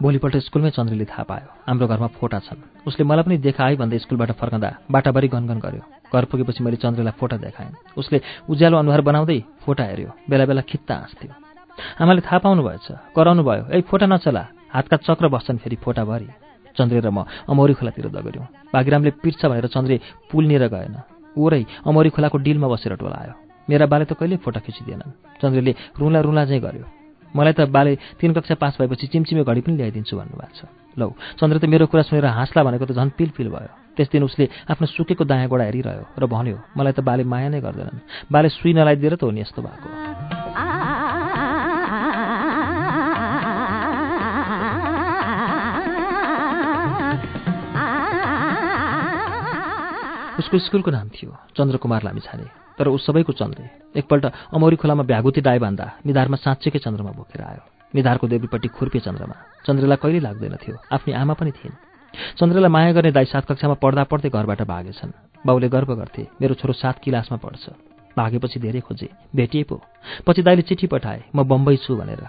भोलिपल्ट 0.00 0.36
स्कुलमै 0.38 0.70
चन्द्रले 0.70 1.04
थाहा 1.04 1.22
पायो 1.24 1.48
हाम्रो 1.66 1.86
घरमा 1.86 2.08
फोटा 2.16 2.38
छन् 2.40 2.60
उसले 2.84 3.04
मलाई 3.04 3.24
पनि 3.24 3.36
देखाए 3.38 3.76
भन्दै 3.76 3.98
स्कुलबाट 4.00 4.30
फर्कँदा 4.34 4.70
बाटाभरि 4.90 5.28
गनगन 5.28 5.58
गर्यो 5.60 5.82
घर 6.10 6.24
पुगेपछि 6.26 6.64
मैले 6.64 6.76
चन्द्रलाई 6.78 7.14
फोटा 7.14 7.36
देखाएँ 7.38 7.72
उसले 7.94 8.20
उज्यालो 8.48 8.76
अनुहार 8.78 9.00
बनाउँदै 9.02 9.38
फोटा 9.60 9.84
हेऱ्यो 9.84 10.10
बेला 10.26 10.44
बेला 10.46 10.62
खित्ता 10.64 10.94
हाँस्थ्यो 10.96 11.32
आमाले 12.00 12.20
थाहा 12.22 12.38
पाउनु 12.40 12.62
भएछ 12.62 12.86
कराउनु 13.12 13.42
भयो 13.42 13.64
ए 13.70 13.80
फोटा 13.84 14.06
नचला 14.06 14.42
हातका 14.70 14.96
चक्र 15.04 15.28
बस्छन् 15.28 15.62
फेरि 15.62 15.76
फोटाभरि 15.78 16.28
चन्द्रे 16.76 17.00
र 17.00 17.10
म 17.10 17.24
अमौरी 17.46 17.74
खोलातिर 17.74 18.08
दगऱ्यौँ 18.10 18.46
बागिरामले 18.72 19.10
पिट्छ 19.20 19.42
भनेर 19.44 19.66
चन्द्रे 19.68 20.00
पुल्निएर 20.26 20.66
गएन 20.70 20.96
ओरै 21.36 21.62
अमौरी 21.84 22.10
खोलाको 22.10 22.38
डिलमा 22.40 22.68
बसेर 22.68 22.94
टोलायो 22.96 23.43
मेरा 23.68 23.86
बाले 23.86 24.04
त 24.04 24.12
कहिल्यै 24.18 24.38
फोटा 24.44 24.60
खिचिदिएनन्। 24.60 25.40
चन्द्रले 25.40 25.72
रुला 25.98 26.20
रुला 26.20 26.44
चाहिँ 26.44 26.60
गर्यो। 26.60 26.86
मलाई 27.34 27.52
त 27.52 27.60
बाले 27.66 27.92
तिन 28.20 28.32
कक्षा 28.36 28.54
पास 28.54 28.76
भएपछि 28.78 29.06
चिमचिमे 29.10 29.42
घडी 29.42 29.60
पनि 29.66 29.76
ल्याइदिन्छु 29.76 30.14
भन्नुभएको 30.14 30.54
छ। 30.54 30.62
लौ 30.94 31.08
चन्द्र 31.40 31.58
त 31.58 31.64
मेरो 31.66 31.86
कुरा 31.90 32.02
सुनेर 32.06 32.26
हाँस्ला 32.30 32.62
भनेको 32.62 32.86
त 32.86 32.92
झन् 32.94 33.16
पिल 33.18 33.30
पिल 33.34 33.48
भयो। 33.50 33.72
त्यस 33.98 34.08
दिन 34.10 34.22
उसले 34.22 34.44
आफ्नो 34.70 34.86
सुकेको 34.86 35.24
दायाँ 35.24 35.48
गोडा 35.50 35.64
हेरिरह्यो 35.66 36.04
र 36.18 36.24
भन्यो 36.30 36.58
मलाई 36.78 36.92
त 36.94 37.00
बाले 37.02 37.24
माया 37.26 37.48
नै 37.50 37.60
गर्दैनन्। 37.60 38.30
बाले 38.30 38.48
सुई 38.54 38.72
नलाइदिएर 38.74 39.16
त 39.18 39.22
हो 39.26 39.30
नि 39.34 39.40
यस्तो 39.42 39.62
भएको। 39.62 39.88
उसको 50.38 50.58
स्कुलको 50.58 50.90
नाम 50.90 51.08
थियो 51.14 51.30
चन्द्रकुमार 51.56 52.02
लामिछाने 52.04 52.63
तर 52.78 52.88
ऊ 52.88 52.96
सबैको 52.98 53.32
चन्द्रे 53.32 53.70
एकपल्ट 53.96 54.24
अमौरी 54.54 54.76
खोलामा 54.76 55.02
भ्यागुती 55.02 55.40
डाइ 55.40 55.58
बाँध्दा 55.58 55.86
निधारमा 56.06 56.36
साँच्चैकै 56.36 56.78
चन्द्रमा 56.78 57.10
बोकेर 57.10 57.42
आयो। 57.42 57.62
निधारको 57.94 58.26
देवीपट्टि 58.26 58.68
खुर्पे 58.68 58.98
चन्द्रमा। 59.00 59.34
चन्द्रलाई 59.66 59.96
कहिले 60.02 60.20
लाग्दैन 60.20 60.54
थियो। 60.58 60.76
आफ्नी 60.92 61.14
आमा 61.14 61.34
पनि 61.34 61.50
थिइन्। 61.50 61.74
चन्द्रलाई 62.38 62.70
माया 62.70 62.92
गर्ने 62.92 63.10
दाई 63.10 63.24
सात 63.24 63.44
कक्षामा 63.46 63.74
पढ्दा 63.74 64.04
पढ्दै 64.04 64.30
घरबाट 64.30 64.62
भागेछन्। 64.62 65.12
बाउले 65.46 65.68
गर्व 65.68 65.94
गर्थे 65.94 66.26
मेरो 66.40 66.54
छोरो 66.54 66.72
सात 66.72 66.98
किलासमा 66.98 67.38
पढ्छ। 67.38 67.64
भागेपछि 68.16 68.60
धेरै 68.60 68.80
खोजे। 68.80 69.08
भेटिए 69.36 69.62
पो। 69.62 69.82
पछि 70.26 70.42
दाइले 70.42 70.62
चिठी 70.62 70.86
पठाए 70.86 71.22
म 71.34 71.42
बम्बई 71.42 71.76
छु 71.76 71.96
भनेर। 71.96 72.22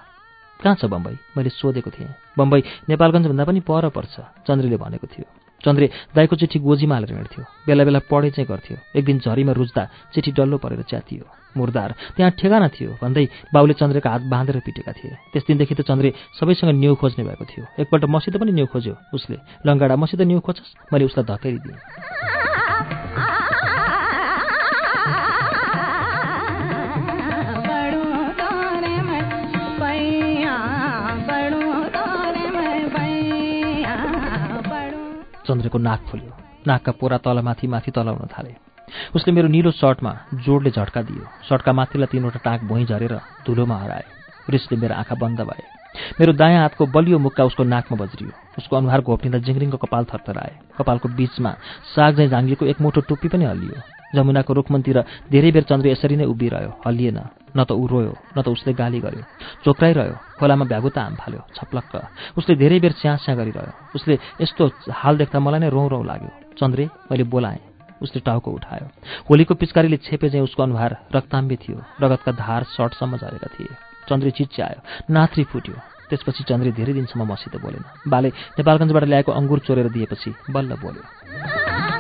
कहाँ 0.62 0.76
छ 0.76 0.86
बम्बई? 0.86 1.18
मैले 1.38 1.50
सोधेको 1.50 1.90
थिएँ। 1.90 2.14
बम्बई 2.38 2.62
नेपालगञ्जभन्दा 2.90 3.44
पनि 3.46 3.60
पर 3.60 3.90
पर्छ 3.90 4.46
चन्द्रले 4.46 4.78
भनेको 4.78 5.08
थियो। 5.08 5.45
चन्द्रे 5.64 5.90
दाईको 6.16 6.36
चिठी 6.36 6.60
गोजीमा 6.60 6.96
हालेर 6.96 7.14
हिँड्थ्यो। 7.14 7.44
बेला 7.68 7.84
बेला 7.84 8.00
पढे 8.12 8.30
चाहिँ 8.36 8.48
गर्थ्यो। 8.50 8.78
एक 8.98 9.06
दिन 9.06 9.18
झरीमा 9.20 9.52
रुच्दा 9.54 9.84
चिठी 10.14 10.32
डल्लो 10.36 10.58
परेर 10.58 10.82
च्यातियो। 10.90 11.26
मुर्दार 11.58 11.92
त्यहाँ 12.16 12.32
ठेगाना 12.36 12.68
थियो 12.76 13.00
भन्दै 13.02 13.26
बाउले 13.54 13.74
चन्द्रेका 13.80 14.10
हात 14.10 14.22
बाँधेर 14.28 14.60
पिटेका 14.66 14.92
थिए। 14.92 15.16
त्यस 15.32 15.44
दिनदेखि 15.48 15.76
त 15.76 15.82
चन्द्रे 15.88 16.14
सबैसँग 16.36 16.76
न्यु 16.76 16.96
खोज्ने 17.00 17.24
भएको 17.24 17.46
थियो। 17.48 17.64
एकपल्ट 17.80 18.06
मसित 18.12 18.36
पनि 18.38 18.52
न्यु 18.52 18.68
खोज्यो 18.68 18.96
उसले। 19.16 19.38
लङ्गाडा 19.64 19.96
मसित 19.96 20.22
न्यु 20.22 20.40
खोजस् 20.44 20.76
मैले 20.92 21.06
उसलाई 21.06 21.26
धकेरिदिएँ 21.32 22.45
नाक 35.78 36.02
फुल्यो। 36.10 36.32
नाकका 36.68 36.92
पोरा 36.92 37.18
तलमाथि 37.18 37.68
माथि 37.68 37.92
तलाउन 37.92 38.28
थाले। 38.34 38.56
उसले 39.16 39.34
मेरो 39.34 39.48
निलो 39.48 39.72
सर्टमा 39.72 40.12
जोडले 40.46 40.72
झट्का 40.72 41.02
दियो। 41.02 41.26
सर्टका 41.50 41.74
माथिलाई 41.74 42.08
तिनवटा 42.12 42.40
टाँक 42.44 42.64
भुइँ 42.64 42.86
झरेर 42.86 43.16
धुलोमा 43.46 43.78
हराए 43.78 44.06
रिसले 44.50 44.78
मेरो 44.78 44.96
आँखा 44.96 45.16
बन्द 45.16 45.42
भए। 45.42 45.64
मेरो 46.20 46.34
दायाँ 46.34 46.62
हातको 46.62 46.86
बलियो 46.86 47.20
मुक्का 47.20 47.44
उसको 47.46 47.64
नाकमा 47.64 47.98
बज्रियो। 47.98 48.32
उसको 48.58 48.76
अनुहार 48.76 49.02
घोप्निँदा 49.02 49.40
जिङ्रिङको 49.40 49.78
कपाल 49.78 50.04
थरथराए। 50.06 50.54
कपालको 50.78 51.10
बिचमा 51.10 51.52
साग 51.96 52.16
झैँ 52.16 52.56
एक 52.68 52.82
मुठो 52.82 53.02
टुप्पी 53.02 53.28
पनि 53.28 53.46
हल्लियो। 53.46 53.82
जमुनाको 54.16 54.52
रुखमन्तिर 54.54 54.98
धेरै 55.32 55.52
बेर 55.52 55.64
चन्द्र 55.70 55.88
यसरी 55.94 56.16
नै 56.16 56.26
उभिरह्यो 56.26 56.72
हल्लिएन। 56.86 57.20
न 57.56 57.60
त 57.64 57.72
ऊ 57.72 57.86
रोयो 57.88 58.14
न 58.36 58.38
त 58.42 58.48
उसले 58.48 58.74
गाली 58.74 59.00
गर्यो। 59.00 59.24
चोक्राइरह्यो 59.64 60.16
खोलामा 60.40 60.66
भ्यागुता 60.72 61.02
आम 61.02 61.16
फाल्यो 61.20 61.42
छप्लक्क। 61.56 61.94
उसले 62.40 62.54
धेरै 62.56 62.80
बेर 62.80 62.94
स्याँ 63.00 63.36
गरिरह्यो। 63.36 63.74
उसले 63.96 64.14
यस्तो 64.42 64.64
हाल 64.92 65.14
देख्दा 65.22 65.40
मलाई 65.40 65.60
नै 65.64 65.70
रौँ 65.70 65.88
रौँ 65.88 66.04
लाग्यो। 66.04 66.32
चन्द्रे 66.60 66.84
मैले 67.12 67.24
बोलाएँ। 67.28 67.62
उसले 68.04 68.20
टाउको 68.28 68.52
उठायो। 68.52 68.88
होलीको 69.30 69.54
पिचकारीले 69.56 69.98
छेपे 69.98 70.28
चाहिँ 70.30 70.44
उसको 70.44 70.64
अनुहार 70.64 70.92
रक्ताम्बी 71.16 71.56
थियो। 71.56 71.80
रगतका 72.04 72.32
धार 72.32 72.64
सर्टसम्म 72.76 73.18
झरेका 73.18 73.48
थिए। 73.56 73.72
चन्द्रे 74.10 74.32
चिच्यायो। 74.32 75.14
नाथ्री 75.14 75.44
फुट्यो। 75.44 75.76
त्यसपछि 76.10 76.44
चन्द्रे 76.44 76.72
धेरै 76.76 76.94
दिनसम्म 76.94 77.24
मसित 77.32 77.56
बोलेन। 77.56 77.84
बाले 78.12 78.30
नेपालगञ्जबाट 78.60 79.04
ल्याएको 79.04 79.32
अङ्गुर 79.32 79.60
चोरेर 79.60 79.88
दिएपछि 79.96 80.30
बल्ल 80.52 80.76
बोल्यो। 80.84 81.95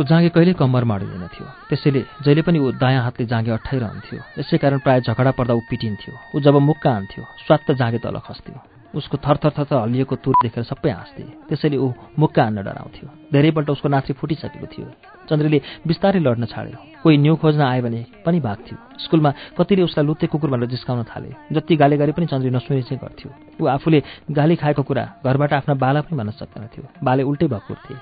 उसको 0.00 0.08
जाँगे 0.08 0.28
कहिल्यै 0.32 0.56
कम्मर 0.56 0.84
माडिँदैन 0.88 1.28
थियो। 1.28 1.46
त्यसैले 1.68 2.24
जहिले 2.24 2.42
पनि 2.48 2.56
ऊ 2.56 2.72
दायाँ 2.72 3.04
हातले 3.04 3.28
जाँगे 3.28 3.52
अठाइरहन्थ्यो। 3.52 4.40
यसै 4.40 4.56
कारण 4.56 4.78
प्रायः 4.80 5.12
झगडा 5.12 5.30
पर्दा 5.36 5.52
ऊ 5.52 5.60
पिटिन्थ्यो। 5.68 6.12
ऊ 6.32 6.40
जब 6.40 6.56
मुक्का 6.56 6.88
हान्थ्यो 6.88 7.24
स्वात्त 7.44 7.76
जाँगे 7.76 7.98
तल 8.00 8.16
खस्थ्यो। 8.24 8.96
उसको 8.96 9.16
थरथर 9.20 9.52
थर 9.60 9.76
हल्लिएको 9.76 10.16
तुर 10.24 10.34
देखेर 10.40 10.64
सबै 10.64 10.90
हाँस्थे। 10.90 11.52
त्यसैले 11.52 11.76
ऊ 11.76 11.92
मुक्का 12.16 12.42
हान्न 12.42 12.64
डराउँथ्यो। 12.64 13.08
धेरैपल्ट 13.28 13.68
उसको 13.76 13.88
नाथ्री 13.92 14.16
फुटिसकेको 14.16 14.66
थियो। 14.72 14.88
चन्द्रले 15.28 15.60
बिस्तारै 15.84 16.20
लड्न 16.24 16.48
छाड्यो। 16.48 16.76
कोही 17.04 17.16
न्यु 17.20 17.36
खोज्न 17.36 17.60
आयो 17.60 17.82
भने 17.84 18.00
पनि 18.24 18.40
भाग्थ्यो। 18.40 18.76
स्कुलमा 19.04 19.30
कतिले 19.60 19.82
उसलाई 19.84 20.06
लुत्ते 20.08 20.26
कुकुर 20.32 20.50
भनेर 20.50 20.68
जिस्काउन 20.72 21.04
थाले। 21.12 21.30
जति 21.52 21.76
गाली 21.76 21.96
गरे 22.00 22.12
पनि 22.16 22.26
चन्द्री 22.32 22.50
नसुने 22.56 22.82
चाहिँ 22.88 23.00
गर्थ्यो। 23.04 23.28
ऊ 23.60 23.68
आफूले 23.68 24.00
गाली 24.32 24.56
खाएको 24.56 24.82
कुरा 24.82 25.04
घरबाट 25.28 25.52
आफ्ना 25.60 25.74
बाला 25.76 26.00
पनि 26.08 26.16
भन्न 26.16 26.30
सक्दैनथ्यो 26.40 26.88
बाले 27.04 27.22
उल्टै 27.22 27.46
भकुर 27.52 27.76
थिए। 27.84 28.00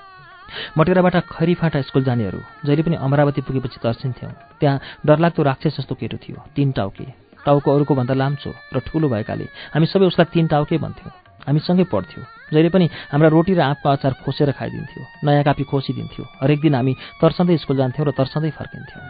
मटेराबाट 0.77 1.15
खैरीफाटा 1.29 1.81
स्कुल 1.81 2.03
जानेहरू 2.03 2.39
जहिले 2.65 2.83
पनि 2.83 2.95
अमरावती 2.97 3.41
पुगेपछि 3.41 3.79
तर्सिन्थ्यौँ 3.83 4.31
त्यहाँ 4.59 4.79
डरलाग्दो 5.05 5.41
राक्षस 5.43 5.77
जस्तो 5.77 5.95
केटो 5.95 6.17
थियो 6.17 6.37
तिन 6.55 6.71
टाउके। 6.71 7.05
टाउको 7.39 7.67
अरूको 7.71 7.93
भन्दा 7.95 8.13
लाम्चो 8.13 8.51
र 8.75 8.79
ठुलो 8.83 9.07
भएकाले 9.09 9.45
हामी 9.73 9.85
सबै 9.87 10.05
उसलाई 10.11 10.27
तिन 10.33 10.47
टाउके 10.47 10.77
भन्थ्यौँ। 10.77 11.11
हामी 11.47 11.59
सँगै 11.59 11.85
पढ्थ्यौँ 11.87 12.25
जहिले 12.51 12.69
पनि 12.69 12.85
हाम्रा 13.11 13.29
रोटी 13.31 13.53
र 13.55 13.61
आँपको 13.63 13.89
अचार 13.89 14.13
खोसेर 14.21 14.51
खाइदिन्थ्यो 14.59 15.03
नयाँ 15.23 15.43
कापी 15.47 15.63
खोसिदिन्थ्यो। 15.63 16.23
हरेक 16.43 16.59
दिन 16.61 16.75
हामी 16.75 16.93
तर्सँदै 17.21 17.57
स्कुल 17.63 17.77
जान्थ्यौँ 17.77 18.07
र 18.07 18.11
तर्सँदै 18.11 18.51
फर्किन्थ्यौँ। 18.51 19.03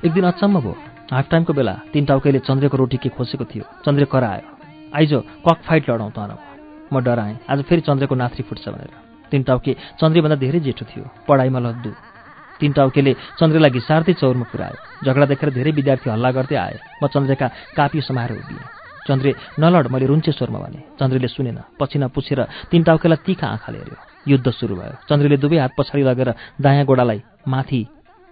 एक 0.00 0.12
दिन 0.12 0.24
अचम्म 0.24 0.60
भयो। 0.64 0.89
हाफ 1.10 1.28
टाइमको 1.30 1.52
बेला 1.52 1.72
तिन 1.92 2.04
टाउकेले 2.06 2.38
चन्द्रेको 2.46 2.76
रोटी 2.76 2.96
के 3.02 3.08
खोसेको 3.10 3.44
थियो। 3.44 3.64
चन्द्रे 3.82 4.06
करायो। 4.06 4.46
आइज 4.94 5.12
कक 5.42 5.58
फाइट 5.66 5.90
लडौँ 5.90 6.10
त 6.14 6.38
म 6.92 7.00
डराएँ। 7.02 7.36
आज 7.50 7.62
फेरि 7.66 7.80
चन्द्रेको 7.82 8.14
नाथ्री 8.14 8.42
फुट्छ 8.46 8.68
भनेर। 8.68 8.90
तिन 9.30 9.42
टाउके 9.42 9.72
चन्द्रेभन्दा 9.98 10.36
धेरै 10.38 10.60
जेठो 10.60 10.84
थियो। 10.86 11.04
पढाइमा 11.26 11.58
लद्दु 11.58 11.90
तिन 12.60 12.72
टाउकेले 12.78 13.12
चन्द्रलाई 13.38 13.70
घिसार्दै 13.70 14.12
चौरमा 14.22 14.46
पुऱ्यायो। 14.54 14.78
झगडा 15.02 15.26
देखेर 15.26 15.50
धेरै 15.50 15.70
विद्यार्थी 15.78 16.10
हल्ला 16.10 16.30
गर्दै 16.30 16.56
आए। 16.56 16.78
म 17.02 17.06
चन्द्रेका 17.10 17.46
कापी 17.74 18.00
समाएर 18.06 18.30
उभिएँ। 18.38 18.66
चन्द्रे 19.06 19.30
नलड 19.58 19.86
मैले 19.90 20.06
रुन्चे 20.06 20.32
स्वरमा 20.38 20.58
भने 20.62 20.80
चन्द्रले 20.94 21.28
सुनेन। 21.28 21.58
पछिना 21.74 22.06
पुछेर 22.14 22.40
तिन 22.70 22.82
टाउकेलाई 22.86 23.18
तिखा 23.26 23.46
आँखाले 23.50 23.78
हेऱ्यो। 23.78 23.98
युद्ध 24.30 24.46
सुरु 24.50 24.74
भयो। 24.78 24.94
चन्द्रले 25.10 25.36
दुवै 25.42 25.58
हात 25.58 25.72
पछाडि 25.74 26.02
लगेर 26.06 26.30
दायाँ 26.60 26.86
गोडालाई 26.86 27.18
माथि 27.50 27.80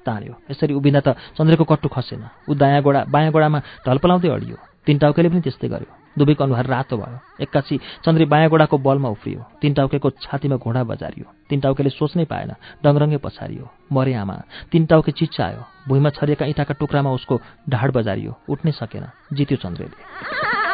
तान्यो। 0.09 0.35
यसरी 0.51 0.75
उभिँदा 0.75 1.01
त 1.05 1.09
चन्द्रको 1.37 1.65
कट्टु 1.69 1.89
खसेन। 1.93 2.25
ऊ 2.49 2.53
दायाँ 2.57 2.83
गोडा 2.83 3.01
बायाँ 3.13 3.33
गोडामा 3.33 3.59
ढलपलाउँदै 3.85 4.29
अडियो। 4.29 4.57
तिन 4.87 4.97
टाउकेले 4.99 5.29
पनि 5.29 5.41
त्यस्तै 5.45 5.69
गर्यो। 5.69 5.93
दुवैको 6.19 6.45
अनुहार 6.45 6.67
रातो 6.67 6.97
भयो। 6.97 7.19
एक्कासी 7.45 7.77
चन्द्रे 8.05 8.25
बायाँ 8.25 8.49
गोडाको 8.49 8.77
बलमा 8.81 9.09
उफ्रियो। 9.09 9.41
तिन 9.61 9.73
टाउकेको 9.77 10.09
छातीमा 10.25 10.57
घोडा 10.57 10.83
बजारियो। 10.91 11.27
तिन 11.49 11.61
टाउकेले 11.61 11.91
सोच्नै 11.93 12.25
पाएन। 12.25 12.51
डङरङ्गे 12.83 13.19
पछारियो। 13.21 13.65
मरे 13.93 14.15
आमा। 14.15 14.37
तिन 14.73 14.87
टाउके 14.89 15.13
चिच्चायो 15.13 15.61
भुइँमा 15.89 16.11
छरिएका 16.17 16.45
इँटाका 16.47 16.75
टुक्रामा 16.81 17.11
उसको 17.13 17.35
ढाड 17.69 17.89
बजारियो। 17.93 18.33
उठ्नै 18.49 18.73
सकेन। 18.73 19.05
जित्यो 19.37 19.57
चन्द्रले। 19.63 20.68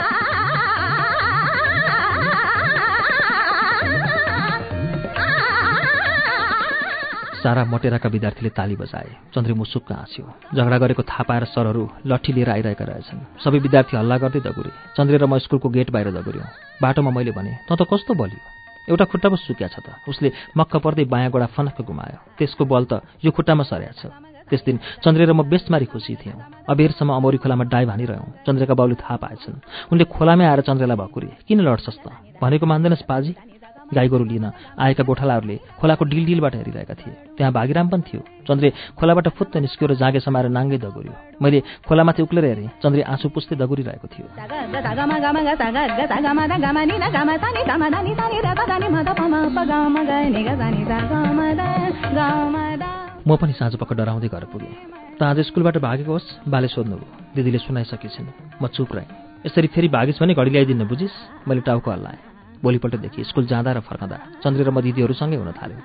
सारा 7.45 7.65
मटेराका 7.69 8.09
विद्यार्थीले 8.09 8.51
ताली 8.57 8.77
बजाए। 8.81 9.37
चन्द्री 9.37 9.53
मुसुक्क 9.53 9.93
हाँस्यो। 9.93 10.25
झगडा 10.57 10.77
गरेको 10.81 11.03
थाहा 11.05 11.23
पाएर 11.29 11.45
सरहरू 11.53 11.85
लट्ठी 12.09 12.33
लिएर 12.33 12.51
आइरहेका 12.51 12.85
रहेछन्। 12.89 13.21
सबै 13.45 13.59
विद्यार्थी 13.61 13.97
हल्ला 14.01 14.17
गर्दै 14.17 14.41
दगुरे 14.41 14.71
चन्द्रे 14.97 15.17
र 15.21 15.25
म 15.29 15.37
स्कुलको 15.45 15.69
गेट 15.69 15.93
बाहिर 15.93 16.09
दगुर्यौँ 16.17 16.49
बाटोमा 16.81 17.11
मैले 17.13 17.33
भने 17.37 17.53
त 17.69 17.77
त 17.77 17.85
कस्तो 17.85 18.17
बलियो 18.17 18.41
एउटा 18.89 19.05
खुट्टा 19.05 19.29
पो 19.29 19.37
सुक्या 19.37 19.69
छ 19.69 19.77
त। 19.85 20.01
उसले 20.09 20.33
मक्क 20.57 20.73
पर्दै 20.81 21.05
बायाँ 21.05 21.31
गोडा 21.33 21.53
फनक्क 21.53 21.85
गुमायो। 21.85 22.19
त्यसको 22.41 22.65
बल 22.65 22.85
त 22.89 22.93
यो 23.21 23.31
खुट्टामा 23.33 23.65
सर्या 23.69 23.93
छ। 23.93 24.09
त्यस 24.45 24.61
दिन 24.65 24.77
चन्द्रे 25.05 25.25
र 25.25 25.33
म 25.33 25.45
बेसमारी 25.49 25.89
खुसी 25.89 26.17
थियौँ। 26.21 26.69
अबेरसम्म 26.69 27.13
अमौरी 27.17 27.39
खोलामा 27.41 27.65
डाइ 27.65 27.85
भानिरह्यौँ। 27.89 28.45
चन्द्रका 28.45 28.75
बाउले 28.77 28.97
थाहा 29.01 29.17
पाएछन्। 29.25 29.89
उनले 29.93 30.05
खोलामै 30.05 30.45
आएर 30.45 30.61
चन्द्रलाई 30.69 30.97
भकुरे 31.01 31.49
किन 31.49 31.61
लड्छस् 31.65 32.01
त? 32.05 32.07
भनेको 32.41 32.65
मान्दैनस् 32.69 33.09
पाजी। 33.09 33.33
गाई 33.93 34.09
गोरु 34.09 34.25
लिन 34.25 34.51
आएका 34.79 35.05
गोठालाहरूले 35.05 35.57
खोलाको 35.81 36.05
डिलडिलबाट 36.05 36.55
हेरिरहेका 36.55 36.95
थिए। 36.95 37.15
त्यहाँ 37.37 37.53
भागिराम 37.53 37.89
पनि 37.89 38.03
थियो। 38.03 38.21
चन्द्रे 38.49 38.73
खोलाबाट 38.97 39.29
फुत्त 39.29 39.57
निस्क्यो 39.57 39.89
र 39.89 39.95
जागे 39.95 40.21
समाएर 40.21 40.49
नाङ्गै 40.49 40.79
दगुर्यो। 40.79 41.13
मैले 41.43 41.63
खोलामाथि 41.89 42.23
उक्लेर 42.23 42.45
हेरेँ। 42.45 42.69
चन्द्रे 42.83 43.03
आँसु 43.03 43.29
पुस्दै 43.29 43.57
दगुरिरहेको 43.57 44.07
थियो। 44.09 44.27
म 53.27 53.37
पनि 53.37 53.53
साँझ 53.53 53.75
पक्क 53.77 53.93
डराउँदै 53.93 54.29
घर 54.29 54.45
पुगेँ। 54.45 54.77
त 55.17 55.23
आज 55.23 55.41
स्कुलबाट 55.41 55.77
भागेको 55.79 56.13
होस् 56.13 56.49
बाले 56.49 56.69
सोध्नुभयो 56.69 57.37
दिदीले 57.37 57.59
सुनाइसकेछन्। 57.59 58.61
म 58.63 58.67
चुप 58.67 58.93
रहेँ। 58.93 59.09
यसरी 59.47 59.67
फेरि 59.67 59.89
भागिस् 59.89 60.21
भने 60.21 60.35
घडी 60.35 60.51
ल्याइदिनु 60.51 60.85
बुझिस्? 60.85 61.49
मैले 61.49 61.61
टाउको 61.61 61.91
हल्लाएँ। 61.91 62.34
भोलिपल्टदेखि 62.65 63.25
स्कुल 63.25 63.47
जाँदा 63.47 63.71
र 63.73 63.81
फर्काँदा 63.85 64.17
चन्द्र 64.41 64.65
र 64.65 64.71
म 64.73 64.81
दिदीहरूसँगै 64.81 65.37
हुन 65.37 65.53
थाल्यो। 65.53 65.79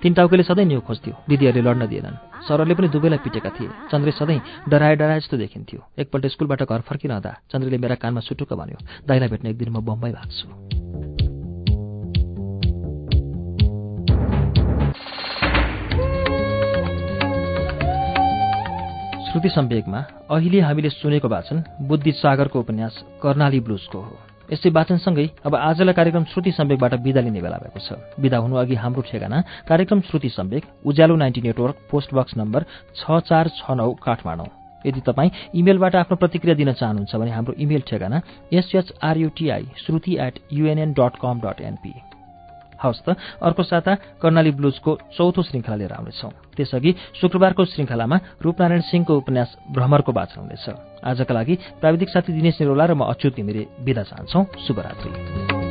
तिन 0.00 0.12
टाउकेले 0.16 0.42
सधैँ 0.42 0.64
न्यु 0.64 0.80
खोज्थ्यो। 0.80 1.14
दिदीहरूले 1.28 1.62
लड्न 1.62 1.82
दिएनन्। 1.86 2.16
सरले 2.48 2.74
पनि 2.74 2.88
दुवैलाई 2.88 3.20
पिटेका 3.20 3.50
थिए। 3.52 3.68
चन्द्रे 3.90 4.12
सधैँ 4.16 4.40
डराए 4.68 4.94
डराए 4.96 5.18
जस्तो 5.20 5.36
देखिन्थ्यो। 5.36 5.80
एकपल्ट 6.00 6.26
स्कुलबाट 6.32 6.62
घर 6.64 6.80
फर्किरहँदा 6.88 7.32
चन्द्रले 7.52 7.78
मेरा 7.78 7.96
कानमा 8.00 8.20
सुटुक्क 8.24 8.52
भन्यो 8.52 8.78
दाइलाई 9.04 9.28
भेट्ने 9.28 9.50
एक 9.50 9.58
दिन 9.58 9.68
म 9.68 9.84
बम्बई 9.84 10.12
भाग्छु। 10.12 10.48
श्रुति 19.26 19.48
सम्वेकमा 19.48 20.00
अहिले 20.30 20.60
हामीले 20.60 20.90
सुनेको 20.92 21.28
वाचन 21.28 21.64
बुद्धि 21.82 22.12
सागरको 22.14 22.60
उपन्यास 22.60 22.94
कर्णाली 23.22 23.60
ब्लुजको 23.60 23.98
हो। 23.98 24.31
यसै 24.50 24.70
वाचनसँगै 24.70 25.26
अब 25.46 25.54
आजलाई 25.54 25.94
कार्यक्रम 25.94 26.24
श्रुति 26.32 26.50
सम्वेकबाट 26.52 26.94
विदा 27.02 27.20
लिने 27.20 27.40
बेला 27.40 27.58
भएको 27.62 27.80
छ। 27.80 27.98
विदा 28.18 28.38
हुनु 28.38 28.56
अघि 28.56 28.74
हाम्रो 28.74 29.02
ठेगाना 29.02 29.38
कार्यक्रम 29.68 30.00
Shruti 30.08 30.28
Samvek 30.28 30.62
Ujyaalo 30.86 31.16
ninety 31.16 31.40
network 31.42 31.76
post 31.90 32.14
box 32.14 32.36
number 32.36 32.64
छ 32.96 33.20
चार 33.22 33.48
छ 33.48 33.70
नौ 33.78 33.90
काठमाडौँ। 34.02 34.50
यदि 34.84 35.00
तपाईँ 35.00 35.30
इमेलबाट 35.54 35.96
आफ्नो 35.96 36.16
प्रतिक्रिया 36.16 36.54
दिन 36.56 36.72
चाहनुहुन्छ 36.72 37.14
भने 37.16 37.30
हाम्रो 37.30 37.54
इमेल 37.54 37.82
ठेगाना 37.86 38.20
S H R U T I 38.52 39.66
Shruti 39.78 40.16
at 40.20 40.38
UNN 40.52 40.92
dot 40.92 41.22
com 41.22 41.40
dot 41.40 41.60
NP 41.60 41.94
हवस् 42.82 43.02
त 43.06 43.08
अर्को 43.42 43.62
साता 43.62 43.92
कर्णाली 44.22 44.50
ब्लुजको 44.58 44.90
चौथो 45.16 45.42
श्रृङ्खला 45.42 45.76
लिएर 45.76 45.92
आउनेछौ। 45.92 46.28
त्यसअघि 46.56 46.90
शुक्रबारको 47.20 47.62
श्रृङ्खलामा 47.64 48.16
रूपनारायण 48.42 48.82
सिंहको 48.90 49.12
उपन्यास 49.16 49.50
भ्रमरको 49.70 50.12
वाचन 50.12 50.40
हुनेछ। 50.42 50.66
आजका 51.04 51.34
लागि 51.34 51.54
प्राविधिक 51.80 52.08
साथी 52.10 52.32
दिनेश 52.32 52.60
निरोला 52.60 52.84
र 52.86 52.94
म 52.94 53.06
अच्युत 53.06 53.34
घिमिरे 53.38 53.62
विदा 53.80 54.02
चाहन्छौ। 54.02 54.40
शुभरात्री। 54.66 55.61